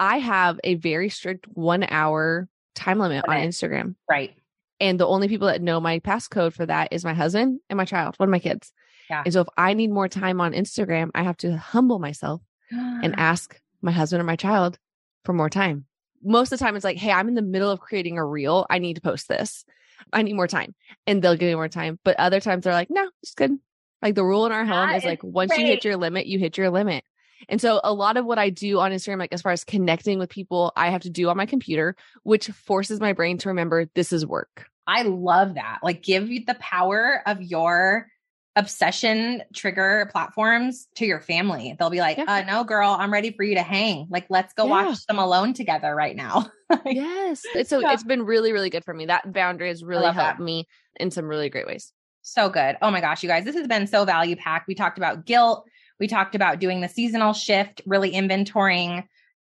I 0.00 0.18
have 0.18 0.58
a 0.64 0.74
very 0.74 1.08
strict 1.08 1.46
one 1.52 1.86
hour 1.88 2.48
time 2.74 2.98
limit 2.98 3.24
on 3.28 3.36
Instagram. 3.36 3.94
Right. 4.10 4.34
And 4.80 4.98
the 4.98 5.06
only 5.06 5.28
people 5.28 5.46
that 5.46 5.62
know 5.62 5.80
my 5.80 6.00
passcode 6.00 6.52
for 6.52 6.66
that 6.66 6.88
is 6.90 7.04
my 7.04 7.14
husband 7.14 7.60
and 7.70 7.76
my 7.76 7.84
child, 7.84 8.16
one 8.16 8.28
of 8.28 8.32
my 8.32 8.40
kids. 8.40 8.72
Yeah. 9.10 9.22
And 9.24 9.32
so 9.32 9.42
if 9.42 9.48
I 9.56 9.74
need 9.74 9.90
more 9.90 10.08
time 10.08 10.40
on 10.40 10.52
Instagram, 10.52 11.10
I 11.14 11.22
have 11.22 11.36
to 11.38 11.56
humble 11.56 11.98
myself 11.98 12.40
and 12.70 13.14
ask 13.18 13.60
my 13.82 13.92
husband 13.92 14.20
or 14.20 14.24
my 14.24 14.36
child 14.36 14.78
for 15.24 15.32
more 15.32 15.50
time. 15.50 15.86
Most 16.22 16.52
of 16.52 16.58
the 16.58 16.64
time, 16.64 16.74
it's 16.74 16.84
like, 16.84 16.96
hey, 16.96 17.12
I'm 17.12 17.28
in 17.28 17.34
the 17.34 17.42
middle 17.42 17.70
of 17.70 17.80
creating 17.80 18.16
a 18.16 18.24
reel. 18.24 18.66
I 18.70 18.78
need 18.78 18.94
to 18.94 19.02
post 19.02 19.28
this. 19.28 19.64
I 20.12 20.22
need 20.22 20.34
more 20.34 20.48
time. 20.48 20.74
And 21.06 21.20
they'll 21.20 21.36
give 21.36 21.48
me 21.48 21.54
more 21.54 21.68
time. 21.68 21.98
But 22.02 22.18
other 22.18 22.40
times 22.40 22.64
they're 22.64 22.72
like, 22.72 22.90
no, 22.90 23.10
it's 23.22 23.34
good. 23.34 23.58
Like 24.00 24.14
the 24.14 24.24
rule 24.24 24.46
in 24.46 24.52
our 24.52 24.64
home 24.64 24.90
is 24.90 25.04
like, 25.04 25.22
once 25.22 25.56
you 25.56 25.64
hit 25.64 25.84
your 25.84 25.96
limit, 25.96 26.26
you 26.26 26.38
hit 26.38 26.58
your 26.58 26.70
limit. 26.70 27.04
And 27.48 27.60
so 27.60 27.80
a 27.84 27.92
lot 27.92 28.16
of 28.16 28.24
what 28.24 28.38
I 28.38 28.50
do 28.50 28.80
on 28.80 28.92
Instagram, 28.92 29.18
like 29.18 29.32
as 29.32 29.42
far 29.42 29.52
as 29.52 29.64
connecting 29.64 30.18
with 30.18 30.30
people, 30.30 30.72
I 30.76 30.90
have 30.90 31.02
to 31.02 31.10
do 31.10 31.28
on 31.28 31.36
my 31.36 31.46
computer, 31.46 31.96
which 32.22 32.48
forces 32.48 33.00
my 33.00 33.12
brain 33.12 33.38
to 33.38 33.48
remember 33.48 33.86
this 33.94 34.12
is 34.12 34.26
work. 34.26 34.66
I 34.86 35.02
love 35.02 35.54
that. 35.54 35.78
Like 35.82 36.02
give 36.02 36.30
you 36.30 36.44
the 36.46 36.54
power 36.54 37.22
of 37.26 37.42
your 37.42 38.08
obsession 38.56 39.42
trigger 39.52 40.08
platforms 40.12 40.88
to 40.94 41.06
your 41.06 41.20
family. 41.20 41.74
They'll 41.78 41.90
be 41.90 42.00
like, 42.00 42.18
yeah. 42.18 42.24
uh, 42.26 42.42
no, 42.42 42.64
girl, 42.64 42.96
I'm 42.98 43.12
ready 43.12 43.32
for 43.32 43.42
you 43.42 43.56
to 43.56 43.62
hang. 43.62 44.06
Like, 44.10 44.26
let's 44.28 44.52
go 44.54 44.64
yeah. 44.64 44.86
watch 44.86 45.06
them 45.06 45.18
alone 45.18 45.54
together 45.54 45.94
right 45.94 46.14
now. 46.14 46.50
yes. 46.86 47.42
It's 47.54 47.70
so 47.70 47.80
yeah. 47.80 47.92
it's 47.92 48.04
been 48.04 48.22
really, 48.22 48.52
really 48.52 48.70
good 48.70 48.84
for 48.84 48.94
me. 48.94 49.06
That 49.06 49.32
boundary 49.32 49.68
has 49.68 49.82
really 49.82 50.04
helped 50.04 50.38
that. 50.38 50.40
me 50.40 50.66
in 50.96 51.10
some 51.10 51.26
really 51.26 51.48
great 51.48 51.66
ways. 51.66 51.92
So 52.22 52.48
good. 52.48 52.76
Oh 52.80 52.90
my 52.90 53.00
gosh, 53.00 53.22
you 53.22 53.28
guys, 53.28 53.44
this 53.44 53.56
has 53.56 53.66
been 53.66 53.86
so 53.86 54.04
value 54.04 54.36
packed. 54.36 54.68
We 54.68 54.74
talked 54.74 54.98
about 54.98 55.26
guilt. 55.26 55.66
We 55.98 56.06
talked 56.06 56.34
about 56.34 56.58
doing 56.58 56.80
the 56.80 56.88
seasonal 56.88 57.32
shift, 57.32 57.82
really 57.86 58.12
inventorying 58.12 59.04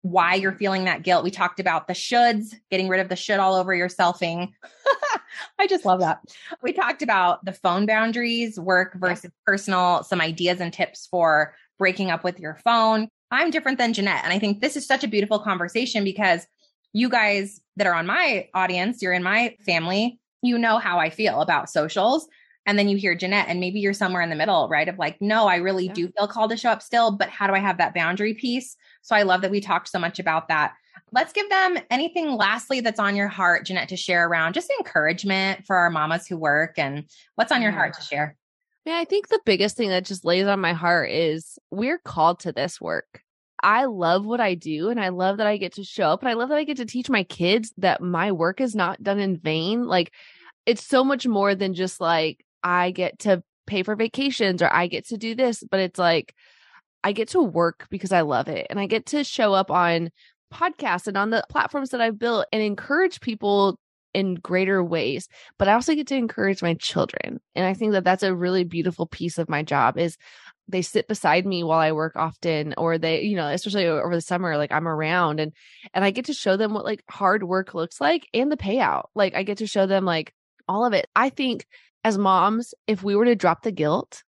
why 0.04 0.36
you're 0.36 0.54
feeling 0.54 0.86
that 0.86 1.04
guilt. 1.04 1.24
We 1.24 1.32
talked 1.32 1.60
about 1.60 1.88
the 1.88 1.94
shoulds, 1.94 2.56
getting 2.70 2.88
rid 2.88 3.02
of 3.02 3.10
the 3.10 3.16
should 3.16 3.40
all 3.40 3.56
over 3.56 3.74
your 3.74 3.90
selfing. 3.90 4.50
I 5.60 5.68
just 5.68 5.86
love 5.86 6.00
that. 6.00 6.22
We 6.62 6.74
talked 6.74 7.02
about 7.02 7.44
the 7.46 7.54
phone 7.54 7.86
boundaries, 7.86 8.60
work 8.60 8.96
versus 8.96 9.26
yeah. 9.26 9.30
personal, 9.46 10.04
some 10.04 10.22
ideas 10.22 10.60
and 10.60 10.74
tips 10.74 11.08
for 11.08 11.56
breaking 11.78 12.12
up 12.12 12.24
with 12.24 12.40
your 12.40 12.60
phone. 12.64 13.08
I'm 13.32 13.50
different 13.50 13.78
than 13.78 13.94
Jeanette. 13.94 14.24
And 14.24 14.34
I 14.34 14.40
think 14.40 14.62
this 14.62 14.76
is 14.76 14.86
such 14.86 15.04
a 15.04 15.08
beautiful 15.08 15.40
conversation 15.40 16.04
because 16.04 16.46
you 16.94 17.10
guys 17.10 17.62
that 17.78 17.88
are 17.88 17.94
on 17.94 18.06
my 18.06 18.50
audience, 18.54 19.02
you're 19.02 19.14
in 19.14 19.24
my 19.24 19.56
family, 19.66 20.20
you 20.42 20.58
know 20.58 20.78
how 20.78 21.00
I 21.00 21.10
feel 21.10 21.42
about 21.42 21.70
socials. 21.70 22.28
And 22.68 22.78
then 22.78 22.88
you 22.88 22.98
hear 22.98 23.16
Jeanette, 23.16 23.48
and 23.48 23.60
maybe 23.60 23.80
you're 23.80 23.92
somewhere 23.92 24.22
in 24.22 24.30
the 24.30 24.36
middle, 24.36 24.70
right? 24.70 24.88
Of 24.88 25.00
like, 25.00 25.20
no, 25.20 25.48
I 25.48 25.56
really 25.56 25.88
yeah. 25.88 25.94
do 25.94 26.08
feel 26.10 26.28
called 26.28 26.52
to 26.52 26.58
show 26.58 26.70
up 26.70 26.84
still, 26.84 27.10
but 27.10 27.30
how 27.30 27.48
do 27.48 27.54
I 27.54 27.60
have 27.60 27.80
that 27.80 27.96
boundary 27.96 28.36
piece? 28.36 28.76
So 29.02 29.16
I 29.16 29.24
love 29.24 29.42
that 29.42 29.50
we 29.50 29.62
talked 29.62 29.88
so 29.88 29.98
much 29.98 30.20
about 30.20 30.48
that. 30.50 30.74
Let's 31.12 31.34
give 31.34 31.50
them 31.50 31.78
anything 31.90 32.36
lastly 32.36 32.82
that's 32.82 33.00
on 33.00 33.16
your 33.16 33.28
heart, 33.28 33.66
Jeanette, 33.66 33.90
to 33.90 33.98
share 33.98 34.28
around 34.28 34.54
just 34.54 34.72
encouragement 34.80 35.66
for 35.66 35.76
our 35.76 35.90
mamas 35.90 36.28
who 36.28 36.38
work 36.38 36.78
and 36.78 37.06
what's 37.36 37.52
on 37.52 37.62
your 37.62 37.72
heart 37.72 37.94
to 37.96 38.02
share. 38.02 38.38
Yeah, 38.86 38.98
I 38.98 39.06
think 39.06 39.28
the 39.28 39.42
biggest 39.46 39.78
thing 39.78 39.90
that 39.90 40.06
just 40.06 40.26
lays 40.26 40.48
on 40.48 40.60
my 40.60 40.74
heart 40.74 41.12
is 41.12 41.60
we're 41.70 42.00
called 42.00 42.40
to 42.42 42.52
this 42.52 42.82
work. 42.82 43.22
I 43.62 43.86
love 43.86 44.26
what 44.26 44.40
I 44.40 44.56
do 44.56 44.90
and 44.90 45.00
I 45.00 45.10
love 45.10 45.38
that 45.38 45.46
I 45.48 45.58
get 45.58 45.74
to 45.74 45.84
show 45.84 46.10
up 46.10 46.22
and 46.22 46.30
I 46.30 46.34
love 46.34 46.50
that 46.50 46.58
I 46.58 46.64
get 46.64 46.78
to 46.78 46.86
teach 46.86 47.10
my 47.10 47.24
kids 47.24 47.72
that 47.78 48.02
my 48.02 48.32
work 48.32 48.60
is 48.60 48.76
not 48.76 49.04
done 49.04 49.20
in 49.20 49.38
vain. 49.38 49.86
Like 49.86 50.12
it's 50.66 50.86
so 50.86 51.04
much 51.04 51.28
more 51.28 51.54
than 51.54 51.74
just 51.74 52.02
like 52.02 52.44
I 52.64 52.92
get 52.92 53.20
to 53.20 53.44
pay 53.68 53.84
for 53.84 53.96
vacations 53.96 54.62
or 54.64 54.74
I 54.74 54.88
get 54.88 55.08
to 55.10 55.18
do 55.18 55.36
this, 55.36 55.64
but 55.70 55.80
it's 55.80 56.00
like 56.00 56.34
I 57.04 57.12
get 57.12 57.30
to 57.30 57.42
work 57.42 57.88
because 57.90 58.12
I 58.12 58.22
love 58.22 58.48
it 58.48 58.68
and 58.70 58.80
I 58.80 58.88
get 58.88 59.08
to 59.08 59.24
show 59.24 59.54
up 59.54 59.70
on 59.70 60.10
podcasts 60.52 61.08
and 61.08 61.18
on 61.18 61.30
the 61.30 61.44
platforms 61.50 61.90
that 61.90 62.02
I've 62.02 62.20
built 62.20 62.46
and 62.52 62.62
encourage 62.62 63.22
people 63.22 63.78
in 64.14 64.36
greater 64.36 64.84
ways 64.84 65.28
but 65.58 65.68
i 65.68 65.74
also 65.74 65.96
get 65.96 66.08
to 66.08 66.16
encourage 66.16 66.62
my 66.62 66.74
children. 66.76 67.40
And 67.56 67.66
i 67.66 67.74
think 67.74 67.94
that 67.94 68.04
that's 68.04 68.24
a 68.24 68.36
really 68.36 68.64
beautiful 68.64 69.06
piece 69.06 69.38
of 69.38 69.50
my 69.50 69.64
job 69.64 69.98
is 69.98 70.18
they 70.68 70.82
sit 70.82 71.08
beside 71.08 71.46
me 71.46 71.64
while 71.64 71.80
i 71.80 71.92
work 71.92 72.16
often 72.16 72.74
or 72.78 72.98
they 72.98 73.22
you 73.22 73.36
know 73.36 73.48
especially 73.48 73.88
over 73.88 74.16
the 74.16 74.22
summer 74.22 74.58
like 74.58 74.72
i'm 74.72 74.88
around 74.88 75.40
and 75.40 75.54
and 75.94 76.06
i 76.06 76.12
get 76.12 76.26
to 76.26 76.34
show 76.34 76.58
them 76.58 76.74
what 76.74 76.86
like 76.86 77.04
hard 77.10 77.44
work 77.44 77.74
looks 77.74 78.00
like 78.00 78.28
and 78.34 78.52
the 78.52 78.58
payout. 78.58 79.06
Like 79.16 79.36
i 79.36 79.44
get 79.44 79.60
to 79.60 79.68
show 79.68 79.86
them 79.86 80.06
like 80.06 80.34
all 80.68 80.86
of 80.86 80.94
it. 80.94 81.08
I 81.16 81.30
think 81.30 81.66
as 82.04 82.18
moms 82.18 82.74
if 82.88 83.04
we 83.04 83.16
were 83.16 83.26
to 83.26 83.36
drop 83.36 83.64
the 83.64 83.72
guilt 83.72 84.24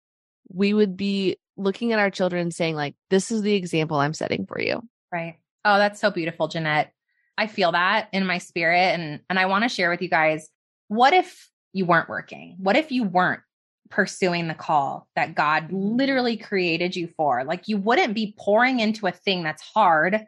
we 0.52 0.74
would 0.74 0.98
be 0.98 1.38
looking 1.58 1.94
at 1.94 2.00
our 2.00 2.10
children 2.10 2.52
saying 2.52 2.76
like 2.76 2.96
this 3.10 3.32
is 3.32 3.42
the 3.42 3.54
example 3.54 3.98
i'm 3.98 4.14
setting 4.14 4.46
for 4.46 4.60
you. 4.60 4.82
Right 5.12 5.38
oh 5.66 5.78
that's 5.78 6.00
so 6.00 6.12
beautiful 6.12 6.48
jeanette 6.48 6.92
i 7.38 7.48
feel 7.48 7.72
that 7.72 8.10
in 8.12 8.26
my 8.26 8.38
spirit 8.38 9.00
and 9.00 9.20
and 9.30 9.40
i 9.40 9.46
want 9.46 9.64
to 9.64 9.70
share 9.70 9.90
with 9.90 10.02
you 10.02 10.10
guys 10.10 10.50
what 10.88 11.14
if 11.14 11.50
you 11.74 11.86
weren't 11.86 12.10
working 12.10 12.56
what 12.60 12.76
if 12.76 12.92
you 12.92 13.04
weren't 13.04 13.42
pursuing 13.90 14.48
the 14.48 14.54
call 14.54 15.08
that 15.16 15.36
god 15.36 15.64
mm-hmm. 15.66 15.96
literally 15.96 16.38
created 16.38 16.96
you 16.96 17.08
for 17.08 17.44
like 17.44 17.68
you 17.68 17.78
wouldn't 17.78 18.14
be 18.14 18.36
pouring 18.38 18.80
into 18.80 19.08
a 19.08 19.12
thing 19.12 19.44
that's 19.44 19.62
hard 19.62 20.26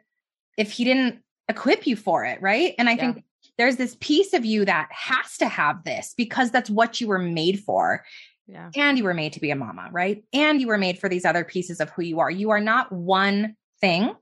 if 0.58 0.72
he 0.72 0.84
didn't 0.84 1.20
equip 1.48 1.86
you 1.86 1.96
for 1.96 2.24
it 2.24 2.40
right 2.42 2.74
and 2.78 2.88
i 2.88 2.92
yeah. 2.92 3.12
think 3.12 3.24
there's 3.58 3.76
this 3.76 3.96
piece 4.00 4.32
of 4.32 4.44
you 4.44 4.64
that 4.64 4.88
has 4.90 5.36
to 5.36 5.46
have 5.46 5.84
this 5.84 6.14
because 6.16 6.50
that's 6.50 6.70
what 6.70 7.00
you 7.00 7.06
were 7.06 7.18
made 7.18 7.60
for 7.60 8.02
yeah. 8.46 8.70
And 8.74 8.98
you 8.98 9.04
were 9.04 9.14
made 9.14 9.32
to 9.34 9.40
be 9.40 9.50
a 9.50 9.56
mama, 9.56 9.88
right? 9.92 10.24
And 10.32 10.60
you 10.60 10.66
were 10.66 10.78
made 10.78 10.98
for 10.98 11.08
these 11.08 11.24
other 11.24 11.44
pieces 11.44 11.80
of 11.80 11.90
who 11.90 12.02
you 12.02 12.20
are. 12.20 12.30
You 12.30 12.50
are 12.50 12.60
not 12.60 12.92
one 12.92 13.56
thing. 13.80 14.14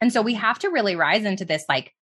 And 0.00 0.12
so 0.12 0.22
we 0.22 0.34
have 0.34 0.58
to 0.60 0.70
really 0.70 0.96
rise 0.96 1.24
into 1.24 1.44
this 1.44 1.64
like 1.68 1.94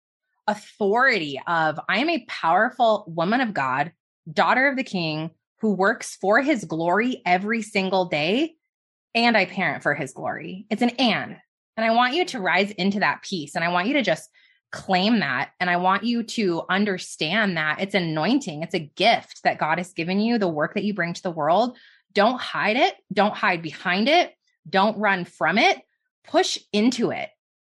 authority 0.47 1.41
of 1.45 1.79
I 1.89 1.99
am 1.99 2.09
a 2.09 2.25
powerful 2.27 3.05
woman 3.07 3.41
of 3.41 3.53
God, 3.53 3.91
daughter 4.31 4.67
of 4.67 4.75
the 4.75 4.83
king 4.83 5.31
who 5.59 5.73
works 5.73 6.15
for 6.15 6.41
his 6.41 6.65
glory 6.65 7.21
every 7.25 7.61
single 7.61 8.05
day. 8.05 8.55
And 9.15 9.35
I 9.35 9.45
parent 9.45 9.83
for 9.83 9.95
his 9.95 10.13
glory. 10.13 10.65
It's 10.69 10.81
an 10.81 10.91
and. 10.91 11.37
And 11.75 11.85
I 11.85 11.91
want 11.91 12.13
you 12.13 12.25
to 12.25 12.39
rise 12.39 12.71
into 12.71 12.99
that 12.99 13.23
piece. 13.23 13.55
And 13.55 13.63
I 13.63 13.69
want 13.69 13.87
you 13.87 13.93
to 13.93 14.03
just 14.03 14.29
claim 14.71 15.19
that. 15.19 15.51
And 15.59 15.69
I 15.69 15.77
want 15.77 16.03
you 16.03 16.23
to 16.23 16.63
understand 16.69 17.57
that 17.57 17.79
it's 17.79 17.95
anointing, 17.95 18.63
it's 18.63 18.73
a 18.75 18.79
gift 18.79 19.41
that 19.43 19.59
God 19.59 19.77
has 19.77 19.93
given 19.93 20.19
you, 20.19 20.37
the 20.37 20.47
work 20.47 20.73
that 20.73 20.83
you 20.83 20.93
bring 20.93 21.13
to 21.13 21.23
the 21.23 21.31
world. 21.31 21.77
Don't 22.13 22.39
hide 22.39 22.77
it, 22.77 22.95
don't 23.13 23.35
hide 23.35 23.61
behind 23.61 24.09
it, 24.09 24.33
don't 24.69 24.97
run 24.97 25.25
from 25.25 25.57
it, 25.57 25.81
push 26.25 26.57
into 26.73 27.11
it. 27.11 27.29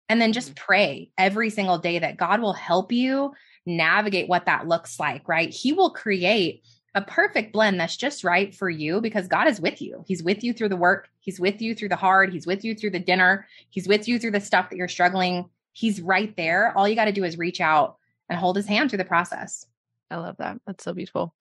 And 0.09 0.21
then 0.21 0.33
just 0.33 0.55
mm-hmm. 0.55 0.65
pray 0.65 1.11
every 1.19 1.51
single 1.51 1.79
day 1.79 1.99
that 1.99 2.17
God 2.17 2.41
will 2.41 2.53
help 2.53 2.93
you 2.93 3.33
navigate 3.65 4.29
what 4.29 4.47
that 4.47 4.69
looks 4.69 5.01
like, 5.01 5.29
right? 5.29 5.51
He 5.51 5.73
will 5.73 5.91
create 5.91 6.63
a 6.95 7.03
perfect 7.03 7.53
blend 7.53 7.79
that's 7.79 7.97
just 7.97 8.25
right 8.25 8.55
for 8.55 8.71
you 8.71 9.01
because 9.01 9.29
God 9.29 9.49
is 9.49 9.61
with 9.61 9.83
you. 9.83 10.05
He's 10.07 10.23
with 10.23 10.43
you 10.43 10.53
through 10.53 10.71
the 10.71 10.77
work, 10.77 11.09
He's 11.21 11.41
with 11.41 11.61
you 11.61 11.75
through 11.75 11.89
the 11.89 11.97
hard, 11.97 12.33
He's 12.33 12.47
with 12.47 12.65
you 12.65 12.75
through 12.75 12.91
the 12.91 13.01
dinner, 13.01 13.47
He's 13.71 13.89
with 13.89 14.09
you 14.09 14.19
through 14.19 14.31
the 14.31 14.41
stuff 14.41 14.71
that 14.71 14.77
you're 14.77 14.89
struggling 14.89 15.51
he's 15.77 16.01
right 16.01 16.35
there. 16.37 16.77
All 16.77 16.89
you 16.89 16.95
got 16.95 17.05
to 17.05 17.13
do 17.13 17.23
is 17.23 17.37
reach 17.37 17.61
out 17.61 17.99
and 18.31 18.39
hold 18.39 18.57
his 18.57 18.67
hand 18.67 18.89
through 18.89 18.97
the 18.97 19.05
process. 19.05 19.67
I 20.11 20.17
love 20.17 20.39
that. 20.39 20.59
That's 20.67 20.83
so 20.83 20.95
beautiful. 20.95 21.35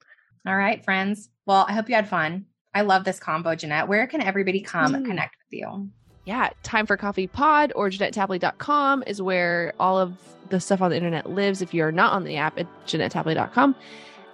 All 0.46 0.56
right, 0.56 0.84
friends. 0.84 1.30
Well, 1.46 1.66
I 1.68 1.74
hope 1.74 1.88
you 1.88 1.96
had 1.96 2.10
fun. 2.10 2.46
I 2.74 2.82
love 2.82 3.06
this 3.06 3.20
combo, 3.20 3.56
Jeanette. 3.56 3.88
Where 3.88 4.06
can 4.08 4.22
everybody 4.22 4.60
come 4.60 4.94
mm. 4.94 5.06
connect 5.06 5.38
with 5.40 5.60
you? 5.60 5.90
Yeah, 6.26 6.50
time 6.64 6.86
for 6.88 6.98
coffee 6.98 7.28
pod 7.28 7.72
or 7.76 7.90
JeanetteTapley.com 7.90 9.04
is 9.06 9.22
where 9.22 9.74
all 9.80 9.98
of 9.98 10.18
the 10.50 10.60
stuff 10.60 10.82
on 10.82 10.90
the 10.90 10.98
internet 10.98 11.30
lives. 11.30 11.62
If 11.62 11.74
you're 11.74 11.92
not 11.92 12.14
on 12.14 12.24
the 12.24 12.38
app, 12.38 12.58
at 12.60 12.68
JeanetteTapley.com. 12.88 13.76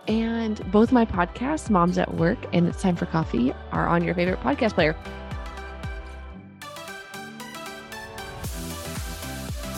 And 0.07 0.71
both 0.71 0.91
my 0.91 1.05
podcasts, 1.05 1.69
Moms 1.69 1.97
at 1.97 2.15
Work 2.15 2.39
and 2.53 2.67
It's 2.67 2.81
Time 2.81 2.95
for 2.95 3.05
Coffee, 3.05 3.53
are 3.71 3.87
on 3.87 4.03
your 4.03 4.15
favorite 4.15 4.39
podcast 4.39 4.73
player. 4.73 4.95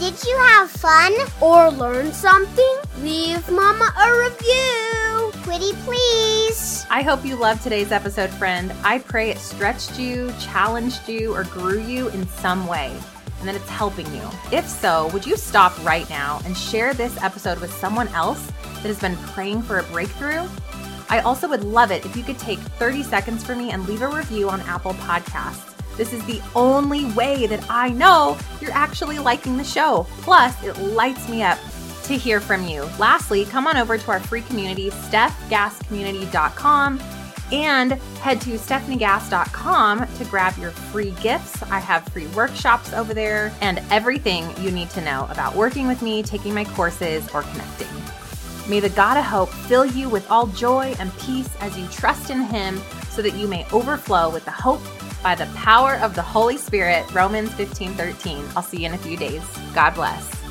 Did 0.04 0.22
you 0.26 0.38
have 0.38 0.70
fun 0.70 1.14
or 1.40 1.72
learn 1.72 2.12
something? 2.12 2.78
Leave 3.00 3.50
Mama 3.50 3.90
a 3.98 4.30
review. 4.30 5.32
Pretty 5.44 5.72
please. 5.86 6.86
I 6.90 7.04
hope 7.04 7.24
you 7.24 7.38
loved 7.38 7.64
today's 7.64 7.94
episode, 7.94 8.30
friend. 8.32 8.74
I 8.84 9.00
pray 9.00 9.30
it 9.30 9.38
stretched 9.38 9.98
you, 9.98 10.34
challenged 10.42 11.08
you, 11.08 11.34
or 11.34 11.46
grew 11.46 11.80
you 11.80 12.10
in 12.10 12.28
some 12.28 12.68
way 12.68 12.94
and 13.40 13.48
that 13.48 13.56
it's 13.56 13.70
helping 13.70 14.14
you. 14.14 14.30
If 14.52 14.68
so, 14.68 15.08
would 15.14 15.26
you 15.26 15.38
stop 15.38 15.72
right 15.86 16.10
now 16.10 16.42
and 16.44 16.58
share 16.58 16.94
this 16.94 17.18
episode 17.24 17.62
with 17.62 17.72
someone 17.72 18.10
else 18.10 18.46
that 18.66 18.88
has 18.88 19.00
been 19.00 19.16
praying 19.16 19.62
for 19.62 19.80
a 19.80 19.84
breakthrough? 19.84 20.50
I 21.10 21.22
also 21.22 21.48
would 21.48 21.64
love 21.64 21.92
it 21.92 22.06
if 22.06 22.18
you 22.18 22.24
could 22.24 22.40
take 22.40 22.60
30 22.60 23.04
seconds 23.04 23.42
for 23.42 23.56
me 23.56 23.72
and 23.72 23.88
leave 23.88 24.02
a 24.02 24.10
review 24.10 24.50
on 24.50 24.60
Apple 24.64 24.96
Podcasts. 24.96 25.73
This 25.98 26.14
is 26.14 26.24
the 26.26 26.42
only 26.56 27.06
way 27.14 27.48
that 27.48 27.66
I 27.70 27.90
know 27.90 28.38
you're 28.62 28.72
actually 28.72 29.20
liking 29.20 29.58
the 29.58 29.64
show. 29.64 30.08
Plus, 30.22 30.64
it 30.64 30.78
lights 30.80 31.28
me 31.30 31.44
up 31.44 31.60
to 32.04 32.18
hear 32.18 32.40
from 32.40 32.66
you. 32.68 32.84
Lastly, 33.00 33.46
come 33.46 33.68
on 33.68 33.78
over 33.78 33.98
to 33.98 34.12
our 34.12 34.20
free 34.20 34.42
community, 34.42 34.90
stefgasscommunity.com, 34.90 37.00
and 37.52 37.92
head 37.92 38.40
to 38.42 38.52
stefaniegass.com 38.52 40.08
to 40.08 40.26
grab 40.26 40.58
your 40.58 40.72
free 40.72 41.12
gifts. 41.22 41.62
I 41.64 41.80
have 41.80 42.08
free 42.10 42.28
workshops 42.28 42.94
over 42.94 43.14
there 43.14 43.54
and 43.62 43.82
everything 43.92 44.46
you 44.62 44.72
need 44.72 44.90
to 44.92 45.02
know 45.02 45.28
about 45.30 45.56
working 45.56 45.88
with 45.88 46.02
me, 46.02 46.24
taking 46.24 46.54
my 46.54 46.66
courses, 46.66 47.28
or 47.34 47.44
connecting. 47.44 47.88
May 48.68 48.80
the 48.80 48.90
God 48.90 49.18
of 49.18 49.26
hope 49.26 49.50
fill 49.50 49.86
you 49.86 50.08
with 50.08 50.30
all 50.32 50.48
joy 50.48 50.96
and 51.00 51.16
peace 51.20 51.50
as 51.60 51.78
you 51.78 51.86
trust 51.88 52.30
in 52.30 52.44
Him 52.44 52.82
so 53.10 53.22
that 53.22 53.36
you 53.36 53.48
may 53.48 53.68
overflow 53.72 54.30
with 54.30 54.46
the 54.46 54.52
hope 54.52 54.82
by 55.24 55.34
the 55.34 55.46
power 55.56 55.96
of 55.96 56.14
the 56.14 56.22
Holy 56.22 56.58
Spirit. 56.58 57.12
Romans 57.14 57.52
15 57.54 57.94
13. 57.94 58.46
I'll 58.56 58.62
see 58.62 58.82
you 58.82 58.88
in 58.88 58.94
a 58.94 58.98
few 58.98 59.18
days. 59.18 59.42
God 59.74 59.96
bless. 59.96 60.43